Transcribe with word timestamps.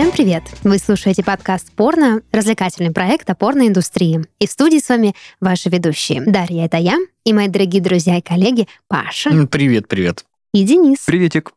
Всем 0.00 0.12
привет! 0.12 0.44
Вы 0.62 0.78
слушаете 0.78 1.22
подкаст 1.22 1.70
«Порно», 1.72 2.22
развлекательный 2.32 2.90
проект 2.90 3.28
о 3.28 3.34
порноиндустрии. 3.34 4.24
И 4.38 4.46
в 4.46 4.50
студии 4.50 4.78
с 4.78 4.88
вами 4.88 5.14
ваши 5.42 5.68
ведущие. 5.68 6.22
Дарья— 6.22 6.64
это 6.64 6.78
я, 6.78 6.96
и 7.26 7.34
мои 7.34 7.48
дорогие 7.48 7.82
друзья 7.82 8.16
и 8.16 8.22
коллеги 8.22 8.66
Паша 8.88 9.46
Привет, 9.46 9.88
привет. 9.88 10.24
и 10.54 10.64
Денис. 10.64 11.00
Приветик. 11.04 11.52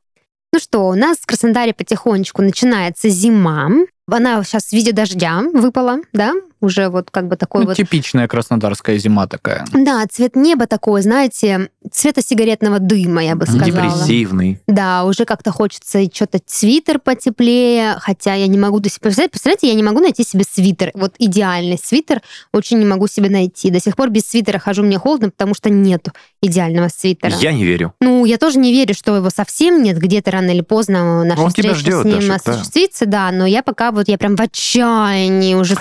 Ну 0.52 0.59
что, 0.59 0.90
у 0.90 0.94
нас 0.94 1.20
в 1.20 1.26
Краснодаре 1.26 1.73
потихонечку 1.73 2.41
начинается 2.41 3.08
зима. 3.08 3.70
Она 4.12 4.44
сейчас 4.44 4.66
в 4.66 4.73
виде 4.73 4.91
дождя 4.91 5.41
выпала, 5.54 6.00
да? 6.12 6.34
Уже 6.64 6.88
вот 6.88 7.11
как 7.11 7.27
бы 7.27 7.36
такой 7.36 7.61
Ну, 7.61 7.68
вот... 7.68 7.75
Типичная 7.75 8.25
краснодарская 8.30 8.98
зима 8.98 9.27
такая. 9.27 9.66
Да, 9.73 10.05
цвет 10.09 10.38
неба 10.38 10.66
такой, 10.66 11.02
знаете, 11.02 11.70
цвета 11.91 12.21
сигаретного 12.21 12.80
дыма, 12.80 13.21
я 13.21 13.35
бы 13.35 13.45
сказала. 13.45 13.66
Депрессивный. 13.66 14.62
Да, 14.66 15.04
уже 15.04 15.26
как-то 15.26 15.52
хочется 15.52 16.05
что-то 16.05 16.40
свитер 16.45 16.99
потеплее, 16.99 17.98
хотя 17.99 18.35
я 18.35 18.48
не 18.48 18.57
могу 18.57 18.80
до 18.80 18.88
сих 18.88 19.02
пор... 19.02 19.12
Представляете, 19.12 19.68
я 19.68 19.73
не 19.73 19.84
могу 19.84 19.99
найти 19.99 20.23
себе 20.23 20.45
свитер. 20.49 20.91
Вот 20.94 21.16
идеальный 21.20 21.77
свитер 21.77 22.21
очень 22.54 22.80
не 22.80 22.85
могу 22.85 23.07
себе 23.07 23.30
найти. 23.30 23.70
До 23.70 23.82
сих 23.82 23.98
пор 23.98 24.09
без 24.09 24.21
свитера 24.21 24.57
хожу, 24.57 24.84
мне 24.84 24.98
холодно, 24.98 25.32
потому 25.32 25.55
что 25.55 25.70
нету 25.70 26.13
идеального 26.41 26.88
свитера. 26.88 27.35
Я 27.41 27.52
не 27.52 27.66
верю. 27.66 27.93
Ну, 27.99 28.23
я 28.23 28.38
тоже 28.38 28.57
не 28.57 28.71
верю, 28.71 28.93
что 28.93 29.13
его 29.18 29.30
совсем 29.30 29.84
нет. 29.84 29.98
Где-то 29.98 30.32
рано 30.32 30.52
или 30.52 30.62
поздно 30.62 31.26
наша 31.26 31.41
Он 31.41 31.52
тебя 31.52 31.73
встреча 31.73 31.98
ждет, 31.98 32.02
с 32.04 32.05
ним 32.05 32.30
Дашик, 32.30 32.45
да. 32.45 32.54
осуществится, 32.54 33.05
да. 33.05 33.32
Но 33.32 33.45
я 33.45 33.63
пока 33.63 33.91
вот, 33.91 34.07
я 34.07 34.18
прям 34.18 34.38
в 34.38 34.41
отчаянии 34.41 35.55
уже 35.55 35.76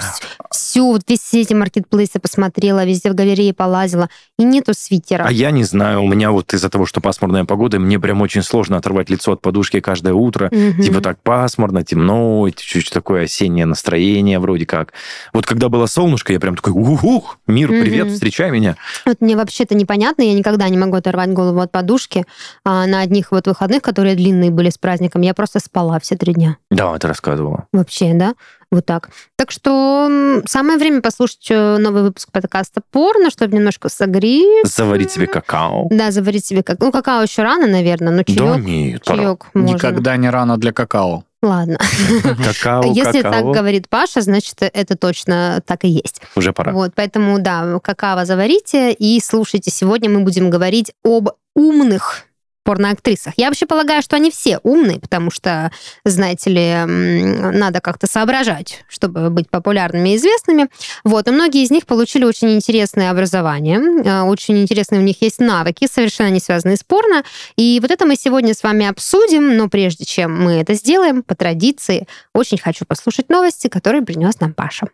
всю, 0.73 0.87
вот 0.91 1.03
весь 1.07 1.35
эти 1.35 1.53
маркетплейсы 1.53 2.19
посмотрела, 2.19 2.85
везде 2.87 3.11
в 3.11 3.15
галерее 3.15 3.53
полазила, 3.53 4.09
и 4.39 4.45
нету 4.45 4.73
свитера. 4.75 5.25
А 5.27 5.31
я 5.31 5.51
не 5.51 5.65
знаю, 5.65 6.03
у 6.03 6.09
меня 6.09 6.31
вот 6.31 6.55
из-за 6.55 6.71
того, 6.71 6.87
что 6.87 7.03
пасмурная 7.03 7.45
погода, 7.45 7.79
мне 7.79 8.01
прям 8.01 8.23
очень 8.23 8.43
сложно 8.43 8.79
оторвать 8.79 9.11
лицо 9.11 9.33
от 9.33 9.43
подушки 9.43 9.81
каждое 9.81 10.15
утро. 10.15 10.49
Мгм. 10.51 10.83
Типа 10.83 11.03
так 11.03 11.21
пасмурно, 11.23 11.85
темно, 11.85 12.49
чуть-чуть 12.49 12.91
такое 12.91 13.25
осеннее 13.25 13.67
настроение 13.67 14.39
вроде 14.39 14.65
как. 14.65 14.95
Вот 15.35 15.45
когда 15.45 15.69
было 15.69 15.85
солнышко, 15.85 16.33
я 16.33 16.41
прям 16.41 16.57
такой, 16.57 16.73
ух, 16.73 17.37
мир, 17.47 17.69
привет, 17.69 18.07
Мгм. 18.07 18.15
встречай 18.15 18.51
меня. 18.51 18.77
Вот 19.05 19.21
мне 19.21 19.37
вообще-то 19.37 19.75
непонятно, 19.75 20.23
я 20.23 20.33
никогда 20.33 20.67
не 20.71 20.79
могу 20.79 20.97
оторвать 20.97 21.35
голову 21.35 21.61
от 21.61 21.71
подушки. 21.71 22.25
А 22.65 22.87
на 22.87 23.01
одних 23.01 23.31
вот 23.31 23.47
выходных, 23.47 23.83
которые 23.83 24.15
длинные 24.15 24.51
были 24.51 24.71
с 24.71 24.79
праздником, 24.79 25.21
я 25.21 25.35
просто 25.35 25.61
спала 25.61 26.01
все 26.01 26.17
три 26.17 26.33
дня. 26.33 26.57
Да, 26.71 26.99
ты 26.99 27.09
рассказывала. 27.09 27.67
Вообще, 27.75 28.15
да? 28.15 28.33
Вот 28.73 28.87
так. 28.87 29.11
Так 29.37 29.51
что 29.51 30.43
самое 30.47 30.79
время 30.79 31.03
послушать 31.03 31.47
э, 31.51 31.77
новый 31.77 32.03
выпуск 32.03 32.31
подкаста 32.33 32.81
«Порно», 32.91 33.29
чтобы 33.31 33.55
немножко 33.55 33.91
согреть. 33.91 34.67
Заварить 34.67 35.13
себе 35.13 35.27
какао. 35.27 35.89
Да, 35.91 36.11
заварить 36.11 36.47
себе 36.47 36.63
как... 36.63 36.81
Ну, 36.81 36.91
какао 36.91 37.23
еще 37.23 37.43
рано, 37.43 37.67
наверное, 37.67 38.11
но 38.13 38.23
Да 38.27 38.33
чаек, 38.33 38.65
нет, 38.65 39.05
пора. 39.05 39.19
чаек 39.19 39.47
можно. 39.53 39.75
Никогда 39.75 40.17
не 40.17 40.31
рано 40.31 40.57
для 40.57 40.73
какао. 40.73 41.25
Ладно. 41.43 41.77
Какао, 42.23 42.85
Если 42.95 43.21
так 43.21 43.33
какао. 43.33 43.53
говорит 43.53 43.89
Паша, 43.91 44.21
значит, 44.23 44.55
это 44.61 44.97
точно 44.97 45.61
так 45.67 45.85
и 45.85 45.89
есть. 45.89 46.23
Уже 46.35 46.53
пора. 46.55 46.73
Вот, 46.73 46.93
поэтому, 46.95 47.41
да, 47.41 47.79
какао 47.81 48.25
заварите 48.25 48.93
и 48.93 49.21
слушайте. 49.21 49.71
Сегодня 49.71 50.09
мы 50.09 50.21
будем 50.21 50.49
говорить 50.51 50.93
об 51.05 51.31
умных 51.55 52.25
порноактрисах. 52.63 53.35
Я 53.37 53.47
вообще 53.47 53.67
полагаю, 53.67 54.03
что 54.03 54.17
они 54.17 54.31
все 54.31 54.59
умные, 54.63 55.01
потому 55.01 55.31
что, 55.31 55.71
знаете 56.05 56.51
ли, 56.51 56.85
надо 56.85 57.81
как-то 57.81 58.07
соображать, 58.07 58.85
чтобы 58.89 59.31
быть 59.31 59.51
популярными 59.51 60.11
и 60.11 60.17
известными. 60.17 60.69
Вот, 61.05 61.29
и 61.29 61.31
многие 61.31 61.63
из 61.63 61.71
них 61.71 61.87
получили 61.87 62.25
очень 62.25 62.55
интересное 62.55 63.11
образование, 63.11 63.79
э, 63.79 64.23
очень 64.23 64.61
интересные 64.61 65.01
у 65.01 65.05
них 65.05 65.21
есть 65.23 65.41
навыки, 65.41 65.89
совершенно 65.91 66.31
не 66.31 66.41
связанные 66.41 66.77
с 66.77 66.85
порно. 66.85 67.25
И 67.57 67.79
вот 67.81 67.91
это 67.91 68.07
мы 68.07 68.17
сегодня 68.17 68.55
с 68.55 68.63
вами 68.63 68.87
обсудим, 68.87 69.57
но 69.57 69.69
прежде 69.69 70.05
чем 70.05 70.45
мы 70.45 70.53
это 70.55 70.75
сделаем, 70.75 71.23
по 71.23 71.35
традиции, 71.35 72.07
очень 72.35 72.59
хочу 72.59 72.85
послушать 72.85 73.29
новости, 73.29 73.69
которые 73.69 74.03
принес 74.03 74.41
нам 74.41 74.55
Паша. 74.55 74.87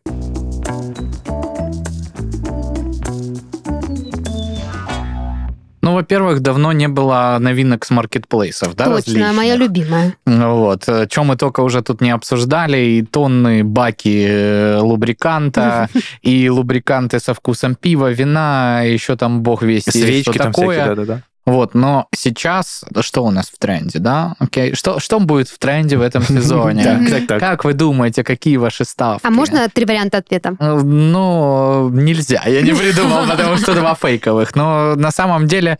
Ну, 5.89 5.95
во-первых, 5.95 6.41
давно 6.41 6.73
не 6.73 6.87
было 6.87 7.39
новинок 7.41 7.87
с 7.87 7.91
маркетплейсов, 7.91 8.77
да, 8.77 8.85
Точно, 8.85 8.97
различных. 8.97 9.35
моя 9.35 9.57
любимая. 9.57 10.15
Ну 10.27 10.57
Вот. 10.57 10.87
Чем 11.09 11.29
мы 11.29 11.37
только 11.37 11.61
уже 11.61 11.81
тут 11.81 12.03
не 12.03 12.11
обсуждали, 12.11 12.77
и 12.77 13.03
тонны 13.03 13.65
баки 13.65 14.27
э, 14.29 14.79
лубриканта, 14.81 15.89
и 16.23 16.51
лубриканты 16.51 17.21
со 17.21 17.33
вкусом 17.33 17.75
пива, 17.75 18.11
вина, 18.13 18.83
еще 18.83 19.17
там 19.17 19.43
бог 19.43 19.63
весть, 19.63 19.91
Свечки 19.91 20.31
что 20.31 20.39
там 20.39 20.53
такое. 20.53 20.77
всякие, 20.77 20.95
да-да-да. 20.95 21.23
Вот, 21.49 21.75
но 21.75 22.07
сейчас 22.15 22.85
что 23.01 23.25
у 23.25 23.31
нас 23.31 23.47
в 23.51 23.59
тренде, 23.59 23.99
да? 23.99 24.35
Окей, 24.39 24.75
что, 24.75 25.01
что 25.01 25.19
будет 25.21 25.49
в 25.49 25.59
тренде 25.59 25.97
в 25.97 26.03
этом 26.03 26.23
сезоне? 26.29 27.27
Как 27.27 27.65
вы 27.65 27.73
думаете, 27.73 28.25
какие 28.25 28.57
ваши 28.57 28.85
ставки? 28.85 29.27
А 29.27 29.31
можно 29.31 29.69
три 29.69 29.85
варианта 29.85 30.19
ответа? 30.19 30.55
Э, 30.59 30.81
Ну, 30.83 31.89
нельзя, 31.91 32.43
я 32.47 32.63
не 32.63 32.73
придумал, 32.75 33.27
потому 33.27 33.57
что 33.57 33.75
два 33.75 33.95
фейковых. 33.95 34.55
Но 34.55 34.95
на 34.97 35.11
самом 35.11 35.47
деле 35.47 35.79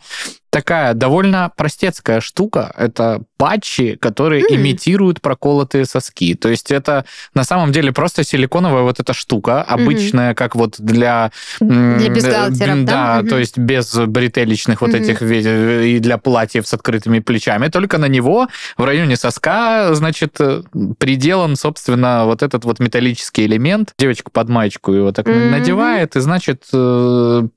такая 0.49 0.93
довольно 0.93 1.51
простецкая 1.55 2.21
штука. 2.21 2.73
Это 2.77 3.21
патчи, 3.37 3.95
которые 3.95 4.43
Мгм. 4.43 4.55
имитируют 4.55 5.21
проколотые 5.21 5.85
соски. 5.85 6.35
То 6.35 6.49
есть 6.49 6.71
это 6.71 7.05
на 7.33 7.43
самом 7.43 7.71
деле 7.71 7.91
просто 7.93 8.23
силиконовая 8.23 8.83
вот 8.83 8.99
эта 8.99 9.13
штука, 9.13 9.61
обычная, 9.61 10.33
как 10.33 10.55
вот 10.55 10.75
для... 10.79 11.31
Для 11.59 12.09
бюстгальтеров, 12.09 12.85
да? 12.85 13.15
Да, 13.15 13.19
Мгм. 13.19 13.29
то 13.29 13.37
есть 13.37 13.57
без 13.57 13.93
бретелечных 13.95 14.81
вот 14.81 14.91
Мгм. 14.91 15.01
этих 15.01 15.21
и 15.21 15.99
для 15.99 16.17
платьев 16.17 16.67
с 16.67 16.73
открытыми 16.73 17.19
плечами. 17.19 17.67
Только 17.69 17.97
на 17.97 18.07
него 18.07 18.47
в 18.77 18.83
районе 18.83 19.15
соска, 19.15 19.93
значит, 19.93 20.35
э, 20.39 20.63
приделан, 20.97 21.55
собственно, 21.55 22.25
вот 22.25 22.43
этот 22.43 22.65
вот 22.65 22.79
металлический 22.79 23.45
элемент. 23.45 23.93
Девочка 23.97 24.29
под 24.31 24.49
маечку 24.49 24.91
его 24.91 25.11
так 25.11 25.27
Мгм. 25.27 25.51
надевает, 25.51 26.15
и, 26.15 26.19
значит, 26.19 26.63
э, 26.73 27.47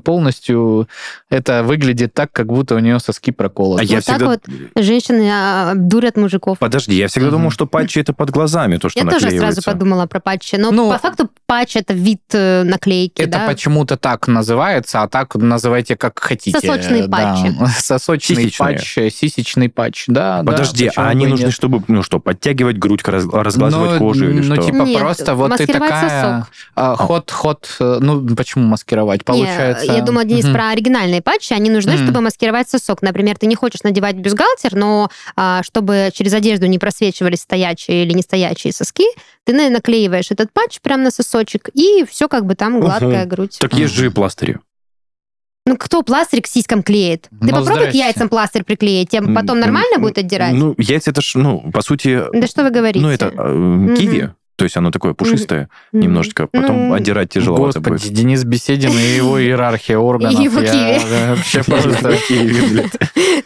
полностью 0.00 0.88
это 1.30 1.62
выглядит 1.62 2.14
так, 2.14 2.32
как 2.32 2.46
будто 2.46 2.74
у 2.74 2.78
нее 2.78 2.98
соски 3.00 3.30
проколоты. 3.32 3.82
А 3.82 3.84
я 3.84 3.96
Вот 3.96 4.04
так 4.04 4.16
всегда... 4.16 4.26
вот 4.30 4.84
Женщины 4.84 5.28
а, 5.32 5.72
дурят 5.74 6.16
мужиков. 6.16 6.58
Подожди, 6.58 6.94
я 6.96 7.08
всегда 7.08 7.28
Мгм. 7.28 7.36
думал, 7.36 7.50
что 7.50 7.66
патчи 7.66 7.98
это 7.98 8.12
под 8.12 8.30
глазами, 8.30 8.76
то, 8.78 8.88
что 8.88 8.98
Я 8.98 9.06
тоже 9.06 9.30
сразу 9.30 9.62
подумала 9.62 10.06
про 10.06 10.20
патчи. 10.20 10.56
Но 10.56 10.70
Ну, 10.70 10.90
по 10.90 10.98
факту 10.98 11.28
патч 11.46 11.76
это 11.76 11.94
вид 11.94 12.20
э, 12.32 12.62
наклейки, 12.64 13.22
Это 13.22 13.38
да? 13.38 13.46
почему-то 13.46 13.96
так 13.96 14.28
называется, 14.28 15.02
а 15.02 15.08
так 15.08 15.34
называйте 15.34 15.96
как 15.96 16.18
хотите. 16.18 16.58
Сосочные 16.58 17.06
Да. 17.06 17.16
патчи. 17.16 17.54
Сосочный 17.78 18.36
Сисечные. 18.36 18.74
патч, 18.76 18.94
сисечный 19.14 19.68
патч, 19.68 20.04
да. 20.06 20.42
да, 20.42 20.52
Подожди, 20.52 20.86
почему 20.88 21.04
а 21.04 21.08
они 21.08 21.26
нужны, 21.26 21.44
нет? 21.46 21.54
чтобы, 21.54 21.82
ну 21.88 22.02
что, 22.02 22.18
подтягивать 22.20 22.78
грудь, 22.78 23.02
раз- 23.06 23.24
разглаживать 23.30 23.92
Ну, 23.92 23.98
кожу 23.98 24.28
или 24.30 24.40
ну, 24.40 24.54
что? 24.54 24.64
типа 24.64 24.82
Нет, 24.82 24.98
просто 25.00 25.34
вот 25.34 25.56
ты 25.56 25.62
маскировать 25.64 25.88
такая... 25.90 26.40
сосок. 26.40 26.52
а, 26.74 26.96
Ход, 26.96 27.30
ход, 27.30 27.76
э, 27.80 27.98
ну, 28.00 28.26
почему 28.36 28.64
маскировать? 28.66 29.24
Получается... 29.66 29.92
Я 29.92 30.02
думала, 30.02 30.24
Денис, 30.24 30.44
Мгм. 30.44 30.54
про 30.54 30.68
оригинальные 30.70 31.22
патчи. 31.22 31.52
Они 31.52 31.70
нужны, 31.70 31.92
Мгм. 31.96 32.04
чтобы 32.04 32.20
маскировать 32.20 32.68
сосок. 32.68 33.02
Например, 33.02 33.36
ты 33.36 33.46
не 33.46 33.54
хочешь 33.54 33.82
надевать 33.82 34.16
бюстгальтер, 34.16 34.74
но 34.74 35.10
а, 35.36 35.62
чтобы 35.62 36.10
через 36.14 36.32
одежду 36.34 36.66
не 36.66 36.78
просвечивались 36.78 37.40
стоячие 37.40 38.04
или 38.04 38.12
не 38.12 38.22
стоячие 38.22 38.72
соски, 38.72 39.04
ты 39.44 39.52
на- 39.52 39.70
наклеиваешь 39.70 40.30
этот 40.30 40.52
патч 40.52 40.80
прямо 40.80 41.04
на 41.04 41.10
сосочек, 41.10 41.68
и 41.74 42.04
все 42.08 42.28
как 42.28 42.46
бы 42.46 42.54
там 42.54 42.80
гладкая 42.80 43.24
грудь. 43.26 43.56
Так 43.60 43.74
есть 43.74 43.94
же 43.94 44.06
и 44.06 44.08
пластыри. 44.08 44.58
Ну, 45.66 45.76
кто 45.76 46.02
пластырь 46.02 46.40
к 46.40 46.46
сиськам 46.46 46.82
клеит? 46.82 47.24
Ты 47.24 47.36
Ну, 47.42 47.48
попробуй 47.48 47.72
к 47.72 47.76
здрасте. 47.80 47.98
яйцам 47.98 48.28
пластырь 48.30 48.64
приклеить, 48.64 49.10
тем 49.10 49.34
потом 49.34 49.60
нормально 49.60 49.98
будет 49.98 50.16
отдирать? 50.16 50.54
Ну, 50.54 50.74
яйца 50.78 51.10
это 51.10 51.20
ж, 51.20 51.32
ну, 51.34 51.70
по 51.72 51.82
сути, 51.82 52.22
да 52.32 52.46
что 52.46 52.62
вы 52.62 52.70
говорите? 52.70 53.00
ну, 53.04 53.10
это 53.10 53.26
э, 53.36 53.94
киви, 53.98 54.30
то 54.58 54.64
есть 54.64 54.76
оно 54.76 54.90
такое 54.90 55.14
пушистое 55.14 55.68
Мгм. 55.92 56.02
немножечко, 56.02 56.48
потом 56.48 56.88
Ну, 56.88 56.94
отдирать 56.94 57.30
тяжеловато 57.30 57.78
Господи, 57.78 58.02
будет. 58.02 58.12
Денис 58.12 58.42
Беседин 58.44 58.90
и 58.90 59.16
его 59.16 59.40
иерархия 59.40 59.98
органов. 59.98 60.40
И 60.40 60.42
его 60.44 60.60
киви. 60.60 61.00
Вообще 61.28 61.62
просто... 61.66 62.12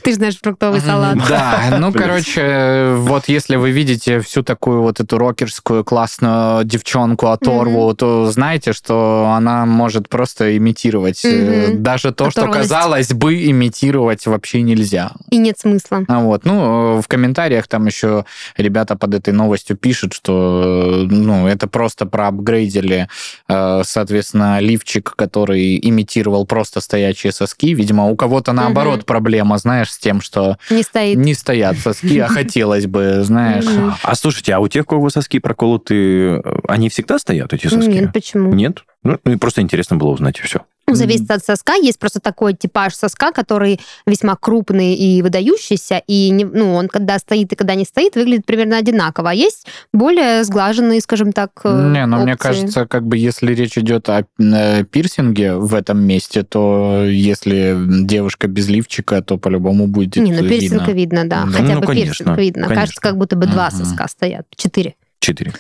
Ты 0.03 0.11
же 0.11 0.17
знаешь 0.17 0.39
фруктовый 0.43 0.81
салат. 0.81 1.19
Да, 1.29 1.77
ну, 1.79 1.93
короче, 1.93 2.95
вот 2.97 3.29
если 3.29 3.57
вы 3.57 3.71
видите 3.73 4.21
всю 4.21 4.43
такую 4.43 4.81
вот 4.83 5.01
эту 5.01 5.19
рокерскую 5.19 5.85
классную 5.85 6.65
девчонку 6.65 7.27
оторву, 7.29 7.93
то 7.95 8.31
знаете, 8.31 8.73
что 8.73 9.31
она 9.37 9.67
может 9.67 10.09
просто 10.09 10.57
имитировать. 10.57 11.23
э. 11.25 11.75
Даже 11.75 12.13
то, 12.13 12.31
что 12.31 12.49
казалось 12.49 13.13
бы, 13.13 13.35
имитировать 13.51 14.27
вообще 14.27 14.63
нельзя. 14.63 15.13
И 15.31 15.37
нет 15.37 15.59
смысла. 15.59 16.05
А 16.09 16.21
Вот, 16.21 16.45
ну, 16.47 17.01
в 17.03 17.09
комментариях 17.09 17.69
там 17.69 17.87
еще 17.87 18.25
ребята 18.57 18.97
под 18.97 19.15
этой 19.15 19.35
новостью 19.35 19.77
пишут, 19.77 20.15
что, 20.15 21.02
ну, 21.11 21.47
это 21.47 21.67
просто 21.67 22.07
проапгрейдили, 22.07 23.09
э, 23.49 23.83
соответственно, 23.85 24.61
лифчик, 24.61 25.15
который 25.17 25.79
имитировал 25.83 26.47
просто 26.47 26.81
стоячие 26.81 27.33
соски. 27.33 27.75
Видимо, 27.75 28.07
у 28.09 28.17
кого-то 28.17 28.53
наоборот 28.53 28.99
Мгм. 28.99 29.05
проблема, 29.05 29.59
знаешь, 29.59 29.91
с 29.93 29.99
тем, 29.99 30.21
что 30.21 30.57
Не 30.71 30.83
стоит. 30.83 31.17
не 31.19 31.35
стоят 31.35 31.79
соски, 31.79 32.19
а 32.19 32.29
хотелось 32.29 32.87
бы, 32.87 33.23
знаешь. 33.23 33.65
А 34.03 34.15
слушайте, 34.15 34.55
а 34.55 34.61
у 34.61 34.69
тех, 34.69 34.85
у 34.85 34.87
кого 34.87 35.11
соски 35.11 35.39
проколоты, 35.39 35.95
э, 35.95 36.43
они 36.69 36.89
всегда 36.89 37.19
стоят, 37.19 37.53
эти 37.53 37.67
соски? 37.67 37.89
Нет, 37.91 38.13
почему? 38.13 38.53
Нет? 38.53 38.85
Ну, 39.05 39.19
просто 39.39 39.63
интересно 39.63 39.97
было 39.97 40.11
узнать, 40.11 40.39
и 40.39 40.43
все. 40.43 40.61
Ну, 40.89 40.95
зависит 40.97 41.31
от 41.31 41.45
соска. 41.45 41.75
Есть 41.75 41.99
просто 41.99 42.21
такой 42.21 42.55
типаж 42.55 42.95
соска, 42.95 43.33
который 43.33 43.81
весьма 44.07 44.37
крупный 44.37 44.95
и 44.95 45.23
выдающийся, 45.23 46.03
и 46.07 46.29
не, 46.31 46.45
ну, 46.45 46.75
он 46.75 46.89
когда 46.89 47.19
стоит 47.19 47.53
и 47.53 47.57
когда 47.57 47.75
не 47.75 47.85
стоит, 47.85 48.15
выглядит 48.17 48.45
примерно 48.45 48.77
одинаково. 48.79 49.31
А 49.31 49.35
есть 49.35 49.67
более 49.93 50.45
сглаженные, 50.45 51.01
скажем 51.01 51.33
так, 51.33 51.51
э, 51.65 51.91
Не, 51.95 52.05
ну 52.07 52.23
мне 52.23 52.35
опции. 52.35 52.49
кажется, 52.49 52.87
как 52.87 53.07
бы 53.07 53.17
если 53.17 53.55
речь 53.55 53.79
идет 53.79 54.09
о 54.09 54.25
э, 54.39 54.85
пирсинге 54.85 55.55
в 55.55 55.73
этом 55.75 56.03
месте, 56.03 56.43
то 56.43 57.05
если 57.07 57.77
девушка 58.05 58.49
без 58.49 58.69
лифчика, 58.69 59.23
то 59.23 59.39
по-любому 59.39 59.87
будет 59.87 60.17
Не, 60.17 60.33
ну 60.33 60.43
видно. 60.43 60.49
пирсинг 60.49 60.89
видно, 60.89 61.25
да. 61.29 61.45
Да. 61.47 61.53
Хотя 61.53 61.75
Ну, 61.75 61.81
бы 61.81 61.87
конечно, 61.87 62.11
пирсинг 62.13 62.39
видно. 62.39 62.63
конечно. 62.65 62.81
Кажется, 62.83 63.01
как 63.01 63.17
будто 63.17 63.37
бы 63.37 63.47
два 63.47 63.69
Мгм. 63.73 63.85
соска 63.85 64.09
стоят. 64.09 64.47
Четыре. 64.57 64.95
Четыре. 65.21 65.53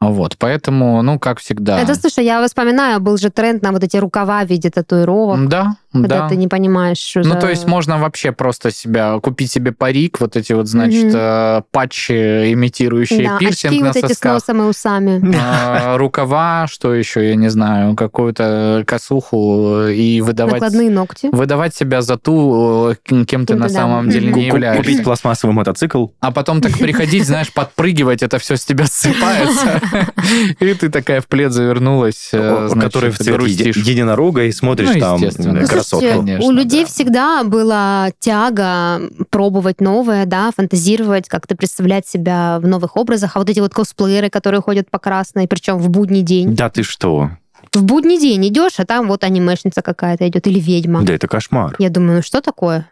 Вот, 0.00 0.36
поэтому, 0.38 1.02
ну, 1.02 1.18
как 1.18 1.40
всегда. 1.40 1.78
Это, 1.78 1.94
слушай, 1.94 2.24
я 2.24 2.42
вспоминаю, 2.46 3.00
был 3.00 3.18
же 3.18 3.28
тренд 3.28 3.62
на 3.62 3.70
вот 3.70 3.84
эти 3.84 3.98
рукава 3.98 4.42
в 4.44 4.48
виде 4.48 4.70
татуировок. 4.70 5.46
Да, 5.48 5.76
Когда 5.92 6.20
да. 6.20 6.28
ты 6.30 6.36
не 6.36 6.48
понимаешь, 6.48 6.96
что 6.96 7.18
Ну, 7.20 7.34
за- 7.34 7.36
то 7.40 7.50
есть 7.50 7.66
можно 7.66 7.98
вообще 7.98 8.32
просто 8.32 8.70
себя 8.70 9.20
купить 9.20 9.50
себе 9.52 9.72
парик, 9.72 10.18
вот 10.20 10.36
эти 10.36 10.54
вот, 10.54 10.68
значит, 10.68 11.12
э, 11.14 11.60
патчи, 11.70 12.50
имитирующие 12.52 13.28
да, 13.28 13.36
пирсинг 13.36 13.72
очки 13.72 13.82
на 13.82 13.88
вот 13.88 13.96
эти 13.96 14.06
с 14.06 14.08
сосках. 14.08 14.32
носом 14.34 14.62
и 14.62 14.64
усами. 14.70 15.34
А, 15.38 15.96
рукава, 15.98 16.66
что 16.66 16.94
еще, 16.94 17.28
я 17.28 17.34
не 17.34 17.50
знаю, 17.50 17.94
какую-то 17.94 18.84
косуху 18.86 19.82
и 19.88 20.22
выдавать, 20.22 20.62
Накладные 20.62 20.88
ногти. 20.90 21.28
выдавать 21.30 21.74
себя 21.74 22.00
за 22.00 22.16
ту, 22.16 22.92
э, 22.92 22.94
кем 23.04 23.26
кем 23.26 23.44
ты 23.44 23.52
Кем 23.52 23.60
на 23.60 23.68
ты, 23.68 23.74
да. 23.74 23.80
самом 23.80 24.08
деле 24.08 24.32
не 24.32 24.46
являешься. 24.46 24.82
Купить 24.82 25.04
пластмассовый 25.04 25.54
мотоцикл. 25.54 26.06
А 26.20 26.30
потом 26.32 26.62
так 26.62 26.72
приходить, 26.78 27.26
знаешь, 27.26 27.52
подпрыгивать, 27.52 28.22
это 28.22 28.38
все 28.38 28.56
с 28.56 28.64
тебя 28.64 28.86
ссыпается. 28.90 29.80
И 30.60 30.74
ты 30.74 30.88
такая 30.90 31.20
в 31.20 31.26
плед 31.26 31.52
завернулась, 31.52 32.30
который 32.30 33.10
в 33.10 33.18
цвет 33.18 33.36
грустишь. 33.36 33.76
еди- 33.76 33.90
единорога, 33.90 34.44
и 34.44 34.52
смотришь 34.52 34.90
Ну, 34.94 35.00
там 35.00 35.22
э, 35.22 35.30
Ну, 35.38 35.66
красотку. 35.66 36.06
Конечно, 36.06 36.46
у 36.46 36.50
людей 36.50 36.84
да. 36.84 36.88
всегда 36.90 37.44
была 37.44 38.10
тяга 38.18 39.00
пробовать 39.30 39.80
новое, 39.80 40.26
да, 40.26 40.50
фантазировать, 40.56 41.28
как-то 41.28 41.56
представлять 41.56 42.06
себя 42.06 42.58
в 42.60 42.66
новых 42.66 42.96
образах. 42.96 43.36
А 43.36 43.38
вот 43.40 43.48
эти 43.50 43.60
вот 43.60 43.72
косплееры, 43.74 44.30
которые 44.30 44.60
ходят 44.62 44.90
по 44.90 44.98
красной, 44.98 45.46
причем 45.48 45.78
в 45.78 45.88
будний 45.90 46.22
день. 46.22 46.54
Да 46.54 46.68
ты 46.70 46.82
что? 46.82 47.30
В 47.72 47.84
будний 47.84 48.18
день 48.18 48.48
идешь, 48.48 48.74
а 48.78 48.84
там 48.86 49.06
вот 49.08 49.22
анимешница 49.22 49.82
какая-то 49.82 50.26
идет 50.28 50.46
или 50.46 50.58
ведьма. 50.58 51.02
Да 51.02 51.12
это 51.14 51.28
кошмар. 51.28 51.76
Я 51.78 51.90
думаю, 51.90 52.16
ну 52.16 52.22
что 52.22 52.40
такое? 52.40 52.90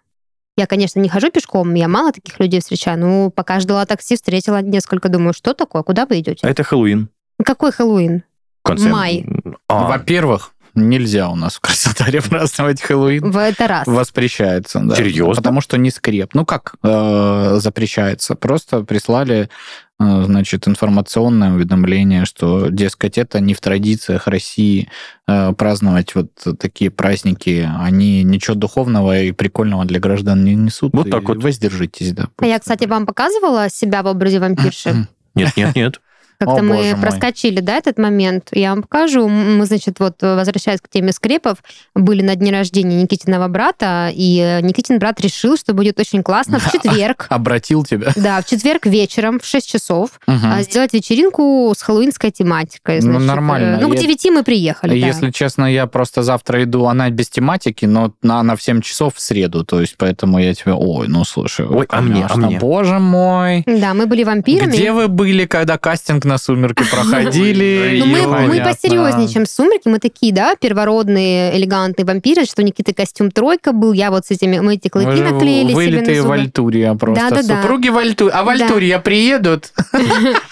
Я, 0.59 0.67
конечно, 0.67 0.99
не 0.99 1.09
хожу 1.09 1.31
пешком, 1.31 1.73
я 1.75 1.87
мало 1.87 2.11
таких 2.11 2.41
людей 2.41 2.59
встречаю, 2.59 2.99
но 2.99 3.31
пока 3.31 3.61
ждала 3.61 3.87
такси, 3.87 4.17
встретила 4.17 4.61
несколько, 4.61 5.09
думаю, 5.09 5.33
что 5.33 5.55
такое, 5.55 5.85
куда 5.85 6.05
вы 6.05 6.19
идете? 6.19 6.45
Это 6.45 6.65
Хэллоуин. 6.65 7.11
Какой 7.45 7.71
Хэллоуин? 7.71 8.25
В 8.65 8.67
конце. 8.67 8.89
Май. 8.89 9.25
А, 9.69 9.87
Во-первых, 9.87 10.51
нельзя 10.75 11.29
у 11.29 11.37
нас 11.37 11.55
в 11.55 11.61
Краснодаре 11.61 12.21
праздновать 12.29 12.83
Хэллоуин. 12.83 13.31
В 13.31 13.37
это 13.37 13.69
раз. 13.69 13.87
Воспрещается, 13.87 14.81
да. 14.81 14.97
Серьезно? 14.97 15.37
Потому 15.37 15.61
что 15.61 15.79
не 15.79 15.93
скреп. 15.93 16.35
Ну 16.35 16.45
как 16.45 16.75
э, 16.83 17.59
запрещается? 17.61 18.35
Просто 18.35 18.83
прислали, 18.83 19.51
значит, 19.99 20.69
информационное 20.69 21.53
уведомление, 21.53 22.25
что, 22.25 22.69
дескать, 22.69 23.19
это 23.19 23.41
не 23.41 23.55
в 23.55 23.61
традициях 23.61 24.29
России 24.29 24.89
э, 25.27 25.53
праздновать 25.53 26.15
вот 26.15 26.31
такие 26.59 26.91
праздники. 26.91 27.69
Они 27.81 28.23
ничего 28.23 28.55
духовного 28.55 29.21
и 29.21 29.33
прикольного 29.33 29.85
для 29.85 29.99
граждан 29.99 30.45
не 30.45 30.55
несут. 30.55 30.95
Вот 30.95 31.07
И 31.07 31.11
так 31.11 31.29
вот. 31.29 31.43
Воздержитесь, 31.43 32.13
да. 32.13 32.29
А 32.39 32.47
я, 32.47 32.59
кстати, 32.59 32.85
вам 32.85 33.07
показывала 33.07 33.69
себя 33.71 34.03
в 34.03 34.07
образе 34.07 34.39
вампирши. 34.39 35.09
Нет, 35.35 35.57
нет, 35.57 35.75
нет. 35.77 36.01
Как-то 36.41 36.61
О, 36.61 36.63
мы 36.63 36.95
проскочили, 37.01 37.59
да, 37.59 37.77
этот 37.77 37.99
момент. 37.99 38.51
Я 38.53 38.71
вам 38.71 38.83
покажу. 38.83 39.27
Мы, 39.29 39.67
значит, 39.67 39.99
вот, 39.99 40.23
возвращаясь 40.23 40.81
к 40.81 40.89
теме 40.89 41.11
скрепов, 41.13 41.59
были 41.97 42.23
на 42.23 42.37
дне 42.37 42.53
рождения 42.53 43.03
Никитиного 43.03 43.49
брата, 43.49 44.11
и 44.15 44.39
э, 44.39 44.61
Никитин 44.61 45.01
брат 45.01 45.21
решил, 45.21 45.57
что 45.57 45.73
будет 45.75 45.99
очень 45.99 46.23
классно 46.23 46.61
в 46.61 46.71
четверг. 46.73 47.27
Обратил 47.29 47.85
тебя. 47.85 48.13
Да, 48.15 48.41
в 48.41 48.47
четверг 48.47 48.87
вечером 48.87 49.41
в 49.41 49.45
6 49.47 49.69
часов 49.69 50.21
а, 50.29 50.63
сделать 50.63 50.93
вечеринку 50.93 51.73
с 51.77 51.83
хэллоуинской 51.83 52.31
тематикой. 52.31 52.97
Ну, 53.01 53.13
значит. 53.15 53.27
нормально. 53.27 53.77
Э, 53.77 53.81
Ну, 53.81 53.89
к 53.91 53.95
Я- 53.95 54.01
9 54.03 54.27
мы 54.31 54.45
приехали, 54.45 55.01
да. 55.01 55.07
Если 55.09 55.31
честно, 55.33 55.65
я 55.65 55.89
просто 55.89 56.23
завтра 56.23 56.63
иду, 56.63 56.85
она 56.87 57.11
без 57.11 57.29
тематики, 57.31 57.85
но 57.85 58.13
на- 58.23 58.39
она 58.39 58.55
в 58.55 58.63
7 58.63 58.81
часов 58.81 59.17
в 59.17 59.21
среду, 59.21 59.65
то 59.65 59.81
есть 59.81 59.97
поэтому 59.99 60.39
я 60.39 60.55
тебе, 60.55 60.73
ой, 60.73 61.09
ну 61.09 61.25
слушай, 61.25 61.67
Ой, 61.67 61.85
а 61.89 62.01
мне, 62.01 62.25
а 62.25 62.29
конечно, 62.29 62.47
мне? 62.47 62.59
боже 62.61 63.01
мой. 63.01 63.65
Да, 63.67 63.93
мы 63.95 64.07
были 64.07 64.23
вампирами. 64.23 64.71
Где 64.71 64.93
вы 64.93 65.09
были, 65.09 65.45
когда 65.47 65.79
кастинг 65.79 66.28
на 66.29 66.39
«Сумерки» 66.39 66.85
проходили? 66.89 67.99
Ну, 68.01 68.07
мы, 68.07 68.27
мы 68.27 68.61
посерьезнее, 68.63 69.29
чем 69.29 69.47
«Сумерки». 69.47 69.89
Мы 69.89 69.99
такие, 69.99 70.33
да, 70.33 70.55
первородные, 70.55 71.57
элегантные 71.57 72.05
вампиры, 72.05 72.45
что 72.45 72.63
у 72.63 72.65
Никиты 72.65 72.95
костюм 72.95 73.31
тройка 73.31 73.73
был, 73.73 73.93
я 73.93 74.11
вот 74.11 74.27
с 74.27 74.31
этими, 74.31 74.59
мы 74.61 74.75
эти 74.75 74.89
клыки 74.89 75.21
наклеили 75.21 75.73
себе 75.73 76.01
на 76.01 76.15
зубы. 76.15 76.29
Вальтурия 76.29 76.95
просто. 76.95 77.31
Да-да-да. 77.31 77.63
Супруги 77.63 77.89
Вальтурия. 77.89 78.35
А 78.35 78.45
Вальтурия 78.45 78.99
приедут? 79.01 79.73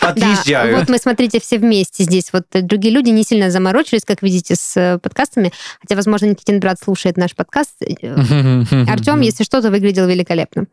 Да, 0.07 0.13
Подъезжаю. 0.13 0.77
вот 0.77 0.89
мы, 0.89 0.99
смотрите, 0.99 1.41
все 1.41 1.59
вместе 1.59 2.05
здесь. 2.05 2.33
Вот 2.33 2.45
другие 2.53 2.95
люди 2.95 3.11
не 3.11 3.25
сильно 3.25 3.51
заморочились, 3.51 4.03
как 4.05 4.23
видите, 4.23 4.55
с 4.55 4.77
э, 4.77 4.99
подкастами. 4.99 5.53
Хотя, 5.81 5.97
возможно, 5.97 6.27
Никитин 6.27 6.61
брат 6.61 6.79
слушает 6.83 7.17
наш 7.17 7.35
подкаст. 7.35 7.73
Артем, 7.83 8.87
Артем, 8.89 9.21
если 9.21 9.45
что-то, 9.45 9.71
выглядел 9.71 10.07
великолепно. 10.07 10.67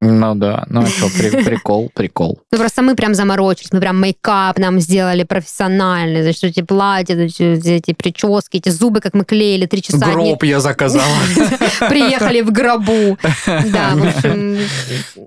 Ну 0.00 0.36
да, 0.36 0.64
ну 0.68 0.82
а 0.82 0.86
что, 0.86 1.08
прикол, 1.44 1.90
прикол. 1.92 2.38
Ну, 2.52 2.58
просто 2.58 2.82
мы 2.82 2.94
прям 2.94 3.14
заморочились, 3.14 3.72
мы 3.72 3.80
прям 3.80 4.00
мейкап 4.00 4.56
нам 4.58 4.78
сделали 4.78 5.24
профессиональный, 5.24 6.22
значит, 6.22 6.44
эти 6.44 6.62
платья, 6.62 7.16
эти, 7.16 7.42
эти 7.68 7.92
прически, 7.94 8.58
эти 8.58 8.68
зубы, 8.68 9.00
как 9.00 9.14
мы 9.14 9.24
клеили 9.24 9.66
три 9.66 9.82
часа. 9.82 10.12
Гроб 10.12 10.44
я 10.44 10.60
заказал. 10.60 11.02
Приехали 11.88 12.42
в 12.42 12.52
гробу. 12.52 13.18
Да, 13.68 13.94
в 13.94 14.06
общем, 14.06 14.58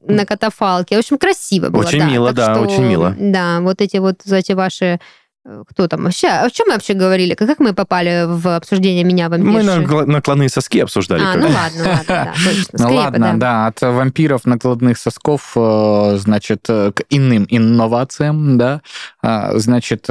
на 0.08 0.26
катафалке. 0.26 0.96
В 0.96 1.00
общем, 1.00 1.18
красиво 1.18 1.70
было. 1.70 1.82
Очень 1.82 2.06
мило, 2.06 2.32
да, 2.32 2.54
что, 2.54 2.64
очень 2.64 2.84
мило. 2.84 3.16
Да, 3.18 3.60
вот 3.62 3.82
эти 3.82 3.98
вот 3.98 4.22
эти 4.26 4.54
ваши... 4.54 5.00
э, 5.46 5.64
Кто 5.70 5.88
там 5.88 6.04
вообще? 6.04 6.28
О 6.28 6.50
чем 6.50 6.68
мы 6.68 6.74
вообще 6.74 6.94
говорили? 6.94 7.34
Как 7.36 7.60
мы 7.60 7.74
попали 7.74 8.26
в 8.28 8.48
обсуждение 8.56 9.04
меня, 9.04 9.30
Мы 9.30 9.38
вампирши? 9.40 9.66
на 9.80 9.86
гла- 9.86 10.06
накладные 10.06 10.50
соски 10.50 10.80
обсуждали. 10.80 11.22
А, 11.24 11.36
ну 11.36 11.48
ладно, 11.48 11.84
ладно, 11.90 12.04
да, 12.08 12.34
точно. 12.46 12.66
Ну 12.74 12.78
Скрепы, 12.80 12.94
ладно, 12.94 13.34
да. 13.40 13.68
от 13.68 13.82
вампиров 13.82 14.46
накладных 14.46 14.98
сосков, 14.98 15.54
э, 15.56 16.18
значит, 16.20 16.66
э, 16.70 16.92
к 16.94 17.04
иным 17.10 17.46
инновациям, 17.50 18.58
да, 18.58 18.82
А, 19.22 19.58
значит, 19.58 20.08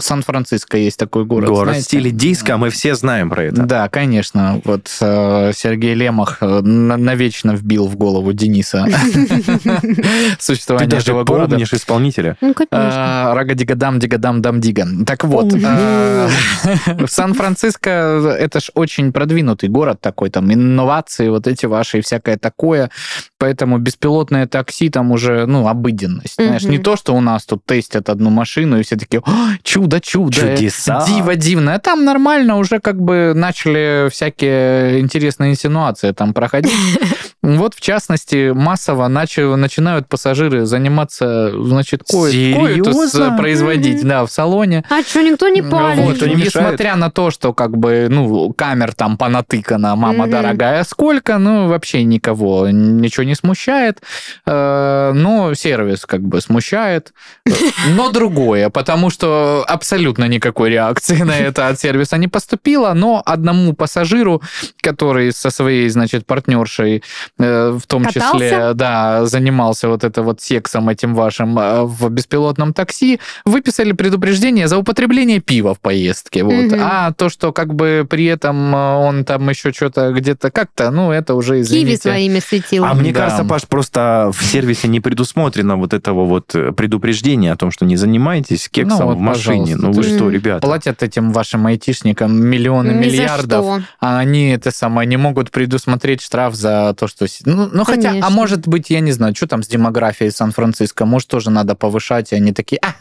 Сан-Франциско 0.00 0.76
есть 0.76 0.98
такой 0.98 1.24
город. 1.24 1.48
Город 1.48 1.68
в 1.68 1.70
знаете? 1.70 1.84
стиле 1.84 2.10
диска, 2.10 2.56
мы 2.56 2.70
все 2.70 2.94
знаем 2.94 3.30
про 3.30 3.44
это. 3.44 3.62
Да, 3.62 3.88
конечно. 3.88 4.60
Вот 4.64 4.88
э, 5.00 5.52
Сергей 5.54 5.94
Лемах 5.94 6.38
э, 6.40 6.60
на- 6.60 6.96
навечно 6.96 7.52
вбил 7.52 7.86
в 7.86 7.96
голову 7.96 8.32
Дениса 8.32 8.86
Ты 9.64 10.36
существование 10.38 10.88
даже 10.90 11.02
этого 11.12 11.24
города. 11.24 11.50
помнишь 11.50 11.72
исполнителя? 11.72 12.36
Ну, 12.40 12.54
конечно. 12.54 12.68
А, 12.72 13.34
Рага-дигадам, 13.34 13.98
дигадам, 13.98 14.42
дам 14.42 14.60
дига. 14.60 14.86
Так 15.06 15.24
вот, 15.24 15.52
в 15.52 17.06
Сан-Франциско 17.06 17.90
это 18.38 18.60
ж 18.60 18.70
очень 18.74 19.12
продвинутый 19.12 19.68
город 19.68 20.00
такой, 20.00 20.30
там 20.30 20.52
инновации, 20.52 21.28
вот 21.28 21.46
эти 21.46 21.66
ваши 21.66 21.98
и 21.98 22.00
всякое 22.00 22.36
такое. 22.36 22.90
Поэтому 23.38 23.78
беспилотное 23.78 24.46
такси 24.46 24.90
там 24.90 25.12
уже, 25.12 25.46
ну, 25.46 25.66
обыденность. 25.66 26.34
Знаешь, 26.36 26.64
не 26.64 26.78
то, 26.78 26.96
что 26.96 27.14
у 27.14 27.20
нас 27.20 27.44
тут 27.46 27.64
тестят 27.64 28.08
одну 28.08 28.30
машину, 28.30 28.78
и 28.78 28.82
все 28.82 28.96
такие, 28.96 29.22
«О, 29.24 29.56
чудо, 29.62 29.89
чудо, 29.98 30.32
Чудеса. 30.56 31.04
диво 31.08 31.34
дивное. 31.34 31.78
Там 31.80 32.04
нормально 32.04 32.58
уже 32.58 32.78
как 32.78 33.00
бы 33.00 33.32
начали 33.34 34.08
всякие 34.10 35.00
интересные 35.00 35.50
инсинуации 35.52 36.12
там 36.12 36.32
проходить. 36.32 36.70
Вот, 37.42 37.74
в 37.74 37.80
частности, 37.80 38.50
массово 38.50 39.08
начали, 39.08 39.54
начинают 39.54 40.08
пассажиры 40.08 40.66
заниматься, 40.66 41.50
значит, 41.64 42.02
ко- 42.02 42.24
коитус 42.24 42.30
Серьезно? 42.32 43.36
производить, 43.38 44.06
да, 44.06 44.26
в 44.26 44.30
салоне. 44.30 44.84
А 44.90 45.02
что, 45.02 45.22
никто 45.22 45.48
не 45.48 45.62
палит? 45.62 46.04
Вот, 46.04 46.20
не 46.28 46.34
несмотря 46.34 46.96
на 46.96 47.10
то, 47.10 47.30
что 47.30 47.54
как 47.54 47.76
бы, 47.76 48.08
ну, 48.10 48.52
камер 48.52 48.94
там 48.94 49.16
понатыкано, 49.16 49.96
мама 49.96 50.24
Мгм. 50.24 50.30
дорогая, 50.30 50.84
сколько, 50.84 51.38
ну, 51.38 51.68
вообще 51.68 52.04
никого 52.04 52.68
ничего 52.68 53.24
не 53.24 53.34
смущает. 53.34 54.02
Э, 54.46 55.12
Но 55.14 55.54
сервис 55.54 56.04
как 56.06 56.20
бы 56.22 56.40
смущает. 56.40 57.12
Но 57.96 58.10
другое, 58.10 58.68
потому 58.70 59.10
что 59.10 59.64
абсолютно 59.66 60.26
никакой 60.28 60.70
реакции 60.70 61.16
на 61.22 61.38
это 61.38 61.68
от 61.68 61.80
сервиса 61.80 62.16
не 62.18 62.28
поступило, 62.28 62.92
но 62.94 63.22
одному 63.24 63.72
пассажиру, 63.72 64.42
который 64.82 65.32
со 65.32 65.50
своей, 65.50 65.88
значит, 65.88 66.26
партнершей 66.26 67.02
в 67.40 67.82
том 67.86 68.04
Катался? 68.04 68.32
числе, 68.32 68.74
да, 68.74 69.26
занимался 69.26 69.88
вот 69.88 70.04
это 70.04 70.22
вот 70.22 70.40
сексом 70.40 70.88
этим 70.88 71.14
вашим 71.14 71.58
э, 71.58 71.82
в 71.84 72.08
беспилотном 72.10 72.72
такси, 72.72 73.20
выписали 73.44 73.92
предупреждение 73.92 74.68
за 74.68 74.78
употребление 74.78 75.40
пива 75.40 75.74
в 75.74 75.80
поездке. 75.80 76.42
Вот. 76.44 76.52
Мгм. 76.52 76.80
А 76.80 77.12
то, 77.12 77.28
что 77.28 77.52
как 77.52 77.74
бы 77.74 78.06
при 78.08 78.26
этом 78.26 78.74
э, 78.74 78.94
он 78.96 79.24
там 79.24 79.48
еще 79.48 79.72
что-то 79.72 80.12
где-то 80.12 80.50
как-то, 80.50 80.90
ну, 80.90 81.10
это 81.12 81.34
уже, 81.34 81.54
Киви 81.54 81.62
извините. 81.62 82.02
своими 82.02 82.38
светил. 82.38 82.84
А 82.84 82.94
мне 82.94 83.12
Да. 83.12 83.20
кажется, 83.20 83.44
Паш, 83.44 83.62
просто 83.66 84.30
в 84.32 84.42
сервисе 84.44 84.88
не 84.88 85.00
предусмотрено 85.00 85.76
вот 85.76 85.92
этого 85.94 86.24
вот 86.24 86.54
э, 86.54 86.72
предупреждения 86.72 87.52
о 87.52 87.56
том, 87.56 87.70
что 87.70 87.84
не 87.84 87.96
занимайтесь 87.96 88.68
кексом 88.68 88.98
Ну 89.00 89.06
вот, 89.06 89.16
в 89.16 89.20
машине. 89.20 89.76
Ну 89.76 89.92
вы 89.92 90.02
что, 90.02 90.30
ребята? 90.30 90.60
Платят 90.60 91.02
этим 91.02 91.32
вашим 91.32 91.66
айтишникам 91.66 92.32
миллионы, 92.34 92.92
Ни 92.92 93.06
миллиардов, 93.06 93.82
а 94.00 94.18
они 94.18 94.50
это 94.50 94.70
самое 94.70 95.06
не 95.06 95.16
могут 95.16 95.50
предусмотреть 95.50 96.20
штраф 96.22 96.54
за 96.54 96.94
то, 96.98 97.06
что... 97.06 97.26
с- 97.30 97.40
Ну, 97.46 97.68
ну 97.72 97.84
хотя, 97.84 98.10
а 98.26 98.30
может 98.30 98.66
быть, 98.68 98.90
я 98.90 99.00
не 99.00 99.12
знаю, 99.12 99.34
что 99.34 99.46
там 99.46 99.62
с 99.62 99.68
демографией 99.68 100.30
Сан-Франциско, 100.30 101.06
может, 101.06 101.28
тоже 101.28 101.50
надо 101.50 101.74
повышать, 101.74 102.32
и 102.32 102.36
они 102.36 102.52
такие, 102.52 102.78
а, 102.82 102.94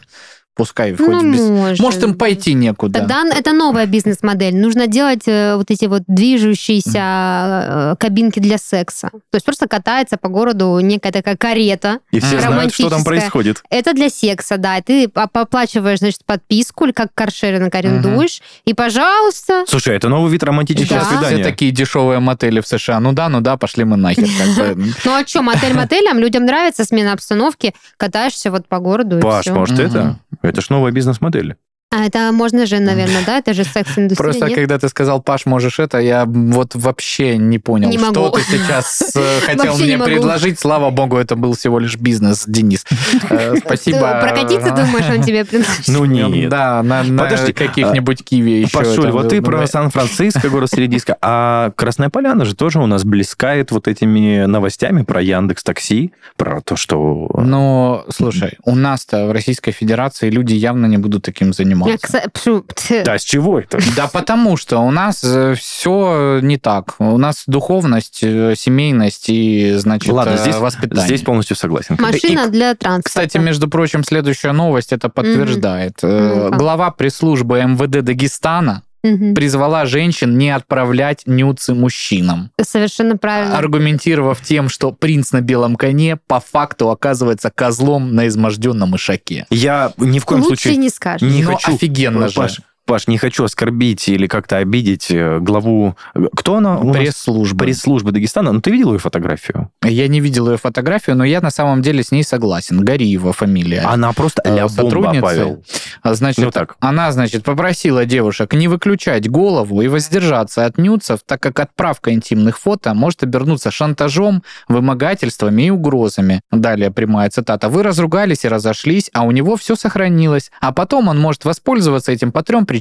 пускай 0.56 0.94
хоть 0.96 1.08
Ну, 1.08 1.32
без... 1.32 1.40
может. 1.42 1.80
Может, 1.80 2.04
им 2.04 2.14
пойти 2.16 2.54
некуда. 2.54 3.00
Тогда 3.00 3.24
это 3.26 3.54
новая 3.54 3.86
бизнес-модель. 3.86 4.56
Нужно 4.56 4.88
делать 4.88 5.28
э, 5.28 5.56
вот 5.56 5.72
эти 5.72 5.86
вот 5.86 6.04
движущиеся 6.08 7.00
э, 7.00 7.96
кабинки 8.00 8.40
для 8.40 8.58
секса. 8.58 9.10
То 9.12 9.36
есть 9.36 9.46
просто 9.46 9.68
катается 9.68 10.18
по 10.18 10.30
городу 10.30 10.80
некая 10.80 11.12
такая 11.12 11.38
карета. 11.38 12.00
И 12.12 12.20
все 12.20 12.40
знают, 12.40 12.74
что 12.74 12.90
там 12.90 13.04
происходит. 13.04 13.64
Это 13.70 13.94
для 13.94 14.10
секса, 14.10 14.58
да. 14.58 14.78
И 14.78 14.82
Ты 14.82 15.12
оплачиваешь, 15.14 16.00
значит, 16.00 16.26
подписку, 16.26 16.86
или 16.86 16.92
как 16.92 17.14
каршеринг 17.14 17.74
арендуешь, 17.74 18.42
и, 18.66 18.74
пожалуйста, 18.74 19.66
Слушай, 19.68 19.96
это 19.96 20.10
новый 20.10 20.32
вид 20.32 20.44
романтического 20.44 21.00
Да. 21.00 21.06
Все 21.06 21.18
свидания. 21.18 21.44
такие 21.44 21.72
дешевые 21.72 22.20
мотели 22.20 22.60
в 22.60 22.68
США. 22.68 23.00
Ну 23.00 23.14
да, 23.14 23.30
ну 23.30 23.42
да, 23.42 23.58
пошли 23.58 23.84
мы 23.84 23.98
нахер. 23.98 24.28
Ну 25.06 25.12
а 25.14 25.26
что, 25.26 25.42
мотель 25.42 25.74
мотелям, 25.74 26.20
людям 26.20 26.46
нравится 26.46 26.84
смена 26.86 27.14
обстановки, 27.14 27.74
катаешься 27.98 28.52
вот 28.52 28.68
по 28.68 28.80
городу 28.80 29.20
и 29.20 29.22
Паш, 29.22 29.46
все. 29.46 29.54
может, 29.54 29.80
это? 29.80 30.20
Это 30.42 30.62
ж 30.62 30.70
новая 30.70 30.92
бизнес-модель. 30.92 31.58
А 31.92 32.06
это 32.06 32.32
можно 32.32 32.68
же, 32.68 32.80
наверное, 32.80 33.24
да? 33.26 33.40
Это 33.40 33.54
же 33.56 33.64
секс-индустрия, 33.64 34.16
Просто 34.16 34.46
нет? 34.46 34.56
когда 34.56 34.78
ты 34.78 34.90
сказал, 34.90 35.24
Паш, 35.24 35.48
можешь 35.48 35.80
это, 35.80 35.98
я 35.98 36.26
вот 36.26 36.76
вообще 36.76 37.38
не 37.38 37.58
понял, 37.58 37.90
Не 37.90 37.98
что 37.98 38.14
могу. 38.26 38.38
ты 38.38 38.44
сейчас 38.44 39.12
э, 39.16 39.40
хотел 39.46 39.66
Вообще 39.66 39.80
не 39.80 39.86
мне 39.88 39.98
могу. 39.98 40.12
предложить. 40.12 40.60
Слава 40.60 40.92
богу, 40.92 41.18
это 41.18 41.36
был 41.36 41.56
всего 41.56 41.80
лишь 41.80 41.98
бизнес, 41.98 42.44
Денис. 42.46 42.86
Э, 43.32 43.54
Ты 43.56 43.62
Спасибо. 43.62 44.20
Прокатиться, 44.22 44.70
думаешь, 44.70 45.10
он 45.10 45.24
тебе 45.24 45.44
предложит? 45.46 45.88
Ну 45.88 46.06
нет. 46.06 46.50
Да, 46.50 46.84
на, 46.84 47.02
на 47.02 47.24
Подожди, 47.24 47.54
каких-нибудь 47.54 48.24
киви 48.24 48.62
еще. 48.62 48.78
Пашуль, 48.78 49.10
вот 49.10 49.30
ты 49.30 49.42
было. 49.42 49.58
про 49.58 49.68
Сан-Франциско, 49.68 50.48
город 50.50 50.70
Середиска, 50.70 51.18
а 51.22 51.72
Красная 51.76 52.10
Поляна 52.10 52.46
же 52.46 52.56
тоже 52.56 52.78
у 52.80 52.86
нас 52.86 53.04
блескает 53.04 53.72
вот 53.72 53.88
этими 53.88 54.46
новостями 54.46 55.02
про 55.02 55.24
Яндекс 55.24 55.64
Такси, 55.64 56.12
про 56.38 56.62
то, 56.62 56.76
что... 56.76 57.32
Но, 57.36 58.06
слушай, 58.10 58.60
у 58.64 58.76
нас-то 58.76 59.26
в 59.26 59.32
Российской 59.32 59.72
Федерации 59.72 60.30
люди 60.30 60.54
явно 60.54 60.86
не 60.86 60.98
будут 60.98 61.24
таким 61.24 61.52
Я, 61.52 61.79
заниматься. 61.86 63.04
Да, 63.04 63.18
с 63.18 63.24
чего 63.24 63.60
это? 63.60 63.80
Да 63.96 64.08
потому 64.08 64.58
что 64.58 64.80
у 64.80 64.92
нас 64.92 65.24
все 65.58 66.40
не 66.42 66.58
так. 66.58 66.96
У 67.00 67.18
нас 67.18 67.44
духовность, 67.48 68.20
э, 68.24 68.54
семейность 68.56 69.30
и, 69.30 69.74
значит, 69.76 70.12
Ладно, 70.12 70.34
э, 70.34 70.38
здесь, 70.38 70.56
воспитание. 70.56 71.06
здесь 71.06 71.22
полностью 71.22 71.56
согласен. 71.56 71.98
Машина 72.00 72.48
для 72.48 72.76
транспорта. 72.76 73.08
Кстати, 73.10 73.38
между 73.38 73.68
прочим, 73.68 74.04
следующая 74.04 74.52
новость 74.52 74.94
это 74.94 75.10
подтверждает. 75.10 76.00
Э, 76.04 76.46
Ну-ка. 76.46 76.58
Глава 76.58 76.92
пресс-службы 76.92 77.62
МВД 77.64 78.04
Дагестана 78.04 78.84
Мгм. 79.04 79.34
призвала 79.34 79.86
женщин 79.86 80.38
не 80.38 80.50
отправлять 80.50 81.24
нюцы 81.26 81.74
мужчинам, 81.74 82.52
Совершенно 82.62 83.18
правильно. 83.18 83.58
аргументировав 83.58 84.42
тем, 84.42 84.68
что 84.70 84.92
принц 84.92 85.32
на 85.32 85.42
белом 85.42 85.76
коне 85.76 86.18
по 86.28 86.40
факту 86.40 86.90
оказывается 86.90 87.50
козлом 87.54 88.14
на 88.14 88.28
изможденном 88.28 88.96
ишаке. 88.96 89.46
Я 89.50 89.94
ни 89.98 90.20
в 90.20 90.26
коем 90.26 90.42
Лучше 90.42 90.64
случае 90.64 90.76
не 90.78 90.90
скажешь. 90.90 91.22
не 91.32 91.44
Ну, 91.44 91.54
хочу... 91.54 91.76
офигенно 91.76 92.28
же. 92.28 92.52
Паш, 92.90 93.08
не 93.08 93.20
хочу 93.20 93.44
оскорбить 93.44 94.10
или 94.10 94.26
как-то 94.26 94.58
обидеть 94.58 95.12
э, 95.12 95.38
главу... 95.40 95.96
Кто 96.36 96.56
она? 96.56 96.78
Пресс-служба. 96.78 97.66
Пресс-службы 97.66 98.12
Дагестана. 98.12 98.52
Ну, 98.52 98.62
ты 98.62 98.72
видел 98.72 98.94
ее 98.94 99.00
фотографию? 99.00 99.70
Я 99.84 100.08
не 100.08 100.20
видел 100.20 100.50
ее 100.50 100.58
фотографию, 100.58 101.16
но 101.16 101.24
я 101.24 101.40
на 101.40 101.52
самом 101.52 101.84
деле 101.84 102.04
с 102.04 102.12
ней 102.12 102.24
согласен. 102.24 102.84
Гариева 102.84 103.32
фамилия. 103.32 103.82
Она 103.82 104.12
просто 104.14 104.42
Э, 104.44 104.68
сотрудницы. 104.68 105.22
Павел. 105.22 105.64
А, 106.02 106.16
Значит, 106.16 106.44
Ну 106.44 106.50
так. 106.52 106.78
она, 106.80 107.12
значит, 107.12 107.44
попросила 107.44 108.06
девушек 108.06 108.54
не 108.54 108.68
выключать 108.68 109.30
голову 109.30 109.82
и 109.84 109.88
воздержаться 109.88 110.66
от 110.66 110.80
нюцев, 110.80 111.20
так 111.26 111.40
как 111.42 111.60
отправка 111.60 112.12
интимных 112.12 112.58
фото 112.58 112.96
может 112.96 113.22
обернуться 113.22 113.70
шантажом, 113.70 114.42
вымогательствами 114.68 115.64
и 115.64 115.70
угрозами. 115.70 116.42
Далее 116.52 116.90
прямая 116.90 117.30
цитата. 117.30 117.70
«Вы 117.70 117.84
разругались 117.84 118.46
и 118.46 118.48
разошлись, 118.48 119.12
а 119.14 119.24
у 119.24 119.32
него 119.32 119.56
все 119.58 119.76
сохранилось. 119.76 120.52
А 120.60 120.72
потом 120.72 121.08
он 121.10 121.20
может 121.20 121.46
воспользоваться 121.46 122.12
этим 122.12 122.32
по 122.32 122.42
трем 122.42 122.66
причинам. 122.66 122.79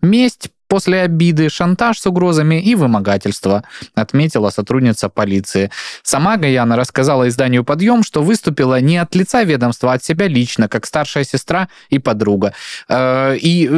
Месть, 0.00 0.50
после 0.68 1.02
обиды, 1.02 1.48
шантаж 1.48 1.98
с 1.98 2.06
угрозами 2.06 2.60
и 2.60 2.74
вымогательство, 2.74 3.64
отметила 3.94 4.50
сотрудница 4.50 5.08
полиции. 5.08 5.70
Сама 6.02 6.36
Гаяна 6.36 6.76
рассказала 6.76 7.28
изданию 7.28 7.64
«Подъем», 7.64 8.02
что 8.02 8.22
выступила 8.22 8.80
не 8.80 8.98
от 8.98 9.14
лица 9.14 9.42
ведомства, 9.44 9.92
а 9.92 9.94
от 9.94 10.04
себя 10.04 10.28
лично, 10.28 10.68
как 10.68 10.86
старшая 10.86 11.24
сестра 11.24 11.68
и 11.90 11.98
подруга. 11.98 12.52
Э, 12.88 13.36
И 13.36 13.68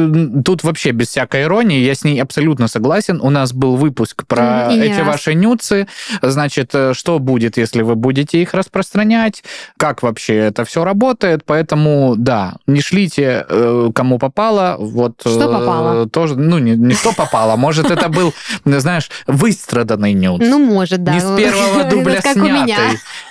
тут 0.43 0.63
вообще 0.63 0.91
без 0.91 1.09
всякой 1.09 1.43
иронии, 1.43 1.79
я 1.79 1.95
с 1.95 2.03
ней 2.03 2.21
абсолютно 2.21 2.67
согласен. 2.67 3.19
У 3.21 3.29
нас 3.29 3.53
был 3.53 3.75
выпуск 3.75 4.25
про 4.27 4.67
не 4.69 4.79
эти 4.79 5.01
ваши 5.01 5.33
нюцы. 5.33 5.87
Значит, 6.21 6.71
э, 6.73 6.93
что 6.93 7.19
будет, 7.19 7.57
если 7.57 7.81
вы 7.81 7.95
будете 7.95 8.41
их 8.41 8.53
распространять, 8.53 9.43
как 9.77 10.03
вообще 10.03 10.35
это 10.35 10.65
все 10.65 10.83
работает. 10.83 11.43
Поэтому, 11.45 12.15
да, 12.17 12.55
не 12.67 12.81
шлите 12.81 13.45
э, 13.47 13.89
кому 13.93 14.19
попало. 14.19 14.75
Вот, 14.79 15.21
Что 15.21 15.51
попало? 15.51 16.07
Тоже, 16.09 16.35
ну, 16.35 16.57
не, 16.57 16.75
не 16.87 16.95
что 16.95 17.13
попало. 17.13 17.55
Может, 17.55 17.91
это 17.91 18.09
был, 18.09 18.33
знаешь, 18.65 19.09
выстраданный 19.27 20.13
нюц. 20.13 20.41
Ну, 20.41 20.59
может, 20.59 21.03
да. 21.03 21.13
Не 21.13 21.19
с 21.19 21.37
первого 21.37 21.83
дубля 21.85 22.21
Как 22.21 22.37
у 22.37 22.39
меня. 22.39 22.77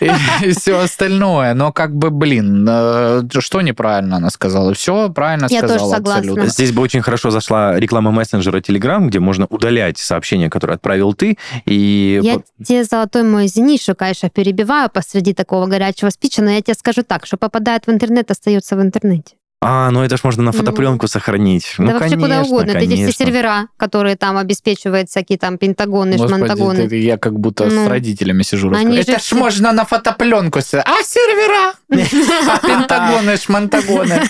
снятый. 0.01 0.49
И, 0.49 0.53
все 0.53 0.79
остальное. 0.79 1.55
Но 1.55 1.73
как 1.73 1.95
бы, 1.95 2.11
блин, 2.11 2.67
э, 2.69 3.23
что 3.39 3.61
неправильно 3.61 4.17
она 4.17 4.31
сказала? 4.31 4.75
Все 4.75 5.09
правильно 5.11 5.47
Я 5.51 5.61
тоже 5.61 5.75
сказала 5.75 5.95
согласна. 5.95 6.21
абсолютно. 6.21 6.47
Здесь 6.51 6.73
бы 6.73 6.83
очень 6.83 7.03
хорошо 7.03 7.31
зашла 7.31 7.79
реклама 7.79 8.11
мессенджера 8.11 8.61
Telegram, 8.61 9.07
где 9.07 9.21
можно 9.21 9.47
удалять 9.51 9.99
сообщения, 9.99 10.51
которые 10.51 10.77
отправил 10.77 11.15
ты, 11.15 11.39
и... 11.65 12.21
Я 12.23 12.41
тебе, 12.65 12.85
золотой 12.85 13.23
мой, 13.23 13.49
что, 13.49 13.95
конечно, 13.95 14.31
перебиваю 14.31 14.91
посреди 14.91 15.35
такого 15.35 15.67
горячего 15.67 16.11
спича, 16.11 16.43
но 16.43 16.51
я 16.51 16.61
тебе 16.61 16.75
скажу 16.75 17.03
так, 17.03 17.27
что 17.27 17.37
попадает 17.37 17.87
в 17.87 17.91
интернет, 17.91 18.31
остается 18.31 18.77
в 18.77 18.83
интернете. 18.83 19.35
А, 19.61 19.91
ну 19.91 20.05
это 20.05 20.17
ж 20.17 20.21
можно 20.23 20.45
на 20.45 20.53
Ну. 20.53 20.59
фотопленку 20.59 21.09
сохранить. 21.09 21.75
Ну, 21.79 21.89
да 21.89 21.93
вообще 21.99 22.15
куда 22.15 22.29
конечно, 22.29 22.45
угодно. 22.47 22.71
Это 22.71 22.79
эти 22.79 22.87
все 22.87 22.97
конечно. 23.03 23.25
сервера, 23.27 23.69
которые 23.77 24.17
там 24.17 24.37
обеспечивают 24.39 25.09
всякие 25.11 25.37
там 25.37 25.59
пентагоны, 25.59 26.13
Господи, 26.13 26.29
шмантагоны. 26.35 26.79
это 26.83 26.95
я 26.95 27.19
как 27.19 27.39
будто 27.41 27.65
Ну, 27.67 27.87
с 27.87 27.89
родителями 27.89 28.45
сижу. 28.45 28.73
они 28.73 28.97
же 28.97 29.03
Это 29.03 29.19
ж 29.19 29.23
все- 29.23 29.35
можно 29.37 29.73
на 29.73 29.85
фотопленку. 29.85 30.61
А 30.61 30.63
сервера? 30.63 31.75
А 32.49 32.59
пентагоны, 32.59 33.37
шмантагоны. 33.37 34.23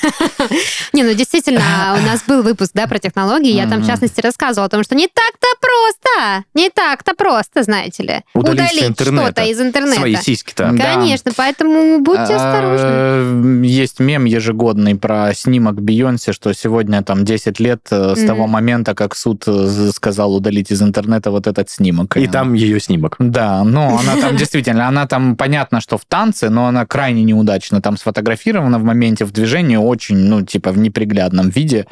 Не, 0.93 1.03
ну 1.03 1.12
действительно, 1.15 1.97
у 1.99 2.07
нас 2.07 2.23
был 2.27 2.43
выпуск, 2.43 2.71
да, 2.75 2.87
про 2.87 2.99
технологии. 2.99 3.53
Я 3.53 3.67
там, 3.67 3.83
в 3.83 3.87
частности, 3.87 4.21
рассказывала 4.21 4.67
о 4.67 4.69
том, 4.69 4.85
что 4.85 4.95
не 4.95 5.09
так-то 5.09 5.47
просто. 5.61 6.45
Не 6.55 6.71
так-то 6.71 7.15
просто, 7.15 7.62
знаете 7.62 8.03
ли. 8.03 8.21
Удалить 8.35 9.00
что-то 9.00 9.43
из 9.45 9.61
интернета. 9.61 10.00
Свои 10.00 10.17
сиськи-то. 10.17 10.75
Конечно, 10.79 11.33
поэтому 11.37 12.00
будьте 12.00 12.35
осторожны. 12.35 12.87
А, 12.87 13.62
Есть 13.65 14.00
мем 14.00 14.25
ежегодный 14.25 14.95
про 14.95 15.35
снимок 15.35 15.81
Бейонсе, 15.81 16.33
что 16.33 16.53
сегодня 16.53 17.03
там 17.03 17.25
10 17.25 17.61
лет 17.61 17.81
э, 17.91 18.15
с 18.17 18.25
того 18.25 18.47
момента, 18.47 18.95
как 18.95 19.15
суд 19.17 19.45
э, 19.47 19.91
сказал 19.95 20.35
удалить 20.35 20.71
из 20.71 20.83
интернета 20.83 21.31
вот 21.31 21.47
этот 21.47 21.71
снимок. 21.71 22.17
И 22.17 22.27
там 22.27 22.55
ее 22.55 22.81
снимок. 22.81 23.17
Да, 23.19 23.65
но 23.65 23.99
она 23.99 24.21
там 24.21 24.37
действительно, 24.37 24.88
она 24.88 25.07
там 25.07 25.37
понятно, 25.37 25.81
что 25.81 25.99
в 25.99 26.05
танце, 26.05 26.50
но 26.50 26.67
она 26.67 26.87
крайне 26.87 27.23
неудачно 27.49 27.81
там 27.81 27.97
сфотографирована 27.97 28.78
в 28.78 28.85
моменте 28.85 29.25
в 29.25 29.33
движении 29.33 29.76
очень, 29.76 30.17
ну, 30.17 30.43
типа 30.43 30.71
в 30.71 30.78
неприглядном 30.78 31.49
виде. 31.49 31.87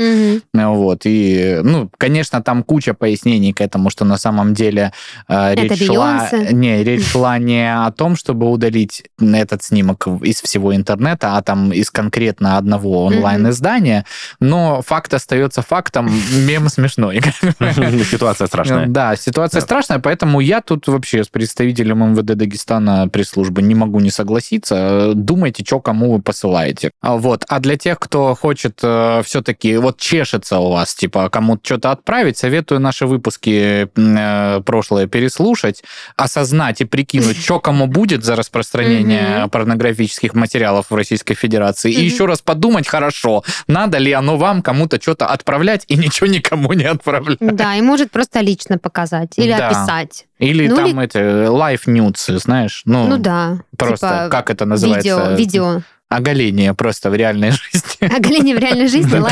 Ну, 0.52 0.74
Вот, 0.74 1.02
и, 1.04 1.60
ну, 1.62 1.90
конечно, 1.98 2.42
там 2.42 2.62
куча 2.62 2.94
пояснений 2.94 3.52
к 3.52 3.60
этому, 3.60 3.90
что 3.90 4.04
на 4.04 4.18
самом 4.18 4.54
деле 4.54 4.92
э, 5.28 5.52
Это 5.52 5.62
речь 5.62 5.86
шла... 5.86 6.28
Бейонсе. 6.30 6.54
Не, 6.54 6.84
речь 6.84 7.06
шла 7.06 7.38
не 7.38 7.86
о 7.86 7.90
том, 7.90 8.16
чтобы 8.16 8.50
удалить 8.50 9.04
этот 9.18 9.62
снимок 9.62 10.06
из 10.22 10.42
всего 10.42 10.74
интернета, 10.74 11.36
а 11.36 11.42
там 11.42 11.72
из 11.72 11.90
конкретно 11.90 12.58
одного 12.58 13.04
онлайн-издания, 13.04 14.04
но 14.40 14.82
факт 14.82 15.14
остается 15.14 15.62
фактом, 15.62 16.10
мем 16.46 16.68
смешной. 16.68 17.22
Ситуация 18.10 18.46
страшная. 18.46 18.86
Да, 18.86 19.16
ситуация 19.16 19.60
страшная, 19.60 19.98
поэтому 19.98 20.40
я 20.40 20.60
тут 20.60 20.88
вообще 20.88 21.24
с 21.24 21.28
представителем 21.28 22.12
МВД 22.12 22.36
Дагестана 22.36 23.08
пресс-службы 23.08 23.62
не 23.62 23.74
могу 23.74 24.00
не 24.00 24.10
согласиться. 24.10 25.12
Думайте, 25.46 25.64
что 25.64 25.78
кому 25.78 26.12
вы 26.12 26.20
посылаете. 26.20 26.90
А 27.00 27.16
Вот. 27.16 27.44
А 27.46 27.60
для 27.60 27.76
тех, 27.76 28.00
кто 28.00 28.34
хочет 28.34 28.78
все-таки, 28.78 29.76
вот 29.76 29.98
чешется 29.98 30.58
у 30.58 30.72
вас, 30.72 30.92
типа, 30.96 31.30
кому-то 31.30 31.60
что-то 31.64 31.92
отправить, 31.92 32.36
советую 32.36 32.80
наши 32.80 33.06
выпуски 33.06 33.88
э, 33.94 34.60
прошлое 34.62 35.06
переслушать, 35.06 35.84
осознать 36.16 36.80
и 36.80 36.84
прикинуть, 36.84 37.36
что 37.36 37.60
кому 37.60 37.86
будет 37.86 38.24
за 38.24 38.34
распространение 38.34 39.46
порнографических 39.52 40.34
материалов 40.34 40.86
в 40.90 40.94
Российской 40.96 41.34
Федерации, 41.34 41.92
и 41.92 42.04
еще 42.04 42.26
раз 42.26 42.42
подумать 42.42 42.88
хорошо, 42.88 43.44
надо 43.68 43.98
ли 43.98 44.10
оно 44.10 44.36
вам 44.36 44.62
кому-то 44.62 45.00
что-то 45.00 45.26
отправлять 45.26 45.84
и 45.86 45.96
ничего 45.96 46.26
никому 46.26 46.72
не 46.72 46.86
отправлять. 46.86 47.38
Да, 47.40 47.76
и 47.76 47.82
может 47.82 48.10
просто 48.10 48.40
лично 48.40 48.78
показать 48.78 49.38
или 49.38 49.52
описать. 49.52 50.26
Или 50.38 50.68
Ну, 50.68 50.76
там 50.76 51.00
это 51.00 51.18
live 51.46 51.86
nudes, 51.86 52.38
знаешь, 52.38 52.82
ну, 52.84 53.06
Ну 53.08 53.16
да. 53.18 53.58
просто 53.78 54.06
типа 54.06 54.28
как 54.30 54.50
это 54.50 54.66
называется? 54.66 55.34
Видео, 55.36 55.36
видео. 55.36 55.82
Оголение 56.08 56.72
просто 56.72 57.10
в 57.10 57.14
реальной 57.16 57.50
жизни. 57.50 57.80
Оголение 58.16 58.54
в 58.54 58.60
реальной 58.60 58.86
жизни, 58.86 59.18
мой. 59.18 59.30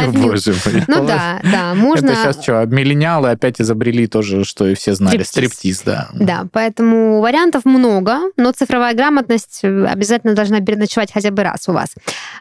Ну 0.89 1.07
да, 1.07 1.41
да, 1.45 1.75
можно... 1.75 2.11
Это 2.11 2.17
сейчас 2.17 2.43
что, 2.43 2.67
миллениалы 2.67 3.31
опять 3.31 3.61
изобрели 3.61 4.09
тоже, 4.09 4.45
что 4.45 4.67
и 4.67 4.75
все 4.75 4.95
знали, 4.95 5.23
Стриптиз. 5.23 5.83
да. 5.83 6.09
Да, 6.15 6.47
поэтому 6.53 7.21
вариантов 7.21 7.65
много, 7.65 8.19
но 8.37 8.51
цифровая 8.51 8.93
грамотность 8.95 9.61
э, 9.63 9.87
обязательно 9.87 10.35
должна 10.35 10.61
переночевать 10.61 11.13
хотя 11.13 11.31
бы 11.31 11.45
раз 11.45 11.69
у 11.69 11.73
вас. 11.73 11.91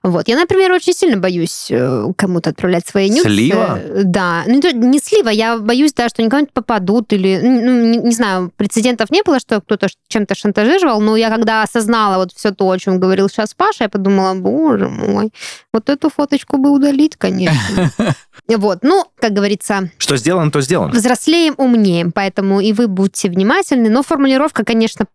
Вот. 0.02 0.28
Я, 0.28 0.36
например, 0.36 0.72
очень 0.72 0.94
сильно 0.94 1.18
боюсь 1.18 1.68
э, 1.70 2.08
кому-то 2.18 2.50
отправлять 2.50 2.88
свои 2.88 3.10
нюцы. 3.10 3.30
Слива? 3.30 3.80
Да. 4.04 4.46
Ну, 4.48 4.60
не 4.74 4.98
слива, 4.98 5.30
я 5.30 5.60
боюсь, 5.60 5.94
да, 5.94 6.10
что 6.10 6.28
кому-нибудь 6.28 6.54
попадут 6.54 7.14
или, 7.14 7.40
ну, 7.40 7.82
не, 7.84 7.98
не 7.98 8.16
знаю, 8.16 8.52
прецедентов 8.58 9.12
не 9.12 9.22
было, 9.22 9.40
что 9.40 9.62
кто-то 9.62 9.90
чем-то 10.08 10.34
шантажировал, 10.34 11.02
но 11.02 11.16
я 11.16 11.30
когда 11.30 11.62
осознала 11.62 12.18
вот 12.18 12.34
все 12.34 12.50
то, 12.50 12.70
о 12.70 12.80
чем 12.80 13.00
говорил 13.00 13.30
сейчас 13.30 13.54
Паша, 13.54 13.84
я 13.84 13.90
подумала, 13.90 14.23
боже 14.36 14.88
мой, 14.90 15.32
вот 15.74 15.90
эту 15.90 16.10
фоточку 16.10 16.58
бы 16.58 16.70
удалить, 16.72 17.16
конечно. 17.18 17.92
Вот, 18.48 18.80
ну, 18.82 19.06
как 19.20 19.32
говорится, 19.32 19.90
Что 19.98 20.18
сделано, 20.18 20.52
то 20.52 20.60
сделано. 20.60 20.92
взрослеем, 20.92 21.54
умнеем, 21.58 22.12
поэтому 22.12 22.60
и 22.60 22.74
вы 22.74 22.88
будьте 22.88 23.30
внимательны. 23.30 23.90
Но 23.90 24.04
формулировка, 24.04 24.66
конечно, 24.66 25.06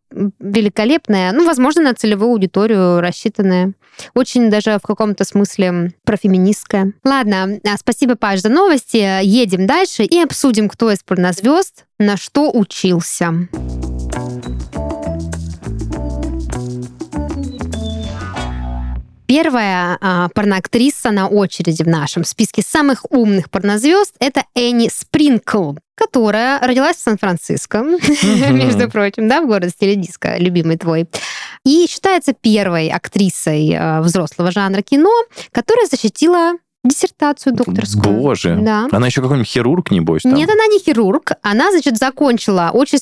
великолепная. 0.40 1.32
Ну, 1.32 1.44
возможно, 1.44 1.82
на 1.82 1.94
целевую 1.94 2.30
аудиторию 2.30 3.00
рассчитанная. 3.00 3.74
Очень 4.14 4.50
даже 4.50 4.78
в 4.78 4.86
каком-то 4.86 5.24
смысле 5.24 5.92
профеминистская. 6.04 6.92
Ладно, 7.04 7.58
а, 7.64 7.76
спасибо, 7.76 8.14
Паш, 8.16 8.40
за 8.40 8.48
новости. 8.48 9.22
Едем 9.22 9.66
дальше 9.66 10.04
и 10.04 10.18
обсудим, 10.20 10.68
кто 10.68 10.90
из 10.90 11.00
порнозвезд 11.02 11.84
на 11.98 12.16
что 12.16 12.50
учился. 12.50 13.34
Первая 19.28 19.98
а, 20.00 20.30
порноактриса 20.30 21.10
на 21.10 21.28
очереди 21.28 21.82
в 21.82 21.86
нашем 21.86 22.24
списке 22.24 22.62
самых 22.62 23.04
умных 23.10 23.50
порнозвезд 23.50 24.14
это 24.20 24.44
Энни 24.54 24.88
Спринкл, 24.90 25.74
которая 25.94 26.58
родилась 26.60 26.96
в 26.96 27.00
Сан-Франциско, 27.00 27.82
между 28.50 28.90
прочим, 28.90 29.28
да, 29.28 29.42
в 29.42 29.46
городе 29.46 29.68
стиле 29.68 29.96
диска, 29.96 30.38
любимый 30.38 30.78
твой. 30.78 31.08
И 31.66 31.86
считается 31.90 32.32
первой 32.32 32.88
актрисой 32.88 33.76
а, 33.78 34.00
взрослого 34.00 34.50
жанра 34.50 34.80
кино, 34.80 35.12
которая 35.52 35.86
защитила 35.86 36.54
диссертацию 36.84 37.54
докторскую. 37.54 38.20
Боже. 38.20 38.56
Да. 38.60 38.88
Она 38.90 39.08
еще 39.08 39.20
какой-нибудь 39.20 39.48
хирург, 39.48 39.90
небось, 39.90 40.22
там. 40.22 40.34
Нет, 40.34 40.48
она 40.48 40.66
не 40.66 40.78
хирург. 40.78 41.32
Она, 41.42 41.70
значит, 41.70 41.98
закончила 41.98 42.70
очень 42.72 42.98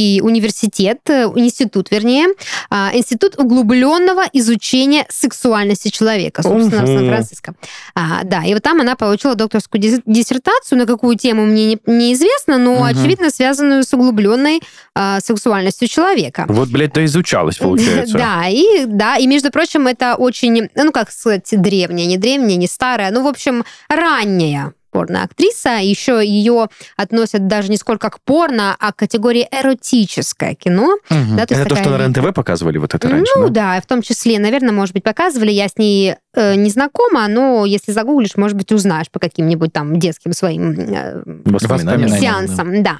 специфический 0.00 0.20
университет, 0.22 0.98
э, 1.08 1.24
институт, 1.36 1.90
вернее, 1.90 2.28
а, 2.70 2.90
институт 2.94 3.38
углубленного 3.38 4.24
изучения 4.32 5.06
сексуальности 5.08 5.88
человека, 5.88 6.42
собственно, 6.42 6.84
в 6.86 6.88
Ого. 6.88 6.98
Сан-Франциско. 6.98 7.54
А, 7.94 8.24
да, 8.24 8.42
и 8.44 8.54
вот 8.54 8.62
там 8.62 8.80
она 8.80 8.96
получила 8.96 9.34
докторскую 9.34 9.80
дис- 9.80 10.02
диссертацию, 10.06 10.78
на 10.78 10.86
какую 10.86 11.16
тему 11.16 11.44
мне 11.44 11.66
не- 11.66 11.78
неизвестно, 11.86 12.58
но, 12.58 12.74
Мгм. 12.74 12.82
очевидно, 12.84 13.30
связанную 13.30 13.82
с 13.84 13.92
углубленной 13.94 14.60
а, 14.94 15.20
сексуальностью 15.20 15.88
человека. 15.88 16.44
Вот, 16.48 16.68
блядь, 16.68 16.92
то 16.92 17.04
изучалось, 17.04 17.56
получается. 18.06 18.18
Да, 18.18 18.48
и 18.48 18.84
да, 18.86 19.16
и 19.16 19.26
между 19.26 19.50
прочим, 19.50 19.86
это 19.86 20.14
очень, 20.16 20.68
ну 20.74 20.92
как 20.92 21.10
сказать, 21.12 21.48
древняя, 21.52 22.06
не 22.06 22.16
древняя, 22.16 22.56
не 22.56 22.66
старая, 22.66 23.10
ну 23.10 23.22
в 23.22 23.26
общем 23.26 23.64
ранняя 23.88 24.72
порноактриса. 24.90 25.76
Еще 25.80 26.20
ее 26.24 26.68
относят 26.96 27.46
даже 27.46 27.70
не 27.70 27.76
сколько 27.76 28.10
к 28.10 28.20
порно, 28.20 28.76
а 28.78 28.92
к 28.92 28.96
категории 28.96 29.46
эротическое 29.50 30.54
кино. 30.54 30.96
Мгм. 31.08 31.36
Да, 31.36 31.46
то 31.46 31.54
Это 31.54 31.68
то, 31.68 31.76
что 31.76 31.84
такая- 31.84 31.98
на 31.98 32.02
РЕН-ТВ 32.04 32.34
показывали 32.34 32.78
вот 32.78 32.94
это 32.94 33.08
раньше, 33.08 33.32
ну 33.36 33.48
да? 33.48 33.74
да, 33.74 33.80
в 33.80 33.86
том 33.86 34.02
числе, 34.02 34.38
наверное, 34.38 34.72
может 34.72 34.94
быть, 34.94 35.02
показывали. 35.04 35.50
Я 35.50 35.68
с 35.68 35.76
ней 35.76 36.14
э, 36.34 36.54
не 36.54 36.70
знакома, 36.70 37.26
но 37.26 37.64
если 37.64 37.90
загуглишь, 37.90 38.36
может 38.36 38.56
быть, 38.56 38.70
узнаешь 38.70 39.10
по 39.10 39.18
каким-нибудь 39.18 39.72
там 39.72 39.98
детским 39.98 40.32
своим 40.32 40.72
э. 40.72 41.22
Воспоминания. 41.44 42.20
сеансом, 42.20 42.82
да. 42.84 42.98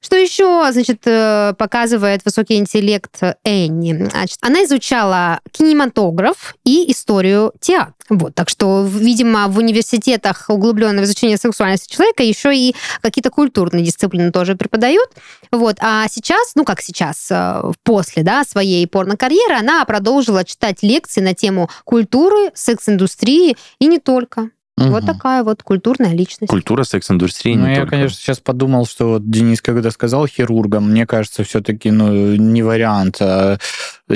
Что 0.00 0.16
еще, 0.16 0.66
значит, 0.72 1.02
э, 1.04 1.52
показывает 1.58 2.24
высокий 2.24 2.56
интеллект 2.56 3.20
Энни? 3.44 4.08
Значит, 4.10 4.38
она 4.40 4.64
изучала 4.64 5.40
кинематограф 5.52 6.54
и 6.64 6.90
историю 6.90 7.52
театра. 7.60 7.94
Вот, 8.08 8.34
так 8.34 8.48
что, 8.48 8.84
видимо, 8.84 9.46
в 9.48 9.58
университетах 9.58 10.46
углубленного 10.48 11.06
изучения 11.30 11.36
сексуальности 11.36 11.92
человека 11.94 12.22
еще 12.22 12.54
и 12.54 12.74
какие-то 13.00 13.30
культурные 13.30 13.84
дисциплины 13.84 14.30
тоже 14.32 14.54
преподают. 14.54 15.08
Вот, 15.50 15.76
а 15.80 16.06
сейчас, 16.08 16.52
ну 16.54 16.64
как 16.64 16.80
сейчас, 16.80 17.28
э, 17.30 17.62
после, 17.82 18.22
да, 18.22 18.44
своей 18.44 18.86
порнокарьеры, 18.86 19.56
она 19.56 19.84
продолжила 19.84 20.44
читать 20.44 20.82
лекции 20.82 21.20
на 21.20 21.34
тему 21.34 21.68
культуры, 21.84 22.50
секс-индустрии 22.54 23.56
и 23.78 23.86
не 23.86 23.98
только. 23.98 24.50
Вот 24.76 25.02
Мгм. 25.02 25.06
такая 25.12 25.42
вот 25.44 25.62
культурная 25.62 26.12
личность. 26.14 26.48
Культура 26.48 26.84
секс-индустрии 26.84 27.54
Ну, 27.54 27.66
не 27.66 27.72
я, 27.74 27.80
только. 27.80 27.90
конечно, 27.90 28.16
сейчас 28.16 28.38
подумал, 28.40 28.86
что 28.86 29.08
вот 29.10 29.30
Денис, 29.30 29.60
когда 29.60 29.90
сказал 29.90 30.26
хирургом, 30.26 30.90
мне 30.90 31.06
кажется, 31.06 31.44
все-таки 31.44 31.90
ну, 31.90 32.34
не 32.36 32.62
вариант, 32.62 33.16
а 33.20 33.58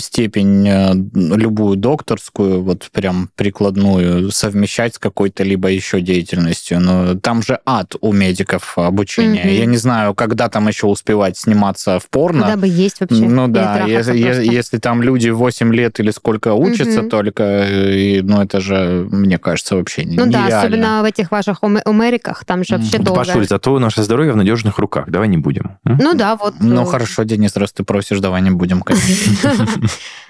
степень 0.00 0.66
э, 0.68 0.92
любую 1.14 1.76
докторскую, 1.76 2.62
вот 2.62 2.88
прям 2.92 3.30
прикладную, 3.36 4.30
совмещать 4.30 4.94
с 4.94 4.98
какой-то 4.98 5.42
либо 5.44 5.68
еще 5.68 6.00
деятельностью. 6.00 6.80
Но 6.80 7.14
там 7.14 7.42
же 7.42 7.60
ад 7.66 7.94
у 8.00 8.12
медиков 8.12 8.76
обучения. 8.78 9.44
Мгм. 9.44 9.52
Я 9.54 9.66
не 9.66 9.76
знаю, 9.76 10.14
когда 10.14 10.48
там 10.48 10.68
еще 10.68 10.86
успевать 10.86 11.36
сниматься 11.36 11.98
в 11.98 12.08
порно. 12.08 12.42
Куда 12.42 12.56
бы 12.56 12.66
есть 12.66 13.00
вообще. 13.00 13.22
Ну 13.22 13.48
да, 13.48 13.84
если, 13.84 14.22
просто. 14.22 14.42
если 14.42 14.78
там 14.78 15.02
люди 15.02 15.28
8 15.30 15.74
лет 15.74 16.00
или 16.00 16.10
сколько 16.10 16.54
учатся 16.54 17.00
Мгм. 17.00 17.10
только, 17.10 17.42
э, 17.42 17.94
и, 17.94 18.22
ну 18.22 18.42
это 18.42 18.60
же, 18.60 19.06
мне 19.10 19.38
кажется, 19.38 19.76
вообще 19.76 20.04
Ну 20.04 20.26
да, 20.26 20.44
нереально. 20.44 20.58
особенно 20.58 21.02
в 21.02 21.04
этих 21.04 21.30
ваших 21.30 21.58
Америках, 21.62 22.44
там 22.44 22.64
же 22.64 22.76
вообще 22.76 22.96
Мгм. 22.96 23.04
долго. 23.04 23.20
Пашуль, 23.24 23.46
зато 23.46 23.78
наше 23.78 24.02
здоровье 24.02 24.32
в 24.32 24.36
надежных 24.36 24.78
руках. 24.78 25.04
Давай 25.08 25.28
не 25.28 25.38
будем. 25.38 25.78
М? 25.84 25.98
Ну 26.00 26.14
да, 26.14 26.36
вот. 26.36 26.54
Ну 26.60 26.82
э, 26.82 26.86
хорошо, 26.86 27.22
Денис, 27.24 27.56
раз 27.56 27.72
ты 27.72 27.84
просишь, 27.84 28.20
давай 28.20 28.42
не 28.42 28.50
будем, 28.50 28.82
конечно. 28.82 29.78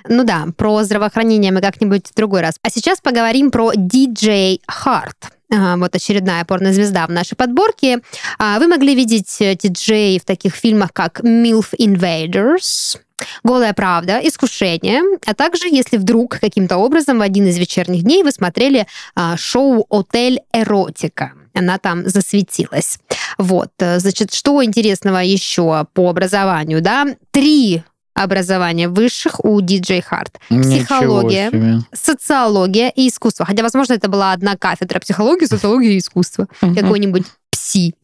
Ну 0.08 0.24
да, 0.24 0.46
про 0.56 0.82
здравоохранение 0.82 1.52
мы 1.52 1.60
как-нибудь 1.60 2.08
в 2.08 2.14
другой 2.14 2.42
раз. 2.42 2.56
А 2.62 2.70
сейчас 2.70 3.00
поговорим 3.00 3.50
про 3.50 3.72
DJ 3.72 4.60
Hart. 4.68 5.30
А, 5.52 5.76
Вот 5.76 5.94
очередная 5.94 6.44
порнозвезда 6.44 7.06
в 7.06 7.10
нашей 7.10 7.36
подборке. 7.36 8.00
А, 8.38 8.58
Вы 8.58 8.68
могли 8.68 8.94
видеть 8.94 9.36
э, 9.40 9.54
диджей 9.54 10.18
в 10.18 10.24
таких 10.24 10.54
фильмах, 10.54 10.92
как 10.92 11.20
MILF 11.20 11.74
Invaders, 11.78 12.98
Голая 13.42 13.72
правда, 13.72 14.18
искушение, 14.22 15.00
а 15.24 15.34
также, 15.34 15.68
если 15.68 15.96
вдруг 15.96 16.38
каким-то 16.40 16.76
образом 16.78 17.18
в 17.18 17.22
один 17.22 17.46
из 17.46 17.56
вечерних 17.58 18.02
дней 18.02 18.22
вы 18.22 18.32
смотрели 18.32 18.86
а, 19.14 19.36
шоу 19.36 19.86
Отель 19.88 20.40
Эротика. 20.52 21.32
Она 21.54 21.78
там 21.78 22.08
засветилась. 22.08 22.98
Вот, 23.38 23.70
э, 23.78 24.00
значит, 24.00 24.34
что 24.34 24.62
интересного 24.64 25.18
еще 25.18 25.86
по 25.92 26.10
образованию, 26.10 26.82
да? 26.82 27.06
Три 27.30 27.84
образования 28.14 28.88
высших 28.88 29.44
у 29.44 29.60
диджей 29.60 30.00
Харт. 30.00 30.38
Психология. 30.48 31.50
Себе. 31.50 31.78
Социология 31.92 32.90
и 32.94 33.08
искусство. 33.08 33.44
Хотя, 33.44 33.62
возможно, 33.62 33.94
это 33.94 34.08
была 34.08 34.32
одна 34.32 34.56
кафедра 34.56 35.00
психологии, 35.00 35.46
социологии 35.46 35.94
и 35.94 35.98
искусства. 35.98 36.48
Какой-нибудь 36.60 37.24
пси. 37.50 37.94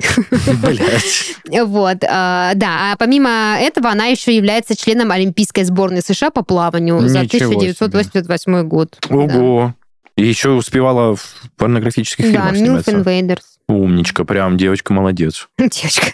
Вот, 1.62 1.98
а, 2.08 2.52
да. 2.54 2.92
А 2.92 2.96
помимо 2.96 3.56
этого, 3.58 3.90
она 3.90 4.06
еще 4.06 4.34
является 4.34 4.76
членом 4.76 5.10
Олимпийской 5.10 5.64
сборной 5.64 6.02
США 6.02 6.30
по 6.30 6.42
плаванию 6.42 7.00
за 7.08 7.22
Ничего 7.22 7.50
1988 7.50 8.62
год. 8.68 8.98
Ого. 9.08 9.74
И 10.16 10.26
еще 10.26 10.50
успевала 10.50 11.16
в 11.16 11.34
порнографических 11.56 12.26
Да, 12.26 12.48
фильмах 12.52 12.56
сниматься. 12.56 12.90
Инвейдерс. 12.92 13.44
Умничка, 13.68 14.24
прям 14.24 14.56
девочка 14.56 14.92
молодец. 14.92 15.48
Девочка. 15.58 16.08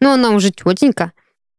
Ну, 0.00 0.12
она 0.12 0.30
уже 0.30 0.50
тетенька. 0.50 1.12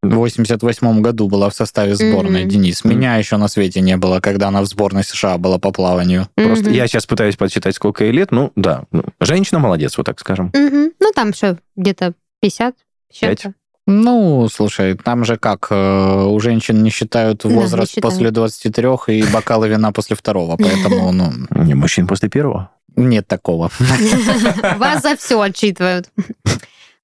В 0.04 0.16
88 0.16 1.02
году 1.02 1.30
была 1.30 1.50
в 1.50 1.56
составе 1.56 1.96
сборной, 1.96 2.42
Мгм. 2.42 2.50
Денис. 2.50 2.84
Меня 2.84 3.16
еще 3.16 3.38
на 3.38 3.48
свете 3.48 3.80
не 3.82 3.96
было, 3.98 4.20
когда 4.20 4.50
она 4.50 4.62
в 4.62 4.66
сборной 4.66 5.04
США 5.04 5.38
была 5.38 5.58
по 5.60 5.72
плаванию. 5.72 6.28
Просто 6.36 6.66
Мгм. 6.66 6.74
я 6.74 6.88
сейчас 6.88 7.06
пытаюсь 7.06 7.38
подсчитать, 7.38 7.74
сколько 7.76 8.04
ей 8.04 8.12
лет. 8.12 8.32
Ну, 8.32 8.52
да. 8.58 8.84
ну, 8.92 9.04
Женщина 9.22 9.60
молодец, 9.60 9.98
вот 9.98 10.06
так 10.06 10.20
скажем. 10.20 10.52
Мгм. 10.54 10.92
Ну, 11.00 11.12
там 11.16 11.30
еще 11.30 11.58
где-то 11.78 12.14
50. 12.42 12.76
с 13.12 13.20
Пять. 13.20 13.40
чем-то. 13.42 13.58
Ну, 13.88 14.48
слушай, 14.50 14.96
там 14.96 15.26
же 15.26 15.38
как, 15.38 15.68
э, 15.70 16.24
у 16.26 16.40
женщин 16.40 16.84
не 16.84 16.90
считают 16.90 17.42
Да, 17.44 17.50
не 17.50 17.56
возраст 17.56 18.00
после 18.02 18.32
23 18.32 19.08
и 19.10 19.24
бокалы 19.24 19.68
вина 19.70 19.92
после 19.92 20.16
второго, 20.16 20.56
поэтому, 20.58 21.12
ну, 21.14 21.32
Не, 21.52 21.74
мужчин 21.76 22.08
после 22.08 22.30
первого. 22.30 22.72
нет 22.96 23.28
такого. 23.28 23.70
Вас 24.78 25.02
за 25.02 25.16
все 25.18 25.40
отчитывают. 25.42 26.10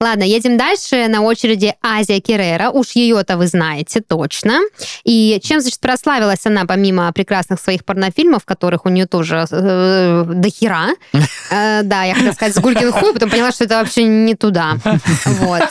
Ладно, 0.02 0.24
едем 0.24 0.58
дальше. 0.58 1.10
На 1.10 1.22
очереди 1.22 1.76
Азия 1.84 2.22
Керрера. 2.22 2.70
Уж 2.70 2.92
ее-то 2.92 3.36
вы 3.36 3.48
знаете 3.48 4.00
точно. 4.00 4.62
И 5.04 5.42
чем, 5.44 5.60
значит, 5.60 5.82
прославилась 5.82 6.46
она, 6.46 6.64
помимо 6.64 7.12
прекрасных 7.12 7.60
своих 7.60 7.84
порнофильмов, 7.84 8.46
которых 8.46 8.86
у 8.86 8.90
нее 8.90 9.08
тоже 9.08 9.46
э, 9.52 10.24
до 10.26 10.50
хера. 10.50 10.90
Э, 11.52 11.82
да, 11.84 12.04
я 12.04 12.14
хотела 12.14 12.34
сказать 12.34 12.56
с 12.56 12.60
Гулькин 12.60 12.92
хуй, 12.92 13.12
потом 13.12 13.32
поняла, 13.32 13.52
что 13.52 13.64
это 13.64 13.80
вообще 13.80 14.04
не 14.04 14.36
туда. 14.36 14.78
Вот. 15.26 15.64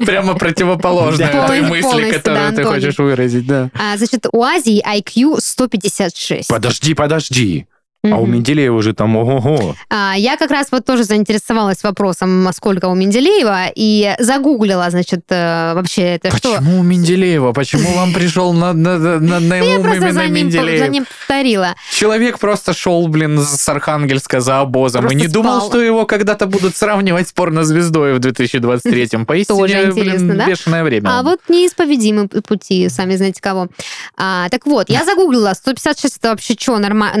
Прямо 0.00 0.34
противоположная 0.34 1.32
Да. 1.32 1.46
той 1.46 1.62
мысли, 1.62 2.10
да, 2.10 2.18
которую 2.18 2.52
ты 2.52 2.60
Антоний. 2.60 2.68
хочешь 2.68 2.98
выразить, 2.98 3.46
да. 3.46 3.70
А, 3.74 3.96
значит, 3.96 4.26
у 4.30 4.42
Азии 4.42 4.84
IQ 4.86 5.38
156. 5.40 6.46
Подожди, 6.48 6.92
подожди. 6.92 7.66
А 8.04 8.16
у. 8.16 8.26
Менделеева 8.26 8.80
же 8.80 8.94
там 8.94 9.16
ого-го. 9.16 9.74
А, 9.90 10.14
Я 10.16 10.36
как 10.36 10.52
раз 10.52 10.68
вот 10.70 10.84
тоже 10.84 11.02
заинтересовалась 11.02 11.82
вопросом, 11.82 12.46
а 12.46 12.52
сколько 12.52 12.86
у 12.86 12.94
Менделеева, 12.94 13.72
и 13.74 14.14
загуглила, 14.20 14.88
значит, 14.90 15.22
э, 15.30 15.72
вообще 15.74 16.02
это 16.02 16.36
что. 16.36 16.52
Почему 16.56 16.78
у 16.78 16.82
Менделеева? 16.84 17.52
Почему 17.52 17.92
вам 17.94 18.12
пришел 18.12 18.52
на, 18.52 18.72
на, 18.72 18.98
на, 18.98 19.40
на 19.40 19.54
Я 19.60 19.80
просто 19.80 20.12
за 20.12 20.26
ним, 20.28 20.50
за 20.50 20.88
ним 20.88 21.06
повторила. 21.06 21.74
Человек 21.92 22.38
просто 22.38 22.72
шел, 22.72 23.08
блин, 23.08 23.40
с 23.40 23.68
Архангельска 23.68 24.40
за 24.40 24.60
обозом 24.60 25.02
Просто 25.02 25.18
и 25.18 25.20
не 25.20 25.26
думал, 25.26 25.56
спал. 25.58 25.68
что 25.70 25.80
его 25.82 26.06
когда-то 26.06 26.46
будут 26.46 26.76
сравнивать 26.76 27.28
с 27.28 27.32
порнозвездой 27.32 28.14
в 28.14 28.18
2023-м. 28.20 29.26
Поистине, 29.26 29.58
Тоже 29.58 29.92
блин, 29.92 30.38
да? 30.38 30.46
бешеное 30.46 30.84
время. 30.84 31.18
А 31.18 31.22
вот 31.24 31.40
неисповедимы 31.48 32.28
пути, 32.28 32.88
сами 32.88 33.16
знаете 33.16 33.40
кого. 33.42 33.68
А, 34.16 34.48
так 34.50 34.66
вот, 34.66 34.88
я 34.88 35.04
загуглила, 35.04 35.52
156 35.54 36.18
это 36.18 36.30
вообще 36.30 36.54
что, 36.58 36.78
норма- 36.78 37.12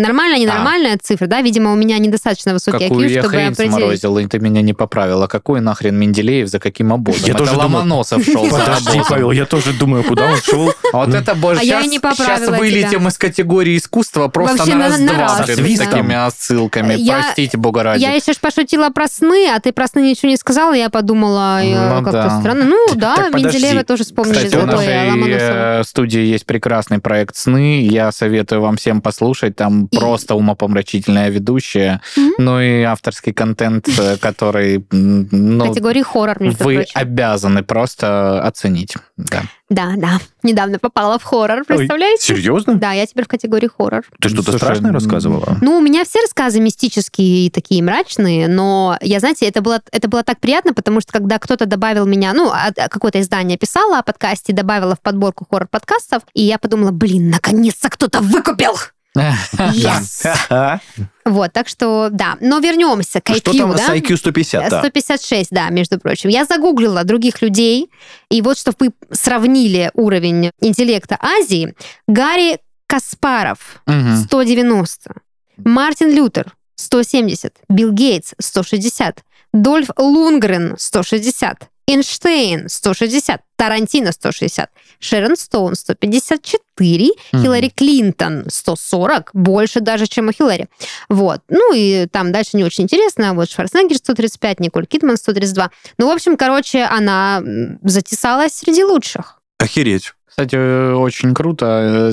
нормальная, 0.68 0.98
цифра, 1.00 1.26
да? 1.26 1.40
Видимо, 1.40 1.72
у 1.72 1.76
меня 1.76 1.98
недостаточно 1.98 2.52
высокий 2.52 2.88
Какую 2.88 3.08
IQ, 3.08 3.12
я 3.12 3.20
чтобы 3.22 3.34
хрень 3.34 3.48
определить. 3.48 3.72
сморозила, 3.72 4.18
и 4.18 4.26
ты 4.26 4.38
меня 4.38 4.62
не 4.62 4.74
поправила. 4.74 5.26
Какой 5.26 5.60
нахрен 5.60 5.96
Менделеев, 5.96 6.48
за 6.48 6.58
каким 6.58 6.92
обозом? 6.92 7.22
Я 7.24 7.30
это 7.34 7.38
тоже 7.38 7.52
думал- 7.52 7.68
Ломоносов 7.68 8.24
шел 8.24 8.44
за 8.50 8.58
Подожди. 8.58 9.00
Павел, 9.08 9.30
я 9.30 9.46
тоже 9.46 9.72
думаю, 9.72 10.04
куда 10.04 10.26
он 10.26 10.36
шел. 10.36 10.72
А 10.92 10.98
Вот 10.98 11.14
это, 11.14 11.32
А 11.32 11.54
и 11.54 11.66
сейчас, 11.66 12.16
сейчас 12.16 12.48
вылетим 12.48 13.08
из 13.08 13.18
категории 13.18 13.76
искусства 13.76 14.28
просто 14.28 14.68
на 14.68 14.88
раз-два 14.88 15.44
с 15.44 15.46
такими 15.46 16.14
отсылками. 16.14 16.96
Простите, 17.08 17.56
бога 17.58 17.82
ради. 17.82 18.02
Я 18.02 18.12
еще 18.12 18.32
ж 18.32 18.36
пошутила 18.38 18.90
про 18.90 19.06
сны, 19.08 19.48
а 19.54 19.60
ты 19.60 19.72
про 19.72 19.86
сны 19.86 20.00
ничего 20.00 20.30
не 20.30 20.36
сказала, 20.36 20.72
я 20.74 20.90
подумала, 20.90 21.62
э, 21.62 21.94
Ну 21.94 22.04
как-то 22.04 22.38
странно. 22.40 22.64
Ну 22.64 22.88
да. 22.94 23.28
Менделеева 23.32 23.84
тоже 23.84 24.04
вспомнили 24.04 24.46
Кстати, 24.46 24.56
у 24.56 24.66
нашей 24.66 24.88
э, 24.88 25.82
студии 25.84 26.20
есть 26.20 26.46
прекрасный 26.46 26.98
проект 26.98 27.36
«Сны». 27.36 27.82
Я 27.82 28.12
советую 28.12 28.60
вам 28.60 28.76
всем 28.76 29.00
послушать. 29.00 29.56
Там 29.56 29.88
просто 29.88 30.34
умопомрачительная 30.58 31.30
ведущая. 31.30 32.00
Мгм. 32.16 32.32
Ну 32.38 32.60
и 32.60 32.82
авторский 32.82 33.32
контент, 33.32 33.88
э, 33.88 34.16
который 34.18 34.84
ну, 34.90 35.66
Категории 35.68 36.02
хоррор, 36.02 36.40
между 36.42 36.64
вы 36.64 36.74
прочим. 36.76 36.92
обязаны 36.94 37.62
просто 37.62 38.42
оценить. 38.42 38.94
Да. 39.16 39.42
Да, 39.70 39.92
да. 39.96 40.18
Недавно 40.42 40.78
попала 40.78 41.18
в 41.18 41.22
хоррор, 41.24 41.64
представляете? 41.64 42.26
Серьезно? 42.34 42.74
Да, 42.76 42.92
я 42.92 43.06
теперь 43.06 43.24
в 43.24 43.28
категории 43.28 43.68
хоррор. 43.68 44.02
Ты 44.20 44.28
что-то 44.30 44.44
Слушай, 44.52 44.58
страшное 44.58 44.92
рассказывала? 44.92 45.58
Ну, 45.60 45.76
у 45.76 45.80
меня 45.80 46.04
все 46.04 46.20
рассказы 46.20 46.60
мистические 46.60 47.46
и 47.46 47.50
такие 47.50 47.82
мрачные, 47.82 48.48
но 48.48 48.96
я, 49.02 49.20
знаете, 49.20 49.46
это 49.46 49.60
было, 49.60 49.80
это 49.92 50.08
было 50.08 50.22
так 50.22 50.40
приятно, 50.40 50.72
потому 50.72 51.00
что 51.00 51.12
когда 51.12 51.38
кто-то 51.38 51.66
добавил 51.66 52.06
меня, 52.06 52.32
ну, 52.32 52.48
а- 52.50 52.72
а 52.76 52.88
какое-то 52.88 53.20
издание 53.20 53.58
писало 53.58 53.98
о 53.98 54.02
подкасте, 54.02 54.52
добавило 54.54 54.94
в 54.94 55.00
подборку 55.00 55.46
хоррор-подкастов, 55.50 56.22
и 56.32 56.42
я 56.42 56.58
подумала, 56.58 56.90
блин, 56.90 57.28
наконец-то 57.30 57.90
кто-то 57.90 58.20
выкупил! 58.20 58.72
Yes! 59.18 60.80
Вот, 61.24 61.52
так 61.52 61.68
что, 61.68 62.08
да. 62.10 62.38
Но 62.40 62.58
вернемся 62.58 63.20
к 63.20 63.28
IQ, 63.28 63.36
Что 63.38 63.52
там 63.58 63.72
да? 63.72 63.86
с 63.86 63.90
IQ 63.90 64.16
150? 64.16 64.70
да? 64.70 64.78
156, 64.80 65.50
да, 65.50 65.68
между 65.68 65.98
прочим. 66.00 66.30
Я 66.30 66.46
загуглила 66.46 67.04
других 67.04 67.42
людей, 67.42 67.90
и 68.30 68.40
вот 68.40 68.56
чтобы 68.58 68.76
вы 68.80 68.92
сравнили 69.12 69.90
уровень 69.92 70.52
интеллекта 70.62 71.18
Азии, 71.20 71.74
Гарри 72.06 72.60
Каспаров 72.86 73.82
Мгм. 73.86 74.16
190, 74.24 75.16
Мартин 75.58 76.10
Лютер 76.14 76.54
170, 76.76 77.52
Билл 77.68 77.92
Гейтс 77.92 78.32
160, 78.40 79.22
Дольф 79.52 79.90
Лунгрен 79.98 80.76
160, 80.78 81.68
Эйнштейн 81.88 82.68
160, 82.68 83.40
Тарантино 83.56 84.12
160, 84.12 84.70
Шерон 85.00 85.36
Стоун 85.36 85.74
154, 85.74 87.08
Мгм. 87.32 87.42
Хиллари 87.42 87.68
Клинтон 87.74 88.44
140, 88.48 89.30
больше 89.32 89.80
даже, 89.80 90.06
чем 90.06 90.28
у 90.28 90.32
Хиллари. 90.32 90.68
Вот. 91.08 91.40
Ну 91.48 91.74
и 91.74 92.06
там 92.06 92.30
дальше 92.30 92.56
не 92.58 92.64
очень 92.64 92.84
интересно. 92.84 93.32
Вот 93.32 93.50
Шварценеггер 93.50 93.96
135, 93.96 94.60
Николь 94.60 94.86
Кидман 94.86 95.16
132. 95.16 95.70
Ну, 95.96 96.08
в 96.08 96.10
общем, 96.10 96.36
короче, 96.36 96.82
она 96.84 97.42
затесалась 97.82 98.52
среди 98.52 98.84
лучших. 98.84 99.40
Охереть. 99.58 100.12
Кстати, 100.38 100.92
очень 100.94 101.34
круто. 101.34 102.12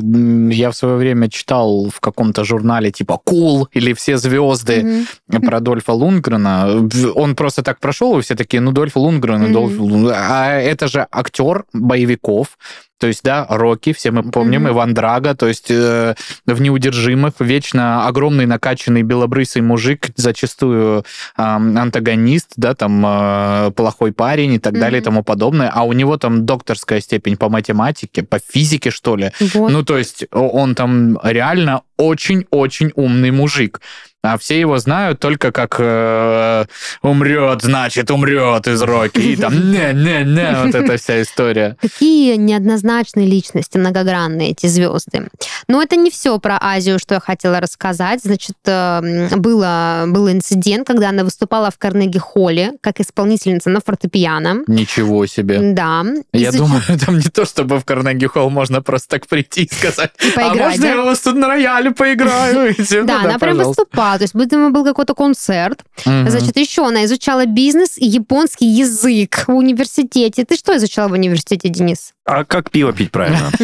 Я 0.50 0.72
в 0.72 0.76
свое 0.76 0.96
время 0.96 1.30
читал 1.30 1.90
в 1.94 2.00
каком-то 2.00 2.44
журнале 2.44 2.90
типа 2.90 3.20
«Кул» 3.24 3.68
или 3.72 3.94
«Все 3.94 4.18
звезды» 4.18 5.06
Мгм. 5.30 5.42
про 5.44 5.60
Дольфа 5.60 5.92
Лунгрена. 5.94 6.90
Он 7.14 7.36
просто 7.36 7.62
так 7.62 7.80
прошел, 7.80 8.18
и 8.18 8.22
все 8.24 8.34
такие, 8.34 8.62
ну, 8.62 8.72
Дольф 8.72 8.96
Лунгрен, 8.98 9.44
Мгм. 9.44 9.54
Дольф 9.54 9.80
Лунгрен. 9.80 10.16
А 10.16 10.54
это 10.56 10.88
же 10.88 11.06
актер 11.12 11.66
боевиков. 11.72 12.58
То 12.99 13.08
есть, 13.08 13.23
да, 13.23 13.45
Рокки, 13.49 13.91
все 13.91 14.12
мы 14.12 14.23
помним, 14.23 14.62
Мгм. 14.63 14.71
Иван 14.71 14.93
Драга, 14.93 15.36
то 15.36 15.47
есть 15.47 15.69
э, 15.69 16.15
в 16.45 16.62
«Неудержимых» 16.62 17.34
вечно 17.39 18.08
огромный 18.08 18.45
накачанный 18.45 19.03
белобрысый 19.03 19.62
мужик, 19.62 20.08
зачастую 20.15 21.03
ам, 21.36 21.77
антагонист, 21.77 22.53
да, 22.55 22.73
там 22.73 23.03
э, 23.05 23.71
плохой 23.75 24.13
парень 24.13 24.53
и 24.53 24.60
так 24.60 24.79
далее 24.79 25.01
и 25.01 25.03
тому 25.03 25.23
подобное, 25.23 25.69
а 25.73 25.84
у 25.84 25.91
него 25.91 26.17
там 26.17 26.45
докторская 26.45 27.01
степень 27.01 27.36
по 27.36 27.49
математике, 27.49 28.23
по 28.23 28.39
физике, 28.39 28.91
что 28.91 29.17
ли. 29.17 29.31
Вот. 29.39 29.71
Ну, 29.71 29.84
то 29.84 29.97
есть 29.97 30.25
он 30.31 30.73
там 30.73 31.19
реально 31.21 31.81
очень-очень 31.97 32.91
умный 32.95 33.31
мужик. 33.31 33.81
А 34.26 34.38
все 34.38 34.60
его 34.60 34.78
знают 34.78 35.20
только 35.20 35.52
как 35.52 35.76
э, 35.80 36.66
умрет, 37.02 37.62
значит, 37.62 38.12
умрет 38.12 38.68
из 38.68 38.82
Рокки. 38.82 39.20
И 39.20 39.36
там 39.36 39.54
не-не-не, 39.72 40.64
вот 40.64 40.76
эта 40.76 40.98
вся 40.98 41.22
история. 41.22 41.78
Какие 41.82 42.36
неоднозначные 42.36 43.28
личности, 43.28 43.78
многогранные 43.78 44.52
эти 44.52 44.68
звезды. 44.68 45.30
Но 45.68 45.82
это 45.82 45.96
не 45.96 46.10
все 46.12 46.40
про 46.40 46.58
Азию, 46.62 47.00
что 47.00 47.16
я 47.16 47.20
хотела 47.20 47.60
рассказать. 47.60 48.22
Значит, 48.24 48.58
э, 48.66 49.36
было, 49.36 50.06
был 50.08 50.30
инцидент, 50.30 50.88
когда 50.88 51.10
она 51.10 51.24
выступала 51.24 51.72
в 51.72 51.78
Карнеги-холле 51.78 52.74
как 52.82 53.00
исполнительница 53.00 53.70
на 53.70 53.82
фортепиано. 53.82 54.64
Ничего 54.68 55.26
себе. 55.26 55.60
Да. 55.74 56.04
Я 56.34 56.50
Из-за 56.50 56.60
думаю, 56.60 56.82
там 57.06 57.18
не 57.18 57.30
то, 57.30 57.46
чтобы 57.46 57.80
в 57.80 57.86
Карнеги 57.86 58.26
Холл 58.26 58.50
можно 58.50 58.82
просто 58.82 59.10
так 59.10 59.28
прийти 59.28 59.64
и 59.64 59.74
сказать, 59.74 60.12
И 60.24 60.30
а 60.30 60.36
поиграть, 60.36 60.58
можно 60.58 60.82
да? 60.82 60.88
я 60.90 61.02
у 61.02 61.06
вас 61.06 61.20
тут 61.20 61.36
на 61.36 61.48
рояле 61.48 61.92
поиграю? 61.92 62.74
Все, 62.76 63.04
Да, 63.04 63.20
ну 63.20 63.30
она 63.30 63.40
прям 63.40 63.58
пожалуйста. 63.58 63.84
То 64.17 64.23
есть, 64.23 64.36
видимо, 64.36 64.71
был 64.71 64.84
какой-то 64.84 65.13
концерт. 65.13 65.84
Мгм. 66.06 66.30
Значит, 66.30 66.58
еще 66.58 66.88
она 66.88 67.06
изучала 67.06 67.45
бизнес 67.45 67.97
и 67.97 68.06
японский 68.06 68.65
язык 68.65 69.45
в 69.47 69.54
университете. 69.54 70.43
Ты 70.45 70.56
что 70.56 70.75
изучала 70.75 71.10
в 71.10 71.13
университете, 71.13 71.69
Денис? 71.69 72.14
А 72.28 72.44
как 72.44 72.72
пиво 72.72 72.92
пить 72.92 73.12
правильно? 73.12 73.52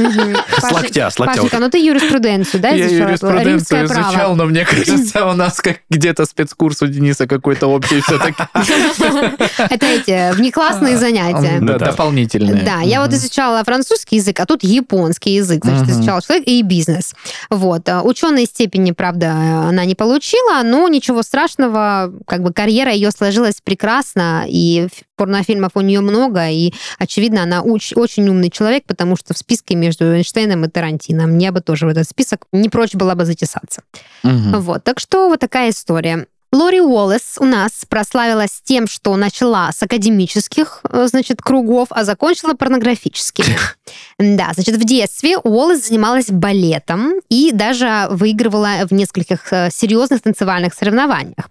С 0.60 0.72
локтя, 0.72 1.10
с 1.10 1.18
локтя. 1.18 1.36
Пашенька, 1.38 1.58
ну 1.58 1.70
ты 1.72 1.80
юриспруденцию, 1.80 2.62
да, 2.62 2.70
Я 2.70 2.86
изучала? 2.86 3.08
юриспруденцию 3.08 3.86
изучал, 3.86 4.36
но 4.36 4.46
мне 4.46 4.66
кажется, 4.70 5.26
у 5.26 5.34
нас 5.34 5.60
как 5.60 5.78
где-то 5.90 6.26
спецкурс 6.26 6.80
у 6.84 6.88
Дениса 6.88 7.26
какой-то 7.26 7.66
общий 7.66 8.02
все-таки. 8.02 8.44
Это 9.58 9.86
эти 9.88 10.36
внеклассные 10.36 10.96
занятия. 10.98 11.58
Ну 11.60 11.80
дополнительные. 11.80 12.62
Да, 12.64 12.82
я 12.82 13.02
вот 13.02 13.12
изучала 13.14 13.64
французский 13.64 14.18
язык, 14.18 14.40
а 14.40 14.46
тут 14.46 14.64
японский 14.64 15.34
язык, 15.36 15.66
значит, 15.66 15.88
Мгм. 15.88 15.92
изучала 15.94 16.22
человек 16.22 16.48
и 16.48 16.62
бизнес. 16.62 17.16
Вот. 17.50 17.90
А 17.90 18.04
Ученые 18.04 18.46
степени, 18.46 18.92
правда, 18.92 19.32
она 19.70 19.86
не 19.86 19.96
получила, 19.96 20.62
но 20.64 20.88
ничего 20.88 21.24
страшного, 21.24 22.14
как 22.28 22.44
бы 22.44 22.54
карьера 22.54 22.92
ее 22.92 23.10
сложилась 23.10 23.56
прекрасно, 23.64 24.46
и 24.48 24.88
порнофильмов 25.16 25.72
у 25.76 25.82
нее 25.82 26.02
много, 26.02 26.48
и, 26.50 26.74
очевидно, 27.00 27.44
она 27.44 27.62
очень 27.62 28.28
умный 28.28 28.51
человек, 28.52 28.84
потому 28.86 29.16
что 29.16 29.34
в 29.34 29.38
списке 29.38 29.76
между 29.76 30.06
Эйнштейном 30.06 30.66
и 30.66 30.68
Тарантином 30.68 31.38
я 31.38 31.52
бы 31.52 31.62
тоже 31.62 31.86
в 31.86 31.90
этот 31.90 32.08
список 32.08 32.46
не 32.52 32.70
прочь 32.70 32.94
была 32.94 33.16
бы 33.16 33.26
затесаться. 33.26 33.82
Мгм. 34.24 34.62
Вот, 34.62 34.84
так 34.84 35.00
что 35.00 35.30
вот 35.30 35.40
такая 35.40 35.72
история. 35.72 36.28
Лори 36.54 36.82
Уоллес 36.82 37.38
у 37.40 37.46
нас 37.46 37.86
прославилась 37.88 38.62
тем, 38.62 38.86
что 38.86 39.16
начала 39.16 39.72
с 39.72 39.82
академических, 39.84 40.82
э, 40.90 41.08
значит, 41.08 41.42
кругов, 41.42 41.88
а 41.92 42.04
закончила 42.04 42.54
порнографическими. 42.54 43.58
Да, 44.20 44.52
значит, 44.54 44.76
в 44.76 44.86
детстве 44.86 45.38
Уоллес 45.38 45.88
занималась 45.88 46.28
балетом 46.30 47.14
и 47.30 47.52
даже 47.52 48.08
выигрывала 48.12 48.86
в 48.88 48.94
нескольких 48.94 49.52
э, 49.52 49.70
серьезных 49.72 50.22
танцевальных 50.22 50.74
соревнованиях. 50.74 51.50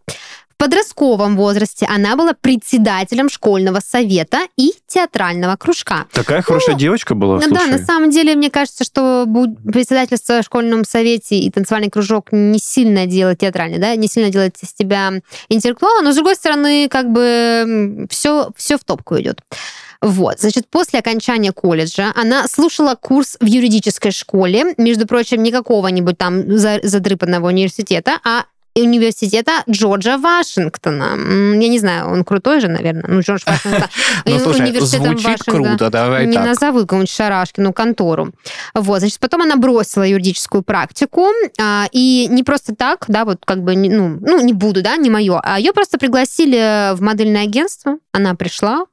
Подростковом 0.60 1.36
возрасте 1.38 1.86
она 1.90 2.16
была 2.16 2.34
председателем 2.38 3.30
школьного 3.30 3.80
совета 3.80 4.40
и 4.58 4.74
театрального 4.86 5.56
кружка. 5.56 6.06
Такая 6.12 6.42
хорошая 6.42 6.76
девочка 6.76 7.14
была, 7.14 7.36
Ну, 7.36 7.42
слушай. 7.42 7.70
Да, 7.70 7.78
на 7.78 7.84
самом 7.84 8.10
деле, 8.10 8.36
мне 8.36 8.50
кажется, 8.50 8.84
что 8.84 9.26
председательство 9.64 10.42
в 10.42 10.44
школьном 10.44 10.84
совете 10.84 11.38
и 11.38 11.50
танцевальный 11.50 11.88
кружок 11.88 12.26
не 12.32 12.58
сильно 12.58 13.06
делает 13.06 13.38
театральный, 13.38 13.78
да, 13.78 13.96
не 13.96 14.06
сильно 14.06 14.30
делает 14.30 14.56
из 14.60 14.74
тебя 14.74 15.12
интеллектуала, 15.48 16.02
но, 16.02 16.12
с 16.12 16.16
другой 16.16 16.34
стороны, 16.36 16.88
как 16.90 17.10
бы 17.10 18.06
все, 18.10 18.50
все 18.54 18.76
в 18.76 18.84
топку 18.84 19.18
идет. 19.18 19.40
Вот, 20.02 20.40
значит, 20.40 20.68
после 20.68 20.98
окончания 20.98 21.52
колледжа 21.52 22.12
она 22.14 22.46
слушала 22.48 22.96
курс 22.96 23.38
в 23.40 23.46
юридической 23.46 24.10
школе, 24.10 24.74
между 24.76 25.06
прочим, 25.06 25.42
не 25.42 25.50
какого-нибудь 25.52 26.18
там 26.18 26.58
за- 26.58 26.80
задрыпанного 26.82 27.46
университета, 27.48 28.18
а 28.24 28.44
университета 28.74 29.62
Джорджа 29.68 30.18
Вашингтона. 30.18 31.16
Я 31.60 31.68
не 31.68 31.78
знаю, 31.78 32.08
он 32.10 32.24
крутой 32.24 32.60
же, 32.60 32.68
наверное. 32.68 33.04
Ну, 33.08 33.20
Джордж 33.20 33.42
Вашингтон. 33.46 33.88
Ну, 34.26 34.36
И 34.36 34.38
слушай, 34.38 34.80
звучит 34.80 35.42
круто, 35.42 35.90
давай 35.90 36.26
не 36.26 36.38
назову 36.38 36.80
какую-нибудь 36.80 37.10
шарашкину 37.10 37.72
контору. 37.72 38.32
Вот, 38.74 39.00
значит, 39.00 39.18
потом 39.18 39.42
она 39.42 39.56
бросила 39.56 40.02
юридическую 40.02 40.62
практику, 40.62 41.26
а, 41.60 41.86
и 41.92 42.26
не 42.30 42.42
просто 42.42 42.74
так, 42.74 43.04
да, 43.08 43.24
вот 43.24 43.38
как 43.44 43.62
бы, 43.62 43.74
ну, 43.76 44.18
ну, 44.20 44.40
не 44.40 44.52
буду, 44.52 44.82
да, 44.82 44.96
не 44.96 45.10
мое, 45.10 45.40
а 45.42 45.58
ее 45.58 45.72
просто 45.72 45.98
пригласили 45.98 46.94
в 46.94 47.00
модельное 47.00 47.44
агентство, 47.44 47.98
она 48.12 48.34
пришла, 48.34 48.84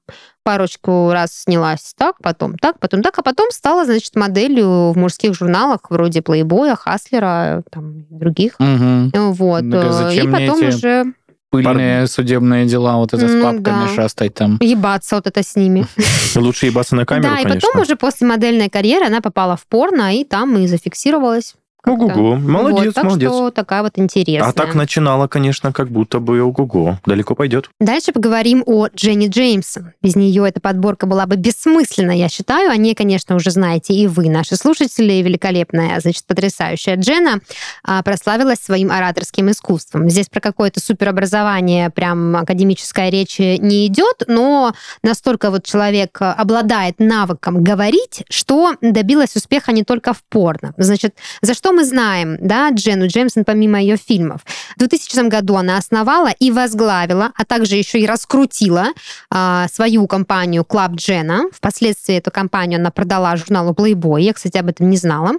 парочку 0.47 1.11
раз 1.11 1.41
снялась 1.41 1.93
так, 1.97 2.15
потом 2.23 2.57
так, 2.57 2.79
потом 2.79 3.01
так, 3.01 3.19
а 3.19 3.21
потом 3.21 3.51
стала, 3.51 3.83
значит, 3.83 4.15
моделью 4.15 4.93
в 4.93 4.97
мужских 4.97 5.35
журналах 5.35 5.79
вроде 5.89 6.21
Плейбоя, 6.21 6.77
Хаслера, 6.77 7.63
там, 7.69 8.05
других. 8.09 8.53
Мгм. 8.57 9.11
Вот. 9.33 9.69
Так 9.69 9.83
а 9.83 9.87
э, 9.87 9.91
зачем 9.91 10.23
и 10.23 10.27
мне 10.29 10.47
потом 10.47 10.63
эти 10.63 10.75
уже 10.75 11.05
Пыльные 11.49 12.07
судебные 12.07 12.65
дела, 12.65 12.95
вот 12.95 13.13
это 13.13 13.27
с 13.27 13.31
Ну, 13.31 13.41
папками 13.41 13.87
да. 13.87 13.95
шастать 13.95 14.33
там. 14.35 14.57
ебаться 14.61 15.15
вот 15.15 15.27
это 15.27 15.43
с 15.43 15.55
ними. 15.57 15.85
Лучше 16.35 16.67
ебаться 16.67 16.95
на 16.95 17.05
камеру, 17.05 17.33
да, 17.35 17.41
и 17.41 17.53
потом 17.53 17.81
уже 17.81 17.97
после 17.97 18.25
модельной 18.25 18.69
карьеры 18.69 19.07
она 19.07 19.19
попала 19.19 19.57
в 19.57 19.65
порно, 19.67 20.15
и 20.15 20.23
там 20.23 20.57
и 20.57 20.67
зафиксировалась. 20.67 21.55
Ого-го, 21.85 22.35
молодец, 22.35 22.85
Вот, 22.87 22.95
так 22.95 23.03
молодец. 23.05 23.31
что 23.31 23.51
такая 23.51 23.81
вот 23.81 23.93
интересная. 23.95 24.49
А 24.49 24.53
так 24.53 24.75
начинала, 24.75 25.27
конечно, 25.27 25.71
как 25.71 25.89
будто 25.89 26.19
бы 26.19 26.41
ого-го. 26.41 26.99
Далеко 27.05 27.33
пойдет. 27.35 27.69
Дальше 27.79 28.11
поговорим 28.11 28.63
о 28.65 28.87
Дженни 28.87 29.27
Джеймсон. 29.27 29.93
Без 30.01 30.15
нее 30.15 30.47
эта 30.47 30.59
подборка 30.59 31.05
была 31.05 31.25
бы 31.25 31.35
бессмысленна, 31.37 32.11
я 32.11 32.27
считаю. 32.29 32.71
О 32.71 32.75
ней, 32.75 32.93
конечно, 32.93 33.35
уже 33.35 33.51
знаете 33.51 33.93
и 33.93 34.07
вы, 34.07 34.29
наши 34.29 34.55
слушатели. 34.55 35.13
Великолепная, 35.13 35.99
значит, 36.01 36.25
потрясающая 36.25 36.95
Дженна 36.97 37.39
а, 37.83 38.03
прославилась 38.03 38.59
своим 38.59 38.91
ораторским 38.91 39.49
искусством. 39.49 40.09
Здесь 40.09 40.27
про 40.27 40.41
какое-то 40.41 40.79
суперобразование, 40.79 41.89
прям 41.89 42.35
академическая 42.35 43.09
речь 43.09 43.39
не 43.39 43.87
идет, 43.87 44.23
но 44.27 44.73
настолько 45.03 45.51
вот 45.51 45.63
человек 45.65 46.17
обладает 46.19 46.99
навыком 46.99 47.63
говорить, 47.63 48.23
что 48.29 48.73
добилась 48.81 49.35
успеха 49.35 49.71
не 49.71 49.83
только 49.83 50.13
в 50.13 50.23
порно. 50.29 50.73
Значит, 50.77 51.15
за 51.41 51.53
что 51.53 51.66
мы 51.71 51.85
знаем, 51.85 52.37
да, 52.39 52.69
Дженну 52.69 53.07
Джеймсон, 53.07 53.45
помимо 53.45 53.81
ее 53.81 53.97
фильмов? 53.97 54.41
В 54.75 54.79
2000 54.79 55.27
году 55.29 55.55
она 55.55 55.77
основала 55.77 56.29
и 56.39 56.51
возглавила, 56.51 57.31
а 57.35 57.45
также 57.45 57.75
еще 57.75 57.99
и 57.99 58.05
раскрутила 58.05 58.87
а, 59.29 59.67
свою 59.71 60.07
компанию 60.07 60.65
Club 60.67 60.95
Джена. 60.95 61.45
Впоследствии 61.51 62.15
эту 62.15 62.31
компанию 62.31 62.79
она 62.79 62.91
продала 62.91 63.35
журналу 63.35 63.73
Playboy. 63.73 64.21
Я, 64.21 64.33
кстати, 64.33 64.57
об 64.57 64.69
этом 64.69 64.89
не 64.89 64.97
знала. 64.97 65.33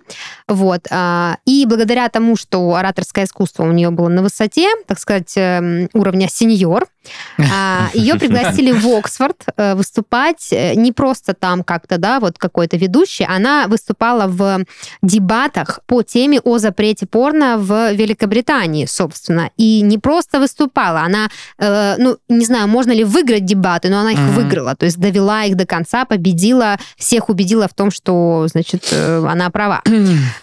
Вот. 0.46 0.86
а, 0.90 1.38
и 1.44 1.66
благодаря 1.66 2.08
тому, 2.08 2.36
что 2.36 2.74
ораторское 2.74 3.24
искусство 3.24 3.64
у 3.64 3.72
нее 3.72 3.90
было 3.90 4.08
на 4.08 4.22
высоте, 4.22 4.68
так 4.86 4.98
сказать, 4.98 5.32
эм, 5.36 5.88
уровня 5.92 6.28
сеньор, 6.28 6.86
ее 7.94 8.14
пригласили 8.16 8.72
в 8.72 8.86
Оксфорд 8.86 9.44
э, 9.56 9.74
выступать 9.74 10.48
э, 10.52 10.74
не 10.74 10.92
просто 10.92 11.34
там 11.34 11.62
как-то, 11.62 11.98
да, 11.98 12.20
вот 12.20 12.38
какой-то 12.38 12.76
ведущий, 12.76 13.24
она 13.24 13.66
выступала 13.68 14.26
в 14.26 14.64
дебатах 15.02 15.80
по 15.86 16.02
теме 16.02 16.40
о 16.40 16.58
запрете 16.58 17.06
порно 17.06 17.58
в 17.58 17.92
Великобритании, 17.92 18.86
собственно. 18.86 19.50
И 19.56 19.80
не 19.82 19.98
просто 19.98 20.40
выступала, 20.40 21.00
она, 21.00 21.28
э, 21.58 21.96
ну, 21.98 22.16
не 22.28 22.44
знаю, 22.44 22.68
можно 22.68 22.92
ли 22.92 23.04
выиграть 23.04 23.44
дебаты, 23.44 23.88
но 23.88 24.00
она 24.00 24.12
их 24.12 24.18
выиграла, 24.18 24.74
то 24.74 24.86
есть 24.86 24.98
довела 24.98 25.44
их 25.44 25.56
до 25.56 25.66
конца, 25.66 26.04
победила, 26.04 26.76
всех 26.96 27.28
убедила 27.28 27.68
в 27.68 27.74
том, 27.74 27.90
что, 27.90 28.46
значит, 28.50 28.92
она 28.92 29.50
права. 29.50 29.82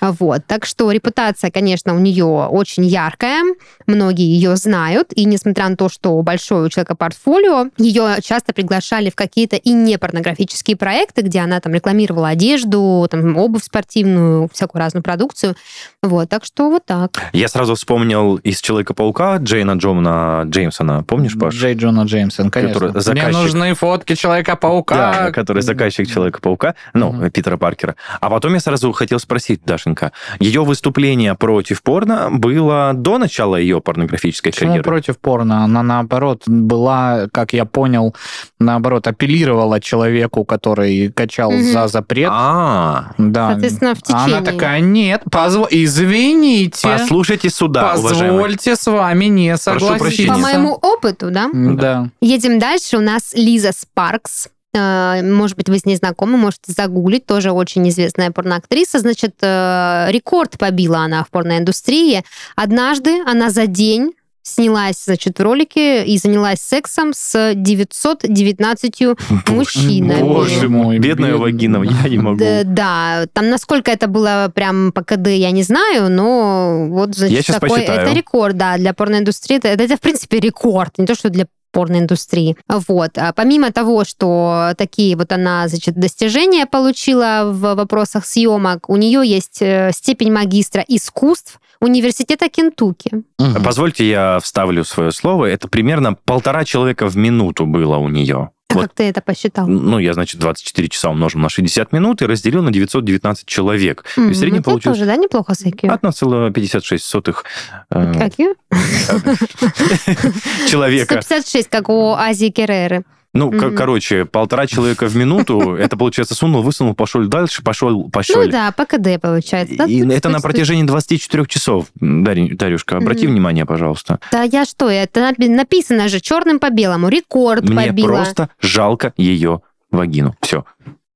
Вот. 0.01 0.45
Так 0.47 0.65
что 0.65 0.91
репутация, 0.91 1.51
конечно, 1.51 1.95
у 1.95 1.99
нее 1.99 2.25
очень 2.25 2.85
яркая, 2.85 3.43
многие 3.87 4.27
ее 4.27 4.55
знают, 4.55 5.11
и 5.13 5.25
несмотря 5.25 5.69
на 5.69 5.75
то, 5.75 5.89
что 5.89 6.21
большое 6.55 6.65
у 6.65 6.69
человека 6.69 6.95
портфолио, 6.95 7.69
ее 7.77 8.17
часто 8.21 8.53
приглашали 8.53 9.09
в 9.09 9.15
какие-то 9.15 9.55
и 9.55 9.71
не 9.71 9.97
порнографические 9.97 10.77
проекты, 10.77 11.21
где 11.21 11.39
она 11.39 11.59
там 11.59 11.73
рекламировала 11.73 12.29
одежду, 12.29 13.07
там 13.09 13.37
обувь 13.37 13.63
спортивную, 13.63 14.49
всякую 14.53 14.79
разную 14.81 15.03
продукцию. 15.03 15.55
Вот, 16.01 16.29
так 16.29 16.45
что 16.45 16.69
вот 16.69 16.85
так. 16.85 17.11
Я 17.33 17.47
сразу 17.47 17.75
вспомнил 17.75 18.35
из 18.37 18.61
Человека-паука 18.61 19.37
Джейна 19.37 19.73
Джона 19.73 20.43
Джеймсона. 20.45 21.03
Помнишь, 21.03 21.37
Паш? 21.37 21.53
Джей 21.53 21.75
Джона 21.75 22.03
Джеймсон, 22.03 22.49
конечно. 22.49 22.73
Который 22.73 22.91
Мне 22.93 23.01
заказчик. 23.01 23.33
нужны 23.33 23.73
фотки 23.73 24.15
Человека-паука. 24.15 24.95
Да, 24.95 25.31
который 25.31 25.61
заказчик 25.61 26.07
Человека-паука, 26.07 26.75
ну, 26.93 27.11
Мгм. 27.11 27.31
Питера 27.31 27.57
Паркера. 27.57 27.95
А 28.21 28.29
потом 28.29 28.53
я 28.53 28.59
сразу 28.59 28.91
хотел 28.91 29.19
спросить, 29.19 29.61
Дашенька, 29.65 30.11
ее 30.39 30.63
выступление 30.63 31.35
против 31.35 31.81
порно 31.83 32.29
было 32.31 32.91
до 32.93 33.17
начала 33.17 33.55
ее 33.55 33.81
порнографической 33.81 34.51
Почему 34.51 34.69
карьеры? 34.71 34.83
против 34.83 35.17
порно? 35.19 35.63
Она, 35.63 35.83
наоборот, 35.83 36.43
была, 36.47 37.27
как 37.31 37.53
я 37.53 37.65
понял, 37.65 38.15
наоборот, 38.59 39.07
апеллировала 39.07 39.79
человеку, 39.79 40.45
который 40.45 41.11
качал 41.11 41.51
Мгм. 41.51 41.71
за 41.71 41.87
запрет. 41.87 42.29
А, 42.31 43.11
Да. 43.17 43.51
Соответственно, 43.51 43.95
в 43.95 43.99
А 44.09 44.13
Она 44.23 44.25
течение. 44.39 44.51
такая, 44.53 44.79
нет, 44.81 45.21
позво... 45.31 45.67
извините, 45.69 46.87
послушайте 46.87 47.49
сюда, 47.49 47.95
уважаемые. 47.95 48.31
позвольте 48.31 48.75
с 48.75 48.85
вами 48.87 49.25
не 49.25 49.57
согласиться. 49.57 50.33
По 50.33 50.37
моему 50.39 50.73
опыту, 50.73 51.31
да? 51.31 51.49
Да. 51.53 52.09
Едем 52.21 52.59
дальше. 52.59 52.97
У 52.97 53.01
нас 53.01 53.33
Лиза 53.33 53.71
Спаркс. 53.77 54.49
Э, 54.73 55.21
Может 55.23 55.55
быть, 55.55 55.69
вы 55.69 55.79
с 55.79 55.85
ней 55.85 55.95
знакомы, 55.95 56.37
можете 56.37 56.71
загуглить. 56.73 57.25
Тоже 57.25 57.51
очень 57.51 57.87
известная 57.89 58.31
порноактриса. 58.31 58.99
Значит, 58.99 59.35
э, 59.41 60.07
рекорд 60.09 60.57
побила 60.57 60.99
она 60.99 61.23
в 61.23 61.29
порноиндустрии. 61.29 62.23
Однажды 62.57 63.21
она 63.25 63.49
за 63.51 63.67
день 63.67 64.11
снялась, 64.45 65.03
значит, 65.05 65.39
в 65.39 65.43
ролике 65.43 66.05
и 66.05 66.17
занялась 66.17 66.61
сексом 66.61 67.13
с 67.13 67.53
919 67.55 69.01
мужчинами. 69.49 70.21
Боже 70.21 70.69
мой, 70.69 70.99
бедная 70.99 71.35
вагина, 71.35 71.83
я 71.83 72.09
не 72.09 72.17
могу. 72.17 72.37
Да, 72.37 72.63
да, 72.63 73.25
там 73.33 73.49
насколько 73.49 73.91
это 73.91 74.07
было 74.07 74.51
прям 74.53 74.91
по 74.91 75.03
КД, 75.03 75.27
я 75.27 75.51
не 75.51 75.63
знаю, 75.63 76.09
но 76.09 76.87
вот, 76.89 77.15
значит, 77.15 77.47
такой, 77.47 77.81
это 77.81 78.13
рекорд, 78.13 78.55
да, 78.55 78.77
для 78.77 78.93
порноиндустрии. 78.93 79.57
Это, 79.57 79.83
это, 79.83 79.97
в 79.97 80.01
принципе, 80.01 80.39
рекорд, 80.39 80.97
не 80.97 81.05
то, 81.05 81.15
что 81.15 81.29
для 81.29 81.47
порноиндустрии. 81.71 82.55
Вот. 82.69 83.17
А 83.17 83.33
помимо 83.33 83.71
того, 83.71 84.05
что 84.05 84.71
такие 84.77 85.17
вот 85.17 85.33
она, 85.33 85.67
значит, 85.67 85.95
достижения 85.95 86.65
получила 86.65 87.51
в 87.51 87.75
вопросах 87.75 88.25
съемок, 88.25 88.89
у 88.89 88.95
нее 88.95 89.21
есть 89.25 89.61
э, 89.61 89.91
степень 89.93 90.31
магистра 90.31 90.85
искусств 90.87 91.59
университета 91.79 92.49
Кентукки. 92.49 93.23
Мгм. 93.39 93.63
Позвольте 93.63 94.07
я 94.09 94.39
вставлю 94.39 94.83
свое 94.83 95.11
слово. 95.11 95.45
Это 95.45 95.67
примерно 95.67 96.13
полтора 96.13 96.65
человека 96.65 97.07
в 97.07 97.15
минуту 97.17 97.65
было 97.65 97.97
у 97.97 98.09
нее. 98.09 98.49
А 98.69 98.73
Вот 98.73 98.81
как 98.83 98.93
ты 98.95 99.03
это 99.03 99.21
посчитал? 99.21 99.67
ну, 99.67 99.99
я, 99.99 100.13
значит, 100.13 100.39
24 100.41 100.89
часа 100.89 101.09
умножим 101.09 101.41
на 101.41 101.49
60 101.49 101.93
минут 101.93 102.21
и 102.21 102.25
разделил 102.25 102.63
на 102.63 102.71
919 102.71 103.45
человек. 103.45 104.03
М, 104.17 104.29
И 104.29 104.33
в 104.33 104.35
среднем 104.37 104.57
ну, 104.57 104.63
получилось 104.63 104.97
тоже, 104.97 105.07
да, 105.09 105.15
неплохо 105.17 105.53
с 105.53 105.63
IQ? 105.63 105.87
1,56 105.87 107.43
э, 107.91 108.13
IQ? 108.13 108.55
человека. 110.69 111.21
156, 111.21 111.69
как 111.69 111.89
у 111.89 112.13
Азии 112.13 112.49
Кереры. 112.49 113.03
Ну, 113.35 113.51
Мгм. 113.51 113.75
короче, 113.75 114.23
полтора 114.25 114.65
человека 114.65 115.07
в 115.07 115.15
минуту, 115.15 115.75
это, 115.79 115.97
получается, 115.97 116.33
сунул, 116.35 116.63
высунул, 116.63 116.95
пошел 116.95 117.23
дальше, 117.25 117.61
пошел, 117.61 118.09
пошел. 118.09 118.41
Ну 118.43 118.49
да, 118.49 118.71
по 118.71 118.85
КД 118.85 119.21
получается. 119.21 119.75
да? 119.77 119.85
И 119.85 120.01
Тут- 120.01 120.11
это 120.13 120.29
на 120.29 120.35
тут- 120.35 120.43
протяжении 120.43 120.83
24 120.83 121.45
часов. 121.45 121.87
Дарь- 121.99 122.55
Дарюшка, 122.55 122.97
обрати 122.97 123.25
Мгм. 123.27 123.33
внимание, 123.35 123.65
пожалуйста. 123.65 124.19
Да 124.31 124.43
я 124.43 124.63
что, 124.65 124.89
это 124.89 125.19
напи- 125.19 125.49
написано 125.49 126.07
же 126.07 126.21
черным 126.21 126.59
по 126.59 126.69
белому. 126.69 127.09
Рекорд 127.09 127.67
Мне 127.67 127.87
побила. 127.87 128.07
просто 128.07 128.49
жалко 128.61 129.13
ее 129.17 129.59
вагину. 129.91 130.35
Все. 130.41 130.63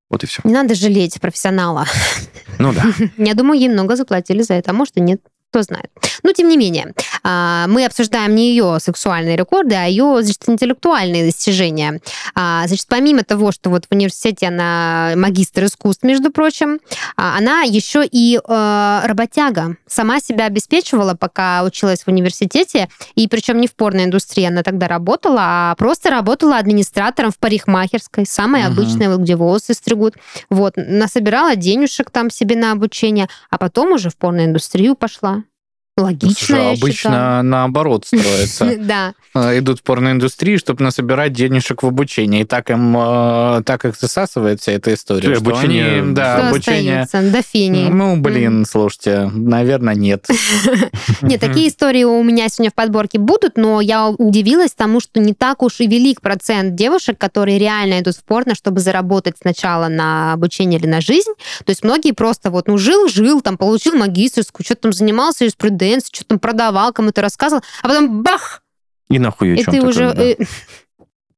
Вот 0.10 0.24
и 0.24 0.28
все. 0.28 0.42
Не 0.44 0.54
надо 0.54 0.76
жалеть 0.76 1.22
профессионала. 1.22 1.86
Ну 2.58 2.74
да. 2.74 2.84
Я 3.18 3.34
думаю, 3.34 3.60
ей 3.60 3.70
много 3.70 3.96
заплатили 3.96 4.42
за 4.42 4.56
это, 4.56 4.72
а 4.72 4.74
может 4.74 4.98
и 4.98 5.02
нет. 5.02 5.22
Кто 5.50 5.62
знает. 5.64 5.90
Но, 6.24 6.32
тем 6.34 6.48
не 6.48 6.58
менее, 6.58 6.94
а, 7.24 7.66
мы 7.68 7.86
обсуждаем 7.86 8.36
не 8.36 8.50
ее 8.50 8.78
сексуальные 8.80 9.36
рекорды, 9.36 9.76
а 9.76 9.86
ее, 9.86 10.20
значит, 10.22 10.48
интеллектуальные 10.48 11.26
достижения. 11.26 12.02
А, 12.36 12.68
значит, 12.68 12.86
помимо 12.88 13.24
того, 13.24 13.52
что 13.52 13.70
вот 13.70 13.86
в 13.86 13.94
университете 13.94 14.48
она 14.48 15.14
магистр 15.16 15.66
искусств, 15.66 16.04
между 16.04 16.32
прочим, 16.32 16.80
а, 17.16 17.38
она 17.38 17.64
еще 17.64 18.06
и 18.06 18.38
э, 18.38 19.02
работяга. 19.06 19.76
Сама 19.88 20.20
себя 20.20 20.46
обеспечивала, 20.46 21.16
пока 21.16 21.64
училась 21.64 22.04
в 22.04 22.08
университете, 22.08 22.90
и 23.16 23.28
причем 23.28 23.60
не 23.60 23.68
в 23.68 23.74
порной 23.76 24.06
индустрии 24.06 24.46
она 24.46 24.64
тогда 24.64 24.88
работала, 24.88 25.40
а 25.42 25.76
просто 25.76 26.10
работала 26.10 26.58
администратором 26.58 27.32
в 27.32 27.38
парикмахерской, 27.38 28.26
самой 28.26 28.64
Мгм. 28.64 28.72
обычной, 28.72 29.08
вот 29.10 29.20
где 29.22 29.36
волосы 29.36 29.74
стригут. 29.74 30.16
Вот, 30.50 30.74
насобирала 30.78 31.56
денежек 31.56 32.12
там 32.12 32.30
себе 32.30 32.56
на 32.56 32.72
обучение, 32.72 33.28
а 33.50 33.58
потом 33.58 33.94
уже 33.94 34.10
в 34.10 34.18
порноиндустрию 34.18 34.96
пошла. 34.96 35.39
Логично, 36.00 36.36
Слушай, 36.48 36.64
я 36.64 36.70
обычно 36.72 36.92
считаю. 36.94 37.44
наоборот 37.44 38.06
строится. 38.06 38.76
Да. 38.80 39.14
Э, 39.36 39.60
Идут 39.60 39.80
в 39.80 39.84
порноиндустрию, 39.84 40.58
чтобы 40.58 40.84
насобирать 40.84 41.34
денежек 41.34 41.84
в 41.84 41.88
обучение. 41.88 42.42
И 42.42 42.46
так 42.46 42.70
им 42.72 42.96
э, 42.98 43.62
так 43.66 43.86
их 43.86 43.96
засасывает 43.96 44.62
вся 44.62 44.72
эта 44.74 44.94
история. 44.94 45.36
Что 45.36 45.42
обучение- 45.50 46.02
они, 46.02 46.14
да, 46.14 46.38
Что 46.38 46.48
обучение. 46.50 47.02
остается 47.02 47.32
до 47.32 47.42
фени. 47.44 47.90
Ну, 47.90 48.18
блин, 48.18 48.66
слушайте, 48.66 49.30
наверное, 49.34 49.96
нет. 49.96 50.26
Нет, 51.22 51.40
такие 51.42 51.68
истории 51.68 52.04
у 52.04 52.24
меня 52.24 52.48
сегодня 52.50 52.72
в 52.72 52.74
подборке 52.76 53.20
будут, 53.20 53.58
но 53.58 53.82
я 53.82 54.08
удивилась 54.10 54.72
тому, 54.72 55.00
что 55.00 55.20
не 55.20 55.34
так 55.34 55.62
уж 55.62 55.80
и 55.80 55.88
велик 55.88 56.22
процент 56.22 56.76
девушек, 56.76 57.18
которые 57.18 57.58
реально 57.60 58.00
идут 58.00 58.16
в 58.16 58.24
порно, 58.24 58.56
чтобы 58.56 58.80
заработать 58.80 59.36
сначала 59.42 59.88
на 59.88 60.34
обучение 60.34 60.80
или 60.80 60.88
на 60.88 61.02
жизнь. 61.02 61.32
То 61.66 61.70
есть 61.70 61.84
многие 61.84 62.12
просто 62.14 62.50
вот, 62.52 62.68
ну, 62.68 62.78
жил-жил, 62.78 63.42
там, 63.42 63.58
получил 63.58 63.96
магистрскую, 63.96 64.66
что-то 64.66 64.84
там 64.84 64.94
занимался 64.94 65.44
юриспруденцией, 65.44 65.89
что-то 65.98 66.26
там 66.30 66.40
продавал, 66.40 66.94
кому-то 66.94 67.22
рассказывал, 67.22 67.64
а 67.82 67.88
потом 67.88 68.22
бах! 68.24 68.62
И 69.10 69.18
нахуй 69.20 69.56
И 69.56 69.64
ты 69.64 69.82
уже... 69.82 70.04
э, 70.06 70.36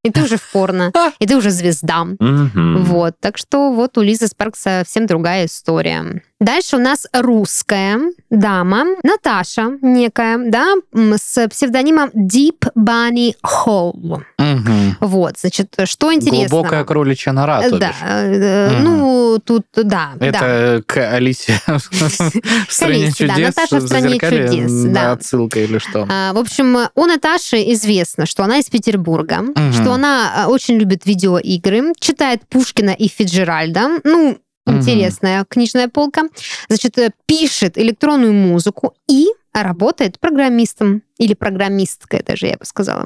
И 0.04 0.10
ты 0.10 0.24
уже 0.24 0.38
в 0.38 0.52
порно, 0.52 0.92
и 1.20 1.26
ты 1.28 1.38
уже 1.38 1.52
звезда. 1.52 2.06
Вот, 2.20 3.16
так 3.20 3.38
что 3.38 3.72
вот 3.72 3.98
у 3.98 4.02
Лизы 4.02 4.28
Спаркс 4.28 4.62
совсем 4.62 5.06
другая 5.06 5.46
история. 5.46 6.24
Дальше 6.42 6.78
у 6.78 6.80
нас 6.80 7.06
русская 7.14 8.00
дама, 8.32 8.86
Наташа 9.04 9.78
некая, 9.84 10.40
да, 10.50 10.74
с 10.92 11.48
псевдонимом 11.48 12.10
Deep 12.16 12.72
Bunny 12.76 13.36
Hole. 13.46 14.24
Мгм. 14.40 14.98
Вот, 15.02 15.38
значит, 15.38 15.76
что 15.86 16.12
интересно? 16.12 16.50
Глубокая 16.50 16.84
кроличья 16.84 17.32
нора, 17.32 17.62
то 17.62 17.78
Да, 17.78 17.94
э, 18.02 18.72
Мгм. 18.72 18.84
ну, 18.84 19.40
тут, 19.46 19.68
да, 19.76 20.14
да. 20.16 20.26
Это 20.26 20.84
к 20.88 20.98
Алисе 20.98 21.60
в 21.68 22.74
стране 22.74 23.06
Алисе, 23.06 23.28
да, 23.28 23.34
чудес. 23.36 23.56
Наташа 23.56 23.76
в 23.78 23.88
«Стране 23.88 24.20
чудес», 24.20 24.72
да. 24.86 25.12
Отсылка 25.12 25.60
или 25.60 25.78
что? 25.78 26.08
А, 26.10 26.34
В 26.34 26.40
общем, 26.40 26.76
у 26.96 27.06
Наташи 27.06 27.58
известно, 27.74 28.26
что 28.26 28.44
она 28.44 28.58
из 28.58 28.66
Петербурга, 28.66 29.44
что 29.74 29.94
она 29.94 30.32
а, 30.36 30.48
очень 30.48 30.76
любит 30.78 31.06
видеоигры, 31.06 31.94
читает 32.00 32.42
Пушкина 32.50 32.92
и 32.92 33.08
Фиджеральда. 33.08 34.00
Ну, 34.04 34.40
Интересная 34.66 35.46
книжная 35.46 35.88
полка. 35.88 36.24
Значит, 36.68 36.98
э, 36.98 37.12
пишет 37.26 37.78
электронную 37.78 38.34
музыку 38.34 38.96
и 39.08 39.28
работает 39.54 40.20
программистом 40.20 41.04
или 41.18 41.34
программисткой 41.34 42.24
даже, 42.24 42.48
я 42.48 42.58
бы 42.58 42.66
сказала. 42.66 43.06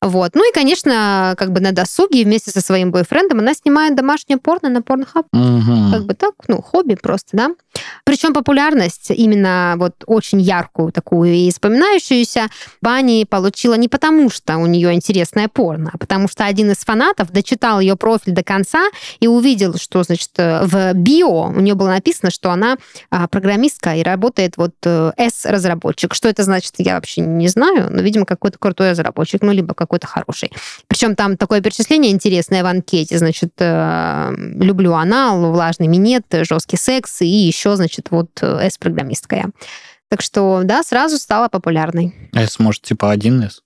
Вот. 0.00 0.34
Ну 0.34 0.48
и, 0.48 0.52
конечно, 0.52 1.34
как 1.36 1.52
бы 1.52 1.60
на 1.60 1.72
досуге 1.72 2.24
вместе 2.24 2.50
со 2.50 2.60
своим 2.60 2.90
бойфрендом 2.90 3.38
она 3.40 3.54
снимает 3.54 3.94
домашнее 3.94 4.38
порно 4.38 4.68
на 4.68 4.78
Pornhub. 4.78 5.26
Мгм. 5.32 5.92
Как 5.92 6.04
бы 6.04 6.14
так, 6.14 6.34
ну, 6.48 6.62
хобби 6.62 6.94
просто, 6.94 7.36
да. 7.36 7.50
Причем 8.04 8.32
популярность 8.32 9.10
именно 9.10 9.74
вот 9.76 9.94
очень 10.06 10.40
яркую 10.40 10.92
такую 10.92 11.32
и 11.32 11.50
запоминающуюся 11.50 12.48
Бани 12.80 13.24
получила 13.28 13.74
не 13.74 13.88
потому, 13.88 14.30
что 14.30 14.56
у 14.56 14.66
нее 14.66 14.92
интересное 14.94 15.48
порно, 15.48 15.90
а 15.92 15.98
потому 15.98 16.28
что 16.28 16.44
один 16.44 16.70
из 16.70 16.78
фанатов 16.78 17.32
дочитал 17.32 17.80
ее 17.80 17.96
профиль 17.96 18.32
до 18.32 18.42
конца 18.42 18.88
и 19.20 19.26
увидел, 19.26 19.76
что, 19.76 20.02
значит, 20.02 20.30
э, 20.36 20.64
в 20.64 20.94
био 20.94 21.48
у 21.48 21.60
нее 21.60 21.74
было 21.74 21.88
написано, 21.88 22.30
что 22.30 22.50
она 22.50 22.76
а, 23.10 23.28
программистка 23.28 23.94
и 23.96 24.02
работает 24.02 24.56
вот 24.56 24.74
э, 24.84 25.12
S-разработчик. 25.16 26.14
Что 26.14 26.28
это 26.28 26.42
значит, 26.42 26.74
я 26.78 26.94
вообще 26.94 27.22
не 27.22 27.48
знаю, 27.48 27.88
но, 27.90 28.02
видимо, 28.02 28.26
какой-то 28.26 28.58
крутой 28.58 28.90
разработчик, 28.90 29.42
ну, 29.42 29.52
либо 29.52 29.74
какой-то 29.86 30.06
хороший. 30.06 30.50
Причем 30.88 31.14
там 31.16 31.36
такое 31.36 31.60
перечисление 31.60 32.12
интересное 32.12 32.62
в 32.62 32.66
анкете, 32.66 33.18
значит, 33.18 33.52
э, 33.58 34.34
люблю 34.36 34.92
анал, 34.94 35.52
влажный 35.52 35.86
минет, 35.86 36.24
жесткий 36.42 36.76
секс 36.76 37.22
и 37.22 37.26
еще, 37.26 37.76
значит, 37.76 38.10
вот 38.10 38.30
э, 38.42 38.66
S-программистка 38.66 39.36
я. 39.36 39.44
Так 40.08 40.20
что, 40.20 40.62
да, 40.64 40.82
сразу 40.82 41.18
стала 41.18 41.48
популярной. 41.48 42.14
S, 42.34 42.58
может, 42.58 42.82
типа 42.82 43.14
1С? 43.16 43.60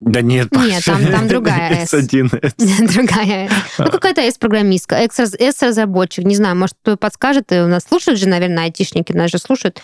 Да 0.00 0.20
нет, 0.20 0.48
Нет, 0.52 0.84
там- 0.84 1.06
там 1.10 1.26
другая 1.26 1.84
S. 1.84 1.94
S1S. 1.94 2.52
Другая. 2.92 3.48
Ну, 3.78 3.86
какая-то 3.86 4.20
S-программистка, 4.20 4.96
S-разработчик, 4.96 6.24
не 6.24 6.36
знаю, 6.36 6.54
может, 6.56 6.76
кто 6.82 6.96
подскажет. 6.96 7.50
И 7.52 7.60
у 7.60 7.66
нас 7.66 7.84
слушают 7.84 8.20
же, 8.20 8.28
наверное, 8.28 8.64
айтишники, 8.64 9.12
нас 9.12 9.30
же 9.30 9.38
слушают. 9.38 9.80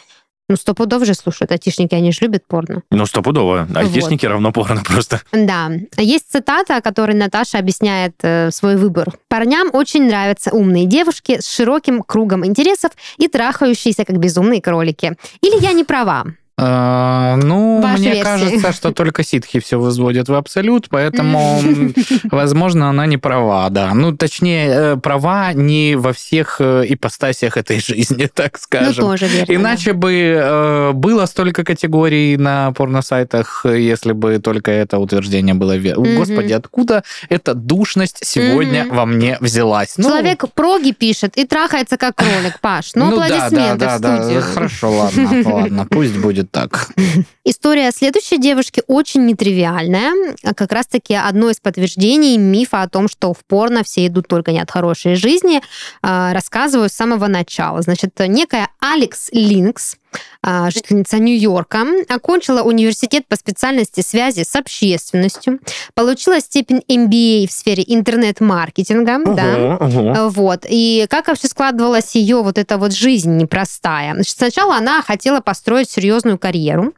Ну, 0.53 0.57
сто 0.57 0.75
пудов 0.75 1.07
же 1.07 1.15
слушают 1.15 1.51
айтишники, 1.51 1.95
они 1.95 2.13
же 2.13 2.19
любят 2.21 2.47
порно. 2.47 2.83
Ну, 2.91 3.07
стопудово. 3.07 3.67
Айтишники 3.75 4.27
равно 4.27 4.53
порно 4.53 4.83
просто. 4.85 5.23
Да. 5.33 5.71
Есть 5.97 6.31
цитата, 6.31 6.83
которой 6.83 7.17
Наташа 7.17 7.57
объясняет 7.57 8.13
э, 8.21 8.51
свой 8.51 8.77
выбор. 8.77 9.15
Парням 9.29 9.71
очень 9.73 10.07
нравятся 10.07 10.51
умные 10.51 10.85
девушки 10.85 11.41
с 11.41 11.51
широким 11.51 12.03
кругом 12.03 12.45
интересов 12.45 12.91
и 13.17 13.29
трахающиеся 13.29 14.05
как 14.05 14.19
безумные 14.19 14.61
кролики. 14.61 15.17
Или 15.41 15.59
я 15.63 15.73
не 15.73 15.85
права? 15.85 16.27
Э, 16.67 17.37
Ну, 17.37 17.81
Ваша 17.83 17.99
мне 17.99 18.09
версия. 18.09 18.23
кажется, 18.25 18.73
что 18.73 18.93
только 18.93 19.25
ситхи 19.25 19.59
все 19.61 19.79
возводят 19.81 20.29
в 20.29 20.35
абсолют, 20.35 20.89
поэтому, 20.91 21.61
возможно, 22.31 22.89
она 22.91 23.07
не 23.07 23.17
права, 23.19 23.69
да. 23.71 23.95
Ну, 23.95 24.17
точнее, 24.17 24.69
э, 24.71 24.97
права 24.97 25.53
не 25.55 25.97
во 25.97 26.13
всех 26.13 26.57
э, 26.61 26.85
ипостасях 26.89 27.57
этой 27.57 27.81
жизни, 27.81 28.27
так 28.35 28.53
Ну, 28.55 28.59
скажем. 28.61 29.05
тоже 29.05 29.27
верно. 29.27 29.53
Иначе 29.55 29.93
бы 29.93 30.13
э, 30.13 30.93
было 30.93 31.27
столько 31.27 31.65
категорий 31.65 32.37
на 32.37 32.73
порносайтах, 32.73 33.65
если 33.65 34.13
бы 34.13 34.39
только 34.39 34.71
это 34.71 34.99
утверждение 34.99 35.55
было 35.55 35.77
верно. 35.77 36.05
Мгм. 36.09 36.19
Господи, 36.19 36.53
откуда 36.53 37.03
эта 37.29 37.55
душность 37.55 38.19
сегодня 38.25 38.85
Мгм. 38.85 38.97
во 38.97 39.07
мне 39.07 39.37
взялась? 39.41 39.95
да. 39.97 40.03
Ну, 40.03 40.09
Человек 40.11 40.45
проги 40.55 40.93
пишет 40.93 41.37
и 41.39 41.47
трахается 41.47 41.97
как 41.97 42.17
кролик, 42.17 42.61
Паш. 42.61 42.93
Ну, 42.95 43.11
ну 43.11 43.17
да, 43.17 43.29
да, 43.29 43.37
аплодисменты 43.47 43.79
да, 43.87 43.97
в 43.97 44.01
да, 44.01 44.23
студию. 44.23 44.43
хорошо, 44.43 44.91
ладно, 44.91 45.43
ладно, 45.45 45.87
пусть 45.91 46.17
будет 46.19 46.52
так. 46.53 46.91
История 47.45 47.91
следующей 47.91 48.39
девушки 48.39 48.83
очень 48.87 49.27
нетривиальная. 49.27 50.37
Как 50.55 50.71
раз-таки 50.71 51.15
одно 51.15 51.51
из 51.51 51.59
подтверждений 51.59 52.37
мифа 52.37 52.83
о 52.83 52.89
том, 52.89 53.09
что 53.09 53.35
в 53.35 53.45
порно 53.45 53.83
все 53.83 54.07
идут 54.07 54.29
только 54.29 54.53
не 54.53 54.61
от 54.61 54.71
хорошей 54.71 55.17
жизни, 55.17 55.61
а, 56.03 56.33
рассказываю 56.33 56.89
с 56.89 56.93
самого 56.93 57.27
начала. 57.27 57.83
Значит, 57.83 58.13
некая 58.21 58.69
Алекс 58.81 59.31
Линкс, 59.33 59.97
жительница 60.45 61.19
Нью-Йорка, 61.19 61.87
окончила 62.09 62.63
университет 62.63 63.27
по 63.29 63.37
специальности 63.37 64.01
связи 64.01 64.43
с 64.43 64.57
общественностью, 64.57 65.61
получила 65.95 66.41
степень 66.41 66.83
MBA 66.89 67.49
в 67.49 67.53
сфере 67.53 67.85
интернет-маркетинга, 67.87 69.19
да, 69.25 69.77
Ого, 69.81 70.13
ого. 70.15 70.29
вот. 70.31 70.67
И 70.69 71.07
как 71.09 71.29
вообще 71.29 71.49
складывалась 71.49 72.15
ее 72.15 72.43
вот 72.43 72.59
эта 72.59 72.79
вот 72.79 72.93
жизнь 72.93 73.37
непростая? 73.37 74.15
Значит, 74.15 74.37
сначала 74.37 74.77
она 74.77 75.03
хотела 75.03 75.41
построить 75.41 75.91
серьезную 75.91 76.39
карьеру, 76.39 76.93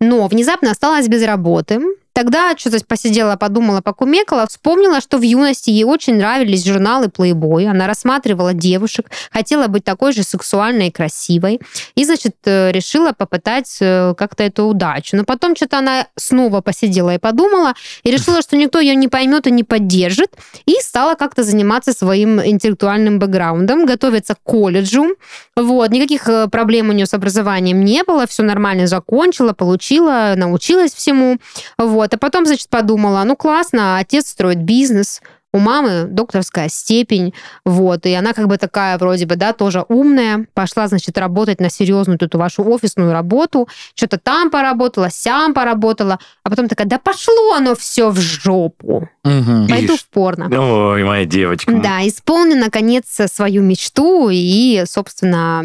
но 0.00 0.26
внезапно 0.26 0.70
осталась 0.70 1.08
без 1.08 1.22
работы. 1.24 1.80
Тогда 2.18 2.52
что-то 2.56 2.84
посидела, 2.84 3.36
подумала, 3.36 3.80
покумекала, 3.80 4.48
вспомнила, 4.48 5.00
что 5.00 5.18
в 5.18 5.22
юности 5.22 5.70
ей 5.70 5.84
очень 5.84 6.16
нравились 6.16 6.64
журналы 6.64 7.06
Playboy. 7.06 7.66
Она 7.66 7.86
рассматривала 7.86 8.54
девушек, 8.54 9.06
хотела 9.30 9.68
быть 9.68 9.84
такой 9.84 10.12
же 10.12 10.24
сексуальной 10.24 10.88
и 10.88 10.90
красивой. 10.90 11.60
И, 11.94 12.04
значит, 12.04 12.34
э, 12.44 12.72
решила 12.72 13.12
попытать 13.12 13.76
э, 13.80 14.14
как-то 14.18 14.42
эту 14.42 14.64
удачу. 14.64 15.16
Но 15.16 15.22
потом 15.22 15.54
что-то 15.54 15.78
она 15.78 16.08
снова 16.16 16.60
посидела 16.60 17.14
и 17.14 17.18
подумала, 17.18 17.74
и 18.02 18.10
решила, 18.10 18.42
что 18.42 18.56
никто 18.56 18.80
ее 18.80 18.96
не 18.96 19.06
поймет 19.06 19.46
и 19.46 19.52
не 19.52 19.62
поддержит, 19.62 20.32
и 20.66 20.74
стала 20.80 21.14
как-то 21.14 21.44
заниматься 21.44 21.92
своим 21.92 22.44
интеллектуальным 22.44 23.20
бэкграундом, 23.20 23.86
готовиться 23.86 24.34
к 24.34 24.42
колледжу. 24.42 25.06
Вот, 25.54 25.88
никаких 25.92 26.28
э, 26.28 26.48
проблем 26.48 26.88
у 26.88 26.92
нее 26.92 27.06
с 27.06 27.14
образованием 27.14 27.84
не 27.84 28.02
было, 28.02 28.26
все 28.26 28.42
нормально 28.42 28.88
закончила, 28.88 29.52
получила, 29.52 30.34
научилась 30.36 30.92
всему. 30.92 31.38
Вот, 31.78 32.07
а 32.14 32.18
потом, 32.18 32.46
значит, 32.46 32.68
подумала, 32.68 33.22
ну 33.24 33.36
классно, 33.36 33.98
отец 33.98 34.28
строит 34.28 34.58
бизнес, 34.62 35.20
у 35.50 35.58
мамы 35.58 36.04
докторская 36.04 36.68
степень, 36.68 37.32
вот, 37.64 38.04
и 38.04 38.12
она 38.12 38.34
как 38.34 38.48
бы 38.48 38.58
такая 38.58 38.98
вроде 38.98 39.24
бы, 39.24 39.34
да, 39.36 39.54
тоже 39.54 39.82
умная, 39.88 40.46
пошла, 40.52 40.88
значит, 40.88 41.16
работать 41.16 41.58
на 41.58 41.70
серьезную 41.70 42.18
эту 42.20 42.36
вашу 42.36 42.62
офисную 42.68 43.12
работу, 43.12 43.66
что-то 43.94 44.18
там 44.18 44.50
поработала, 44.50 45.08
сям 45.10 45.54
поработала, 45.54 46.18
а 46.42 46.50
потом 46.50 46.68
такая, 46.68 46.86
да 46.86 46.98
пошло 46.98 47.54
оно 47.54 47.74
все 47.74 48.10
в 48.10 48.18
жопу, 48.18 49.08
Мгм. 49.24 49.68
пойду 49.68 49.94
Ишь. 49.94 50.00
в 50.00 50.08
порно. 50.10 50.50
Ой, 50.90 51.02
моя 51.04 51.24
девочка. 51.24 51.72
Да, 51.72 52.06
исполню, 52.06 52.56
наконец, 52.56 53.06
свою 53.32 53.62
мечту 53.62 54.28
и, 54.30 54.84
собственно, 54.86 55.64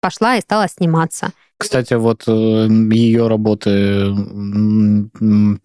пошла 0.00 0.36
и 0.36 0.40
стала 0.40 0.68
сниматься. 0.68 1.32
Кстати, 1.56 1.94
вот 1.94 2.24
э, 2.26 2.68
ее 2.92 3.28
работы 3.28 4.08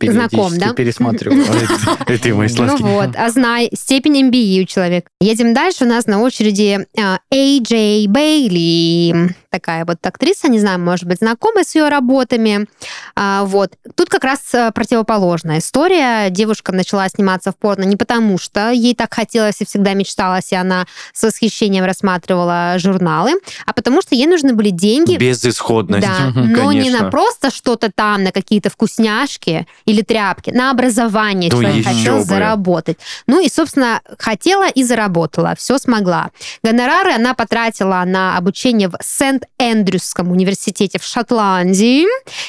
Знаком, 0.02 0.58
да? 0.58 0.73
пересматриваю. 0.73 1.43
Это 2.08 2.21
ты, 2.21 2.34
мой 2.34 2.47
Ну 2.47 2.56
сладкий. 2.56 2.84
вот, 2.84 3.10
а 3.15 3.30
знай, 3.30 3.69
степень 3.73 4.30
MBE 4.30 4.63
у 4.63 4.65
человека. 4.65 5.10
Едем 5.19 5.54
дальше. 5.54 5.86
У 5.86 5.88
нас 5.88 6.06
на 6.06 6.21
очереди 6.21 6.86
а, 6.97 7.19
AJ 7.34 8.08
Бейли. 8.08 9.36
Такая 9.52 9.84
вот 9.84 9.98
актриса, 10.06 10.48
не 10.48 10.60
знаю, 10.60 10.80
может 10.80 11.06
быть, 11.06 11.18
знакомы 11.20 11.64
с 11.64 11.74
ее 11.74 11.90
работами. 11.90 12.68
А, 13.16 13.44
вот. 13.46 13.74
Тут 13.96 14.08
как 14.10 14.24
раз 14.24 14.40
а, 14.54 14.72
противоположная 14.72 15.58
история. 15.58 16.30
Девушка 16.30 16.72
начала 16.72 17.10
сниматься 17.10 17.52
в 17.52 17.56
порно 17.58 17.84
не 17.84 17.95
потому, 17.95 18.38
что 18.38 18.70
ей 18.70 18.93
так 18.93 19.12
хотелось 19.14 19.60
и 19.62 19.66
всегда 19.66 19.93
мечталось, 19.93 20.52
и 20.52 20.56
она 20.56 20.86
с 21.14 21.24
восхищением 21.24 21.84
рассматривала 21.86 22.76
журналы, 22.78 23.34
а 23.66 23.74
потому 23.74 24.04
что 24.04 24.14
ей 24.14 24.28
нужны 24.28 24.54
были 24.54 24.70
деньги 24.70 25.18
Безысходность. 25.18 26.06
да, 26.08 26.32
но 26.36 26.72
не 26.72 26.82
конечно. 26.82 27.06
на 27.06 27.10
просто 27.12 27.50
что-то 27.50 27.91
там, 27.91 28.24
на 28.24 28.32
какие-то 28.32 28.70
вкусняшки 28.70 29.66
или 29.86 30.02
тряпки, 30.04 30.52
на 30.52 30.70
образование 30.70 31.50
Ну, 31.52 31.62
человек 31.62 31.86
хотел 31.88 32.18
бы. 32.20 32.24
заработать. 32.24 33.00
Ну 33.26 33.43
и, 33.43 33.50
собственно, 33.50 34.02
хотела 34.20 34.70
и 34.70 34.84
заработала, 34.84 35.56
все 35.58 35.80
смогла. 35.80 36.30
Гонорары 36.64 37.14
она 37.14 37.34
потратила 37.34 38.04
на 38.06 38.38
обучение 38.38 38.89
в 38.89 38.97
Сент-Эндрюсском 39.40 40.32
университете 40.32 41.00
в 41.00 41.04
Шотландии 41.04 42.06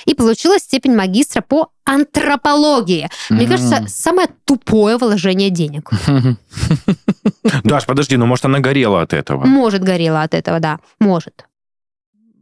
и 0.07 0.15
получила 0.15 0.59
степень 0.59 0.95
магистра 0.95 1.41
по 1.43 1.69
антропологии. 1.85 3.09
Мне 3.31 3.43
Мгм. 3.47 3.51
кажется, 3.51 3.85
самое 3.89 4.29
тупое 4.45 4.97
вложение 4.97 5.51
денег. 5.51 5.91
Даш, 7.65 7.87
подожди, 7.87 8.17
ну 8.17 8.27
может 8.27 8.45
она 8.45 8.61
горела 8.61 9.03
от 9.03 9.13
этого? 9.13 9.45
Может, 9.45 9.83
горела 9.83 10.23
от 10.23 10.35
этого, 10.35 10.61
да, 10.61 10.79
может. 11.01 11.45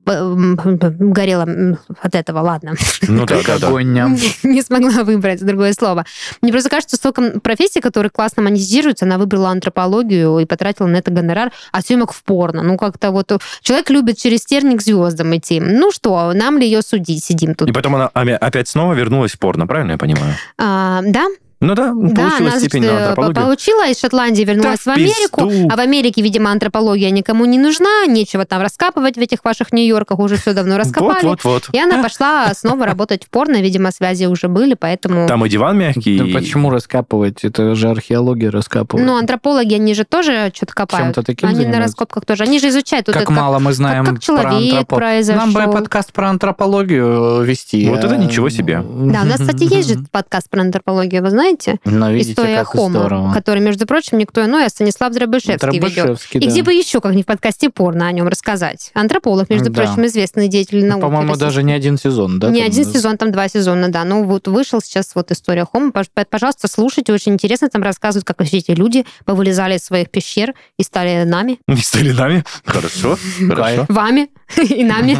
Горела 0.09 1.77
от 2.01 2.15
этого, 2.15 2.41
ладно. 2.41 2.75
Ну 3.07 3.27
да, 3.27 3.43
Как 3.43 3.61
да, 3.61 3.71
да. 3.71 3.81
не 4.43 4.63
смогла 4.63 5.05
выбрать 5.05 5.45
другое 5.45 5.73
слово. 5.73 6.05
Мне 6.43 6.53
просто 6.53 6.71
кажется, 6.71 6.97
столько 6.97 7.41
профессий, 7.41 7.81
которые 7.81 8.11
классно 8.11 8.43
монетизируются, 8.43 9.05
она 9.05 9.19
выбрала 9.19 9.51
антропологию 9.51 10.39
и 10.39 10.45
потратила 10.47 10.87
на 10.87 10.97
это 10.97 11.11
гонорар, 11.11 11.53
а 11.73 11.81
съемок 11.83 12.13
в 12.13 12.23
порно. 12.23 12.63
Ну, 12.63 12.77
как-то 12.77 13.11
вот 13.11 13.33
э, 13.33 13.39
человек 13.63 13.91
любит 13.91 14.19
через 14.19 14.45
терник 14.45 14.79
к 14.79 14.83
звездам 14.83 15.37
идти. 15.37 15.61
Ну 15.61 15.91
что, 15.93 16.33
нам 16.33 16.59
ли 16.59 16.67
ее 16.67 16.83
судить? 16.83 17.25
Сидим 17.25 17.55
тут. 17.55 17.69
И 17.69 17.73
потом 17.73 17.97
она 17.97 18.11
опя- 18.15 18.37
опять 18.37 18.69
снова 18.69 18.95
вернулась 18.95 19.33
в 19.33 19.39
порно, 19.39 19.67
правильно 19.67 19.93
я 19.93 19.99
понимаю? 19.99 20.35
А, 20.59 21.01
да, 21.05 21.27
Ну 21.61 21.75
да, 21.75 21.93
да, 21.93 22.15
получила 22.15 22.51
она 22.51 22.61
степень 22.61 22.83
на 22.83 22.87
э, 22.87 22.99
антропологию. 23.09 23.45
получила 23.45 23.89
из 23.89 23.99
Шотландии, 24.01 24.43
вернулась 24.45 24.81
Да 24.85 24.93
в 24.93 24.97
Америку. 24.97 25.49
пизду. 25.49 25.69
А 25.71 25.77
в 25.77 25.81
Америке, 25.81 26.23
видимо, 26.23 26.53
антропология 26.53 27.11
никому 27.11 27.47
не 27.47 27.59
нужна, 27.59 28.07
нечего 28.07 28.45
там 28.45 28.63
раскапывать 28.63 29.17
в 29.17 29.21
этих 29.21 29.45
ваших 29.45 29.73
Нью-Йорках, 29.73 30.21
уже 30.21 30.37
все 30.37 30.53
давно 30.53 30.79
раскопали. 30.79 31.25
Вот, 31.25 31.43
вот, 31.43 31.65
вот. 31.67 31.75
И 31.75 31.79
она 31.81 32.01
пошла 32.01 32.53
снова 32.55 32.87
работать 32.87 33.25
в 33.25 33.31
порно, 33.31 33.61
видимо, 33.61 33.91
связи 33.91 34.27
уже 34.27 34.47
были, 34.47 34.75
поэтому... 34.75 35.27
Там 35.27 35.45
и 35.45 35.49
диван 35.49 35.77
мягкий. 35.77 36.19
Да 36.19 36.39
почему 36.39 36.71
раскапывать? 36.71 37.45
Это 37.45 37.75
же 37.75 37.89
археология 37.91 38.53
раскапывает. 38.53 39.05
Ну, 39.05 39.17
антропологи, 39.17 39.75
они 39.75 39.95
же 39.95 40.05
тоже 40.05 40.53
что-то 40.55 40.75
копают. 40.75 41.07
Чем-то 41.07 41.23
таким 41.25 41.49
они 41.49 41.57
на 41.59 41.63
занимаются? 41.65 41.89
раскопках 41.89 42.25
тоже. 42.25 42.45
Они 42.45 42.61
же 42.61 42.69
изучают 42.69 43.09
вот 43.09 43.15
как 43.15 43.25
это, 43.25 43.33
мало 43.33 43.59
мы 43.59 43.73
знаем 43.73 44.07
как 44.07 44.21
человек 44.21 44.87
про 44.87 44.97
антропо- 44.97 44.97
произошел. 44.97 45.47
Нам 45.47 45.53
бы 45.53 45.73
подкаст 45.73 46.13
про 46.13 46.29
антропологию 46.31 47.43
вести. 47.43 47.89
Вот 47.89 48.05
это 48.05 48.17
ничего 48.17 48.49
себе. 48.49 48.81
Да, 48.81 49.23
у 49.23 49.25
нас, 49.25 49.41
кстати, 49.41 49.65
есть 49.65 49.89
же 49.89 49.99
подкаст 50.13 50.49
про 50.51 50.61
антропологию, 50.61 51.21
вы 51.23 51.31
знаете? 51.31 51.48
Но 51.85 52.11
видите, 52.11 52.33
История 52.33 52.57
как 52.59 52.69
Хома, 52.69 52.91
здорово. 53.01 53.33
который, 53.33 53.63
между 53.63 53.87
прочим, 53.87 54.19
никто 54.19 54.45
иной, 54.45 54.67
а 54.67 54.69
Станислав 54.69 55.13
Дробышевский 55.13 55.69
ведет. 55.79 55.95
Дробышевский, 55.95 56.41
И 56.41 56.45
да. 56.45 56.51
где 56.51 56.63
бы 56.63 56.73
еще, 56.73 57.01
как 57.01 57.15
не 57.15 57.23
в 57.23 57.27
подкасте 57.27 57.71
порно, 57.71 58.07
о 58.09 58.13
нем 58.13 58.29
рассказать? 58.29 58.91
Антрополог, 58.95 59.49
между 59.51 59.71
Да. 59.71 59.83
прочим, 59.85 60.07
известный 60.07 60.49
деятель 60.49 60.85
науки. 60.85 61.03
По-моему, 61.03 61.37
даже 61.37 61.63
не 61.63 61.73
один 61.73 61.97
сезон, 61.99 62.39
да? 62.39 62.51
не 62.51 62.61
там? 62.61 62.69
один 62.69 62.85
сезон, 62.85 63.17
там 63.17 63.33
два 63.33 63.49
сезона, 63.49 63.89
да. 63.91 64.05
Ну 64.05 64.25
вот 64.25 64.49
вышел 64.49 64.81
сейчас 64.81 65.13
вот 65.15 65.31
история 65.31 65.65
Хома. 65.65 65.91
Пож- 65.91 66.09
Пожалуйста, 66.29 66.69
слушайте, 66.69 67.13
очень 67.13 67.33
интересно. 67.35 67.69
Там 67.69 67.83
рассказывают, 67.83 68.25
как 68.27 68.39
вообще 68.39 68.59
эти 68.59 68.73
люди 68.73 69.05
повылезали 69.25 69.77
из 69.77 69.85
своих 69.85 70.11
пещер 70.11 70.55
и 70.79 70.83
стали 70.83 71.25
нами, 71.25 71.59
Не 71.69 71.77
стали 71.83 72.13
нами? 72.13 72.45
Хорошо, 72.65 73.19
хорошо. 73.49 73.87
вами 73.89 74.29
и 74.57 74.85
нами. 74.85 75.17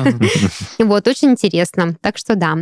Вот, 0.83 1.07
очень 1.09 1.31
интересно. 1.31 1.95
Так 2.01 2.17
что 2.19 2.35
да. 2.35 2.57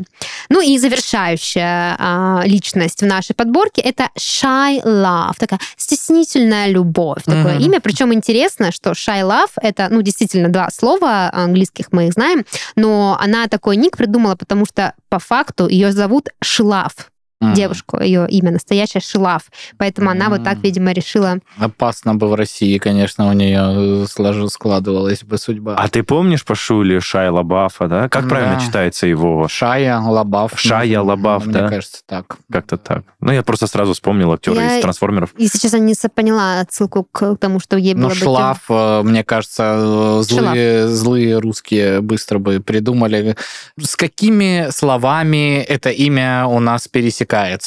Ну 0.48 0.60
и 0.60 0.78
завершающая 0.78 1.96
а, 1.98 2.42
личность 2.44 3.02
в 3.02 3.06
нашей 3.06 3.34
подборке 3.34 3.55
это 3.82 4.10
Shy 4.18 4.82
Love. 4.84 5.34
Такая 5.38 5.60
стеснительная 5.76 6.68
любовь. 6.68 7.22
Такое 7.24 7.54
Мгм. 7.54 7.64
имя. 7.64 7.80
Причем 7.80 8.12
интересно, 8.12 8.72
что 8.72 8.90
Shy 8.90 9.22
Love 9.22 9.50
это, 9.60 9.88
ну, 9.90 10.02
действительно, 10.02 10.48
два 10.48 10.68
слова 10.70 11.30
английских 11.32 11.86
мы 11.92 12.06
их 12.08 12.12
знаем, 12.12 12.44
но 12.76 13.16
она 13.20 13.46
такой 13.48 13.76
ник 13.76 13.96
придумала, 13.96 14.36
потому 14.36 14.66
что 14.66 14.94
по 15.08 15.18
факту 15.18 15.68
ее 15.68 15.92
зовут 15.92 16.28
Шилав. 16.42 16.92
Мгм. 17.40 17.52
Девушку, 17.52 18.00
ее 18.00 18.26
имя 18.30 18.50
настоящее 18.50 19.02
Шилав. 19.02 19.42
Поэтому 19.76 20.08
она 20.08 20.30
вот 20.30 20.42
так, 20.42 20.56
видимо, 20.62 20.92
решила. 20.92 21.38
Опасно 21.58 22.14
бы 22.14 22.28
в 22.28 22.34
России, 22.34 22.78
конечно, 22.78 23.28
у 23.28 23.32
нее 23.34 24.06
слож- 24.06 24.48
складывалась 24.48 25.22
бы 25.22 25.36
судьба. 25.36 25.74
А 25.76 25.88
ты 25.88 26.02
помнишь 26.02 26.46
по 26.46 26.54
Шуле 26.54 26.98
Шайла 27.00 27.42
Баффа, 27.42 27.88
да? 27.88 28.08
Как 28.08 28.26
правильно 28.26 28.54
Да. 28.54 28.60
читается 28.64 29.06
его? 29.06 29.48
Шая 29.48 29.98
Лабаф. 30.00 30.52
Шая 30.58 31.02
Лабаф, 31.02 31.44
Мне 31.44 31.52
да? 31.60 31.68
кажется, 31.68 32.00
так. 32.06 32.38
Как-то 32.50 32.78
так. 32.78 33.02
Ну, 33.20 33.32
я 33.32 33.42
просто 33.42 33.66
сразу 33.66 33.92
вспомнил 33.92 34.32
актера 34.32 34.56
Я- 34.56 34.78
из 34.78 34.82
«Трансформеров». 34.82 35.34
Если 35.36 35.58
честно, 35.58 35.76
не 35.76 35.92
со- 35.94 36.08
поняла 36.08 36.60
отсылку 36.60 37.06
к 37.12 37.36
тому, 37.36 37.60
что 37.60 37.76
ей 37.76 37.92
было 37.94 38.04
Ну, 38.04 38.08
бы... 38.08 38.14
Шлаф, 38.14 38.60
э, 38.70 39.02
мне 39.02 39.24
кажется, 39.24 39.74
э, 39.76 40.22
злые, 40.22 40.88
злые 40.88 41.38
русские 41.38 42.00
быстро 42.00 42.38
бы 42.38 42.60
придумали. 42.60 43.36
С 43.78 43.94
какими 43.96 44.68
словами 44.70 45.58
это 45.60 45.90
имя 45.90 46.46
у 46.46 46.60
нас 46.60 46.88
пересекается, 46.88 47.25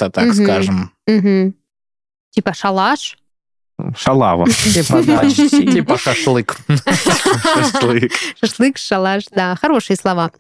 так 0.10 0.26
Мгм. 0.26 0.44
скажем? 0.44 0.92
Мгм. 1.08 1.54
Типа 2.32 2.54
шалаш. 2.54 3.18
Шалава. 3.98 4.46
Типа, 4.74 5.02
да, 5.04 5.30
типа 5.30 5.98
шашлык. 5.98 6.58
Шашлык. 6.68 8.12
Шашлык, 8.42 8.78
шалаш, 8.78 9.24
да, 9.32 9.56
хорошие 9.56 9.96
слова. 9.96 10.32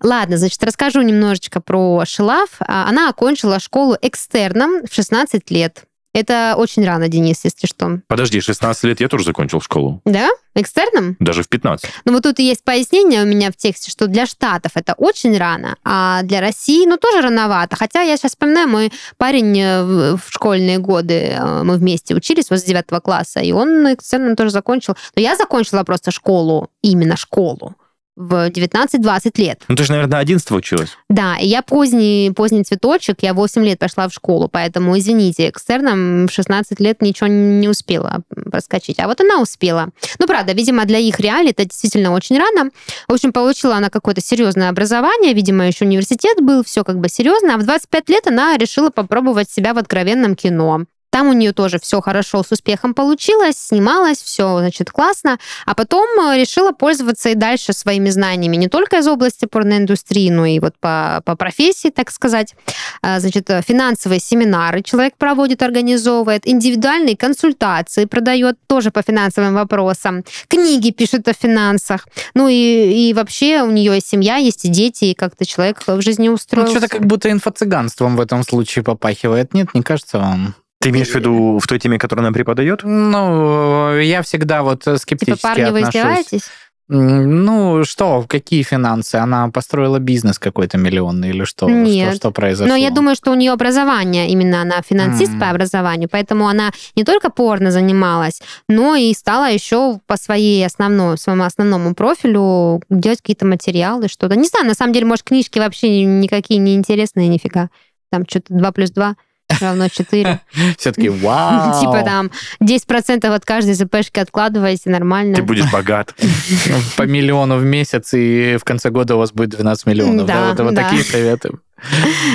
Ладно, 0.00 0.36
значит, 0.36 0.62
расскажу 0.62 1.02
немножечко 1.02 1.60
про 1.60 2.04
Шилав. 2.06 2.50
А, 2.60 2.88
Она 2.88 3.08
окончила 3.08 3.58
школу 3.58 3.96
экстерном 4.00 4.86
в 4.86 4.94
16 4.94 5.50
лет. 5.50 5.84
Это 6.16 6.54
очень 6.56 6.82
рано, 6.86 7.08
Денис, 7.08 7.40
если 7.44 7.66
что. 7.66 8.00
Подожди, 8.08 8.40
16 8.40 8.84
лет 8.84 9.00
я 9.00 9.08
тоже 9.08 9.24
закончил 9.24 9.60
школу. 9.60 10.00
Да? 10.06 10.30
Экстерном? 10.54 11.16
Даже 11.20 11.42
в 11.42 11.48
15. 11.50 11.90
Ну 12.06 12.12
вот 12.14 12.22
тут 12.22 12.38
есть 12.38 12.64
пояснение 12.64 13.22
у 13.22 13.26
меня 13.26 13.52
в 13.52 13.56
тексте, 13.56 13.90
что 13.90 14.06
для 14.06 14.24
Штатов 14.24 14.72
это 14.76 14.94
очень 14.96 15.36
рано, 15.36 15.76
а 15.84 16.22
для 16.22 16.40
России, 16.40 16.86
ну, 16.86 16.96
тоже 16.96 17.20
рановато. 17.20 17.76
Хотя 17.76 18.00
я 18.00 18.16
сейчас 18.16 18.30
вспоминаю, 18.30 18.66
мой 18.66 18.92
парень 19.18 19.60
э, 19.60 19.82
в 19.82 20.16
в 20.16 20.32
школьные 20.32 20.78
годы, 20.78 21.34
э, 21.36 21.62
мы 21.62 21.76
вместе 21.76 22.14
учились 22.14 22.48
вот 22.48 22.60
с 22.60 22.64
9 22.64 22.86
класса, 23.02 23.40
и 23.40 23.52
он 23.52 23.92
экстерном 23.92 24.36
тоже 24.36 24.50
закончил. 24.50 24.96
Но 25.16 25.20
я 25.20 25.36
закончила 25.36 25.84
просто 25.84 26.12
школу, 26.12 26.70
именно 26.80 27.16
школу, 27.18 27.74
в 28.16 28.48
19-20 28.48 29.40
лет. 29.40 29.62
Ну, 29.68 29.76
ты 29.76 29.84
же, 29.84 29.92
наверное, 29.92 30.18
11 30.18 30.50
училась. 30.52 30.90
Да, 31.08 31.36
и 31.36 31.46
я 31.46 31.62
поздний, 31.62 32.32
поздний 32.34 32.64
цветочек, 32.64 33.18
я 33.20 33.34
8 33.34 33.64
лет 33.64 33.78
пошла 33.78 34.08
в 34.08 34.14
школу, 34.14 34.48
поэтому, 34.48 34.98
извините, 34.98 35.50
экстерном 35.50 36.26
в 36.26 36.32
16 36.32 36.80
лет 36.80 37.02
ничего 37.02 37.26
не 37.26 37.68
успела 37.68 38.22
проскочить. 38.50 38.98
А 38.98 39.06
вот 39.06 39.20
она 39.20 39.40
успела. 39.40 39.90
Ну, 40.18 40.26
правда, 40.26 40.52
видимо, 40.52 40.86
для 40.86 40.98
их 40.98 41.20
реалий 41.20 41.50
это 41.50 41.64
действительно 41.64 42.12
очень 42.12 42.38
рано. 42.38 42.70
В 43.06 43.12
общем, 43.12 43.32
получила 43.32 43.76
она 43.76 43.90
какое-то 43.90 44.22
серьезное 44.22 44.70
образование, 44.70 45.34
видимо, 45.34 45.66
еще 45.66 45.84
университет 45.84 46.38
был, 46.40 46.64
все 46.64 46.84
как 46.84 46.98
бы 46.98 47.08
серьезно. 47.08 47.54
А 47.54 47.58
в 47.58 47.64
25 47.64 48.08
лет 48.08 48.26
она 48.26 48.56
решила 48.56 48.90
попробовать 48.90 49.50
себя 49.50 49.74
в 49.74 49.78
откровенном 49.78 50.36
кино. 50.36 50.86
Там 51.16 51.28
у 51.28 51.32
нее 51.32 51.52
тоже 51.54 51.78
все 51.80 52.02
хорошо, 52.02 52.42
с 52.42 52.52
успехом 52.52 52.92
получилось, 52.92 53.56
снималась, 53.56 54.18
все, 54.18 54.58
значит, 54.58 54.90
классно. 54.90 55.38
А 55.64 55.74
потом 55.74 56.06
э, 56.20 56.36
решила 56.38 56.72
пользоваться 56.72 57.30
и 57.30 57.34
дальше 57.34 57.72
своими 57.72 58.10
знаниями 58.10 58.56
не 58.56 58.68
только 58.68 58.98
из 58.98 59.06
области 59.08 59.46
порноиндустрии, 59.46 60.28
но 60.28 60.44
и 60.44 60.60
вот 60.60 60.74
по, 60.78 61.22
по 61.24 61.34
профессии, 61.34 61.88
так 61.88 62.10
сказать. 62.10 62.54
А, 63.00 63.18
Значит, 63.18 63.48
э, 63.48 63.62
финансовые 63.66 64.20
семинары 64.20 64.82
человек 64.82 65.14
проводит, 65.16 65.62
организовывает, 65.62 66.46
индивидуальные 66.46 67.16
консультации 67.16 68.04
продает 68.04 68.58
тоже 68.66 68.90
по 68.90 69.00
финансовым 69.00 69.54
вопросам, 69.54 70.22
книги 70.48 70.90
пишет 70.90 71.26
о 71.28 71.32
финансах. 71.32 72.06
Ну 72.34 72.48
и, 72.48 73.08
и 73.08 73.14
вообще 73.14 73.62
у 73.62 73.70
нее 73.70 73.96
и 73.96 74.02
семья, 74.02 74.36
есть 74.36 74.66
и 74.66 74.68
дети, 74.68 75.06
и 75.06 75.14
как-то 75.14 75.46
человек 75.46 75.82
в 75.86 76.02
жизни 76.02 76.28
Ну, 76.28 76.34
устроился. 76.34 76.72
что-то 76.72 76.88
как 76.88 77.06
будто 77.06 77.30
инфо-цыганством 77.30 78.16
в 78.16 78.20
этом 78.20 78.42
случае 78.42 78.84
попахивает. 78.84 79.54
Нет, 79.54 79.72
не 79.72 79.80
кажется 79.80 80.18
вам? 80.18 80.54
Ты 80.86 80.90
имеешь 80.90 81.08
в 81.08 81.14
виду 81.16 81.58
в 81.58 81.66
той 81.66 81.80
теме, 81.80 81.98
которую 81.98 82.24
она 82.24 82.32
преподает? 82.32 82.82
Ну, 82.84 83.98
я 83.98 84.22
всегда 84.22 84.62
вот 84.62 84.84
Типа, 84.84 84.98
скептически 84.98 85.42
парни, 85.42 85.64
вы 85.64 85.78
отношусь. 85.80 85.94
издеваетесь? 85.96 86.42
М, 86.88 87.44
Ну, 87.44 87.84
что, 87.84 88.24
какие 88.28 88.62
финансы? 88.62 89.16
Она 89.16 89.48
построила 89.48 89.98
бизнес 89.98 90.38
какой-то 90.38 90.78
миллионный 90.78 91.30
или 91.30 91.42
что? 91.42 91.68
Нет. 91.68 92.10
Что, 92.10 92.16
что 92.16 92.30
произошло? 92.30 92.68
Но 92.68 92.76
я 92.76 92.90
думаю, 92.92 93.16
что 93.16 93.32
у 93.32 93.34
нее 93.34 93.50
образование, 93.50 94.28
именно 94.28 94.62
она 94.62 94.80
финансист 94.82 95.32
М. 95.32 95.40
по 95.40 95.50
образованию, 95.50 96.08
поэтому 96.08 96.46
она 96.46 96.70
не 96.94 97.02
только 97.02 97.30
порно 97.30 97.72
занималась, 97.72 98.40
но 98.68 98.94
и 98.94 99.12
стала 99.12 99.50
еще 99.50 99.98
по 100.06 100.16
своей 100.16 100.64
основной, 100.64 101.18
своему 101.18 101.42
основному 101.42 101.96
профилю 101.96 102.80
делать 102.88 103.22
какие-то 103.22 103.44
материалы, 103.44 104.06
что-то. 104.06 104.36
Не 104.36 104.46
знаю, 104.46 104.66
на 104.66 104.74
самом 104.74 104.92
деле, 104.92 105.06
может, 105.06 105.24
книжки 105.24 105.58
вообще 105.58 106.04
никакие 106.04 106.60
не 106.60 106.76
интересные, 106.76 107.26
нифига. 107.26 107.70
Там 108.12 108.22
что-то 108.30 108.54
2 108.54 108.70
плюс 108.70 108.92
2 108.92 109.16
равно 109.60 109.88
4. 109.88 110.40
Все-таки 110.78 111.08
вау! 111.10 111.80
Типа 111.80 112.02
там 112.02 112.30
10% 112.62 113.26
от 113.26 113.44
каждой 113.44 113.74
ЗПшки 113.74 114.20
откладывайте, 114.20 114.90
нормально. 114.90 115.36
Ты 115.36 115.42
будешь 115.42 115.70
богат. 115.70 116.14
по 116.96 117.02
миллиону 117.02 117.56
в 117.56 117.64
месяц, 117.64 118.14
и 118.14 118.56
в 118.56 118.64
конце 118.64 118.90
года 118.90 119.16
у 119.16 119.18
вас 119.18 119.32
будет 119.32 119.50
12 119.50 119.86
миллионов. 119.86 120.26
Да, 120.26 120.54
вот, 120.58 120.74
такие 120.74 121.02
советы. 121.02 121.50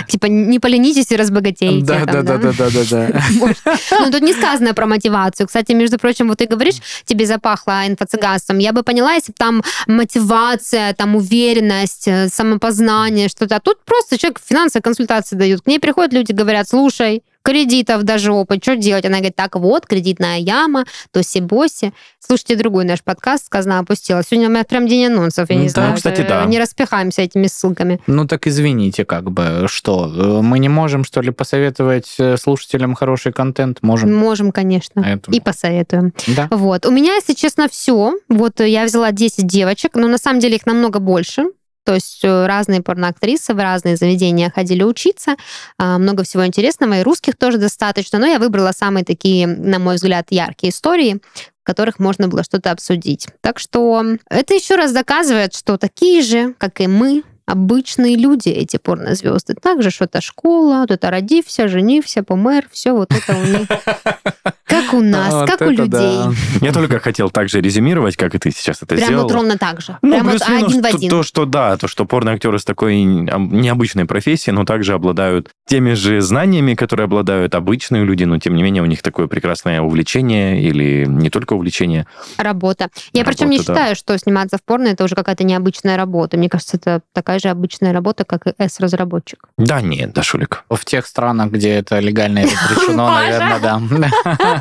Типа 0.08 0.28
не 0.28 0.60
поленитесь 0.60 1.12
и 1.12 1.16
разбогатейте. 1.16 1.86
Да, 1.86 2.06
да, 2.06 2.22
да, 2.22 2.38
да, 2.38 2.52
да, 2.54 2.70
да. 2.90 3.22
Ну, 4.00 4.12
тут 4.12 4.22
не 4.22 4.34
сказано 4.34 4.74
про 4.74 4.86
мотивацию. 4.86 5.48
Кстати, 5.48 5.74
между 5.74 5.98
прочим, 5.98 6.28
вот 6.28 6.40
ты 6.40 6.48
говоришь, 6.48 6.76
тебе 7.06 7.26
запахло 7.26 7.88
инфо-цыганством. 7.88 8.60
Я 8.60 8.74
бы 8.74 8.84
поняла, 8.84 9.14
если 9.14 9.32
бы 9.32 9.36
там 9.38 9.64
мотивация, 9.88 10.94
там 10.94 11.16
уверенность, 11.16 12.08
э, 12.08 12.30
самопознание, 12.30 13.28
что-то. 13.30 13.58
А 13.58 13.60
тут 13.60 13.84
просто 13.86 14.18
человек 14.18 14.40
финансовые 14.44 14.84
консультации 14.84 15.36
дают. 15.36 15.62
К 15.62 15.68
ней 15.68 15.80
приходят 15.80 16.14
люди, 16.14 16.32
говорят, 16.32 16.68
слушай, 16.68 17.24
кредитов 17.44 18.04
даже 18.04 18.32
опыт, 18.32 18.64
что 18.64 18.76
делать? 18.76 19.06
Она 19.06 19.18
говорит, 19.18 19.36
так 19.36 19.56
вот, 19.56 19.86
кредитная 19.86 20.38
яма, 20.40 20.86
тоси-боси. 21.14 21.94
Слушайте 22.20 22.56
другой 22.56 22.86
наш 22.86 23.04
подкаст, 23.04 23.46
сказано, 23.48 23.80
опустила. 23.80 24.22
Сегодня 24.24 24.48
у 24.48 24.52
меня 24.52 24.64
прям 24.64 24.88
день 24.88 25.06
анонсов, 25.08 25.50
я 25.50 25.56
не 25.56 25.66
Да, 25.68 25.70
знаю. 25.70 25.96
кстати, 25.96 26.22
э, 26.22 26.28
да. 26.28 26.46
Не 26.46 26.60
распихаемся 26.60 27.22
этими 27.22 27.48
ссылками. 27.48 28.00
Ну 28.08 28.26
так 28.28 28.48
извините, 28.48 29.06
как 29.06 29.32
бы, 29.32 29.66
что, 29.68 30.12
э, 30.14 30.42
мы 30.42 30.60
не 30.60 30.70
можем, 30.70 31.04
что 31.04 31.22
ли, 31.22 31.32
посоветовать 31.32 32.16
э, 32.20 32.38
слушателям 32.38 32.96
хороший 32.96 33.32
контент? 33.32 33.80
Можем. 33.82 34.14
Можем, 34.16 34.52
конечно. 34.52 35.02
Поэтому- 35.02 35.36
И 35.36 35.40
посоветуем. 35.40 36.14
Да. 36.28 36.48
Вот. 36.52 36.86
У 36.86 36.92
меня, 36.92 37.16
если 37.16 37.34
честно, 37.34 37.68
все. 37.70 38.14
Вот 38.30 38.60
я 38.60 38.86
взяла 38.86 39.12
10 39.12 39.48
девочек, 39.48 39.92
но 39.96 40.08
на 40.08 40.18
самом 40.18 40.40
деле 40.40 40.56
их 40.58 40.66
намного 40.66 41.00
больше. 41.00 41.46
То 41.84 41.96
есть 41.96 42.20
э, 42.24 42.46
разные 42.46 42.82
порноактрисы 42.82 43.54
в 43.54 43.58
разные 43.58 43.96
заведения 43.96 44.52
ходили 44.54 44.84
учиться. 44.84 45.36
А, 45.78 45.98
Много 45.98 46.24
всего 46.24 46.46
интересного, 46.46 47.00
и 47.00 47.04
русских 47.04 47.38
тоже 47.38 47.58
достаточно. 47.58 48.20
Но 48.20 48.28
я 48.28 48.40
выбрала 48.40 48.72
самые 48.72 49.04
такие, 49.04 49.48
на 49.48 49.80
мой 49.80 49.96
взгляд, 49.96 50.28
яркие 50.30 50.72
истории, 50.72 51.22
в 51.62 51.64
которых 51.64 52.00
можно 52.00 52.28
было 52.28 52.44
что-то 52.44 52.72
обсудить. 52.72 53.28
Так 53.42 53.60
что 53.60 54.04
это 54.30 54.54
еще 54.54 54.76
раз 54.76 54.92
доказывает, 54.92 55.56
что 55.56 55.78
такие 55.78 56.22
же, 56.22 56.54
как 56.58 56.82
и 56.82 56.88
мы, 56.88 57.24
обычные 57.46 58.16
люди, 58.16 58.50
эти 58.50 58.78
порнозвезды. 58.78 59.56
Также 59.56 59.90
что-то 59.90 60.22
школа, 60.22 60.82
вот 60.82 60.92
это 60.92 61.10
родився, 61.10 61.68
женився, 61.68 62.24
помер, 62.24 62.68
все 62.72 62.94
вот 62.94 63.12
это 63.12 63.38
у 63.38 63.44
них. 63.44 63.68
Как 64.72 64.94
у 64.94 65.02
нас, 65.02 65.34
Вот 65.34 65.50
как 65.50 65.62
у 65.62 65.70
людей. 65.70 65.88
да. 65.88 66.32
Я 66.62 66.72
только 66.72 67.00
хотел 67.00 67.30
также 67.30 67.62
резюмировать, 67.62 68.16
как 68.16 68.34
и 68.36 68.40
ты 68.40 68.52
сейчас 68.52 68.78
это 68.82 68.96
Прям 68.96 69.08
сделал. 69.08 69.24
вот 69.24 69.32
ровно 69.34 69.58
так 69.58 69.82
же. 69.82 69.98
Ну, 70.02 70.12
Прям 70.12 70.28
вот 70.30 70.42
один 70.42 70.80
в 70.80 70.82
то- 70.82 70.88
один. 70.96 71.10
То, 71.10 71.24
что 71.24 71.46
да, 71.46 71.78
то, 71.78 71.88
что 71.88 72.06
порноактеры 72.06 72.58
с 72.60 72.66
такой 72.66 73.02
необычной 73.04 74.06
профессией, 74.06 74.54
но 74.56 74.66
также 74.66 74.94
обладают 74.94 75.50
теми 75.68 75.94
же 75.94 76.22
знаниями, 76.22 76.74
которые 76.76 77.06
обладают 77.06 77.56
обычные 77.56 78.04
люди, 78.04 78.24
но 78.24 78.40
тем 78.40 78.56
не 78.56 78.64
менее 78.64 78.84
у 78.84 78.86
них 78.86 79.02
такое 79.02 79.28
прекрасное 79.28 79.82
увлечение 79.82 80.62
или 80.62 81.06
не 81.08 81.30
только 81.30 81.54
увлечение. 81.54 82.06
Работа. 82.38 82.90
Я 83.14 83.24
причем 83.26 83.50
не 83.50 83.58
Работа, 83.58 83.74
да. 83.74 83.80
считаю, 83.80 83.96
что 83.96 84.18
сниматься 84.18 84.58
в 84.58 84.64
порно 84.64 84.88
это 84.88 85.04
уже 85.04 85.16
какая-то 85.16 85.44
необычная 85.44 85.98
работа. 85.98 86.38
Мне 86.38 86.50
кажется, 86.50 86.78
это 86.78 87.02
такая 87.14 87.40
же 87.40 87.50
обычная 87.50 87.94
работа, 87.94 88.24
как 88.26 88.48
и 88.48 88.54
S-разработчик. 88.58 89.48
Да, 89.58 89.82
нет, 89.82 90.14
Дашулик. 90.14 90.64
В 90.70 90.84
тех 90.86 91.06
странах, 91.08 91.52
где 91.52 91.70
это 91.72 92.00
легально 92.00 92.40
и 92.44 92.44
разрешено, 92.46 93.08
Паша. 93.08 93.40
наверное, 93.40 93.60
да. 93.60 94.61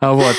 Вот. 0.00 0.36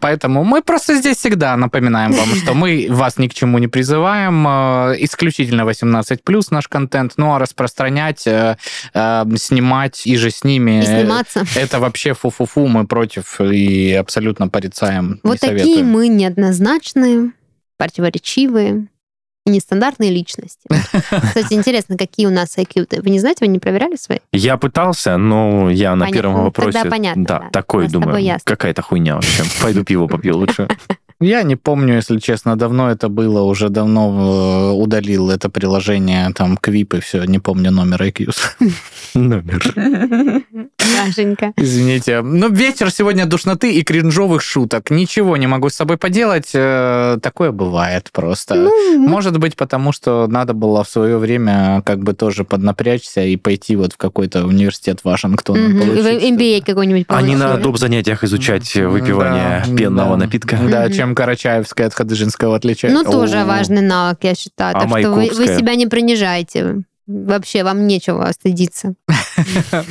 Поэтому 0.00 0.44
мы 0.44 0.62
просто 0.62 0.94
здесь 0.94 1.16
всегда 1.16 1.56
напоминаем 1.56 2.12
вам, 2.12 2.28
что 2.36 2.54
мы 2.54 2.86
вас 2.88 3.18
ни 3.18 3.28
к 3.28 3.34
чему 3.34 3.58
не 3.58 3.68
призываем. 3.68 4.46
э, 4.46 4.96
Исключительно 5.00 5.62
18+, 5.62 6.46
наш 6.50 6.68
контент. 6.68 7.14
Ну, 7.16 7.34
а 7.34 7.38
распространять, 7.38 8.26
э, 8.26 8.56
э, 8.94 9.24
снимать 9.36 10.06
и 10.06 10.16
же 10.16 10.30
с 10.30 10.44
ними... 10.44 10.80
И 10.80 10.86
сниматься. 10.86 11.44
Это 11.56 11.80
вообще 11.80 12.14
фу-фу-фу, 12.14 12.68
мы 12.68 12.86
против 12.86 13.40
и 13.40 13.92
абсолютно 13.92 14.48
порицаем. 14.48 15.20
Вот 15.22 15.40
такие 15.40 15.82
мы 15.82 16.08
неоднозначные, 16.08 17.32
противоречивые 17.76 18.86
и 19.44 19.50
нестандартные 19.50 20.10
личности. 20.10 20.60
Кстати, 20.70 21.54
интересно, 21.54 21.96
какие 21.96 22.26
у 22.26 22.30
нас 22.30 22.56
IQ? 22.56 23.02
Вы 23.02 23.10
не 23.10 23.18
знаете, 23.18 23.38
вы 23.40 23.48
не 23.48 23.58
проверяли 23.58 23.96
свои? 23.96 24.18
Я 24.32 24.56
пытался, 24.56 25.16
но 25.16 25.70
я 25.70 25.94
на 25.96 26.04
Понятно. 26.06 26.14
первом 26.14 26.36
Ну, 26.38 26.42
вопросе... 26.44 26.72
тогда 26.72 26.90
понятно, 26.90 27.24
Да, 27.24 27.38
да. 27.40 27.50
такой, 27.50 27.88
думаю, 27.88 28.38
какая-то 28.44 28.82
хуйня 28.82 29.16
вообще. 29.16 29.42
Пойду 29.60 29.84
пиво 29.84 30.06
попью 30.06 30.36
лучше. 30.36 30.68
Я 31.22 31.42
не 31.44 31.56
помню, 31.56 31.94
если 31.96 32.18
честно, 32.18 32.56
давно 32.56 32.90
это 32.90 33.08
было, 33.08 33.42
уже 33.42 33.68
давно 33.68 34.72
э, 34.72 34.82
удалил 34.82 35.30
это 35.30 35.48
приложение, 35.48 36.30
там, 36.34 36.56
Квип 36.56 36.94
и 36.94 37.00
все, 37.00 37.24
не 37.24 37.38
помню 37.38 37.70
номер 37.70 38.02
IQ. 38.02 38.32
Номер. 39.14 39.62
Дашенька. 40.78 41.52
Извините. 41.56 42.22
Ну, 42.22 42.48
вечер 42.50 42.90
сегодня 42.90 43.26
душноты 43.26 43.72
и 43.72 43.82
кринжовых 43.82 44.42
шуток. 44.42 44.90
Ничего 44.90 45.36
не 45.36 45.46
могу 45.46 45.68
с 45.68 45.74
собой 45.74 45.96
поделать. 45.96 46.50
э, 46.54 47.18
Такое 47.22 47.52
бывает 47.52 48.08
просто. 48.12 48.54
Ну, 48.54 48.98
Может 49.08 49.38
быть, 49.38 49.54
потому 49.56 49.92
что 49.92 50.26
надо 50.28 50.54
было 50.54 50.82
в 50.82 50.88
свое 50.88 51.18
время 51.18 51.82
как 51.84 51.98
бы 52.02 52.14
тоже 52.14 52.44
поднапрячься 52.44 53.22
и 53.22 53.36
пойти 53.36 53.76
вот 53.76 53.92
в 53.92 53.96
какой-то 53.96 54.46
университет 54.46 55.00
Вашингтона. 55.04 55.78
Получить 55.78 56.02
вы 56.02 56.30
MBA 56.30 56.64
какой-нибудь 56.64 57.04
А 57.08 57.22
не 57.22 57.36
на 57.36 57.56
доп. 57.56 57.76
занятиях 57.78 58.24
изучать 58.24 58.74
выпивание 58.74 59.62
Да, 59.66 59.76
пенного 59.76 60.16
да. 60.16 60.24
напитка? 60.24 60.58
Да, 60.70 60.82
Мгм. 60.84 60.92
Чем 61.12 61.14
Карачаевская 61.14 61.86
от 61.86 61.94
Хадыжинского 61.94 62.56
отличается. 62.56 63.02
Ну, 63.02 63.10
тоже 63.10 63.38
О. 63.38 63.44
важный 63.44 63.82
навык, 63.82 64.18
я 64.22 64.34
считаю. 64.34 64.76
А 64.76 64.80
Так 64.80 64.88
что 64.88 65.12
вы, 65.12 65.30
вы 65.34 65.46
себя 65.46 65.74
не 65.74 65.86
принижайте. 65.86 66.82
Вообще, 67.06 67.64
вам 67.64 67.86
нечего 67.86 68.30
стыдиться. 68.32 68.94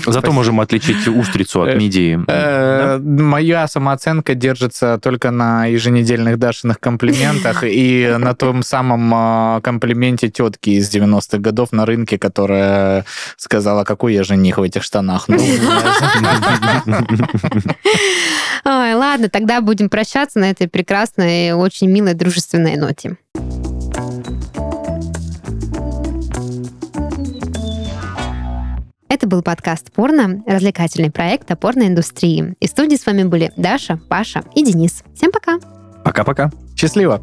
Зато 0.06 0.32
можем 0.32 0.60
отличить 0.60 1.08
устрицу 1.08 1.62
от 1.62 1.76
мидии. 1.78 2.20
Э, 2.28 3.00
Моя 3.00 3.68
самооценка 3.68 4.36
держится 4.36 4.98
только 5.02 5.32
на 5.32 5.66
еженедельных 5.66 6.38
Дашиных 6.38 6.80
комплиментах 6.80 7.64
и 7.68 8.16
на 8.18 8.34
том 8.34 8.64
самом 8.64 9.12
а, 9.14 9.62
комплименте 9.62 10.30
тетки 10.30 10.72
из 10.72 10.94
90-х 10.94 11.38
годов 11.38 11.72
на 11.72 11.86
рынке, 11.86 12.18
которая 12.18 13.06
сказала, 13.38 13.84
какой 13.84 14.14
я 14.14 14.24
жених 14.24 14.58
в 14.58 14.62
этих 14.64 14.84
штанах. 14.84 15.28
Ну, 15.28 15.38
Ой, 18.66 18.94
ладно, 18.94 19.30
тогда 19.30 19.62
будем 19.62 19.90
прощаться 19.90 20.40
на 20.40 20.50
этой 20.50 20.68
прекрасной, 20.68 21.54
очень 21.54 21.90
милой, 21.90 22.14
дружественной 22.14 22.78
ноте. 22.78 23.18
Был 29.32 29.42
подкаст 29.42 29.94
«Порно», 29.94 30.44
развлекательный 30.46 31.10
проект 31.10 31.50
о 31.52 31.56
порноиндустрии. 31.56 32.54
И 32.60 32.68
студии 32.68 32.98
с 32.98 33.06
вами 33.06 33.24
были 33.24 33.54
Даша, 33.56 33.98
Паша 34.10 34.44
и 34.54 34.64
Денис. 34.64 35.04
Всем 35.16 35.32
пока! 35.32 35.58
Пока-пока. 36.04 36.52
Счастливо! 36.76 37.22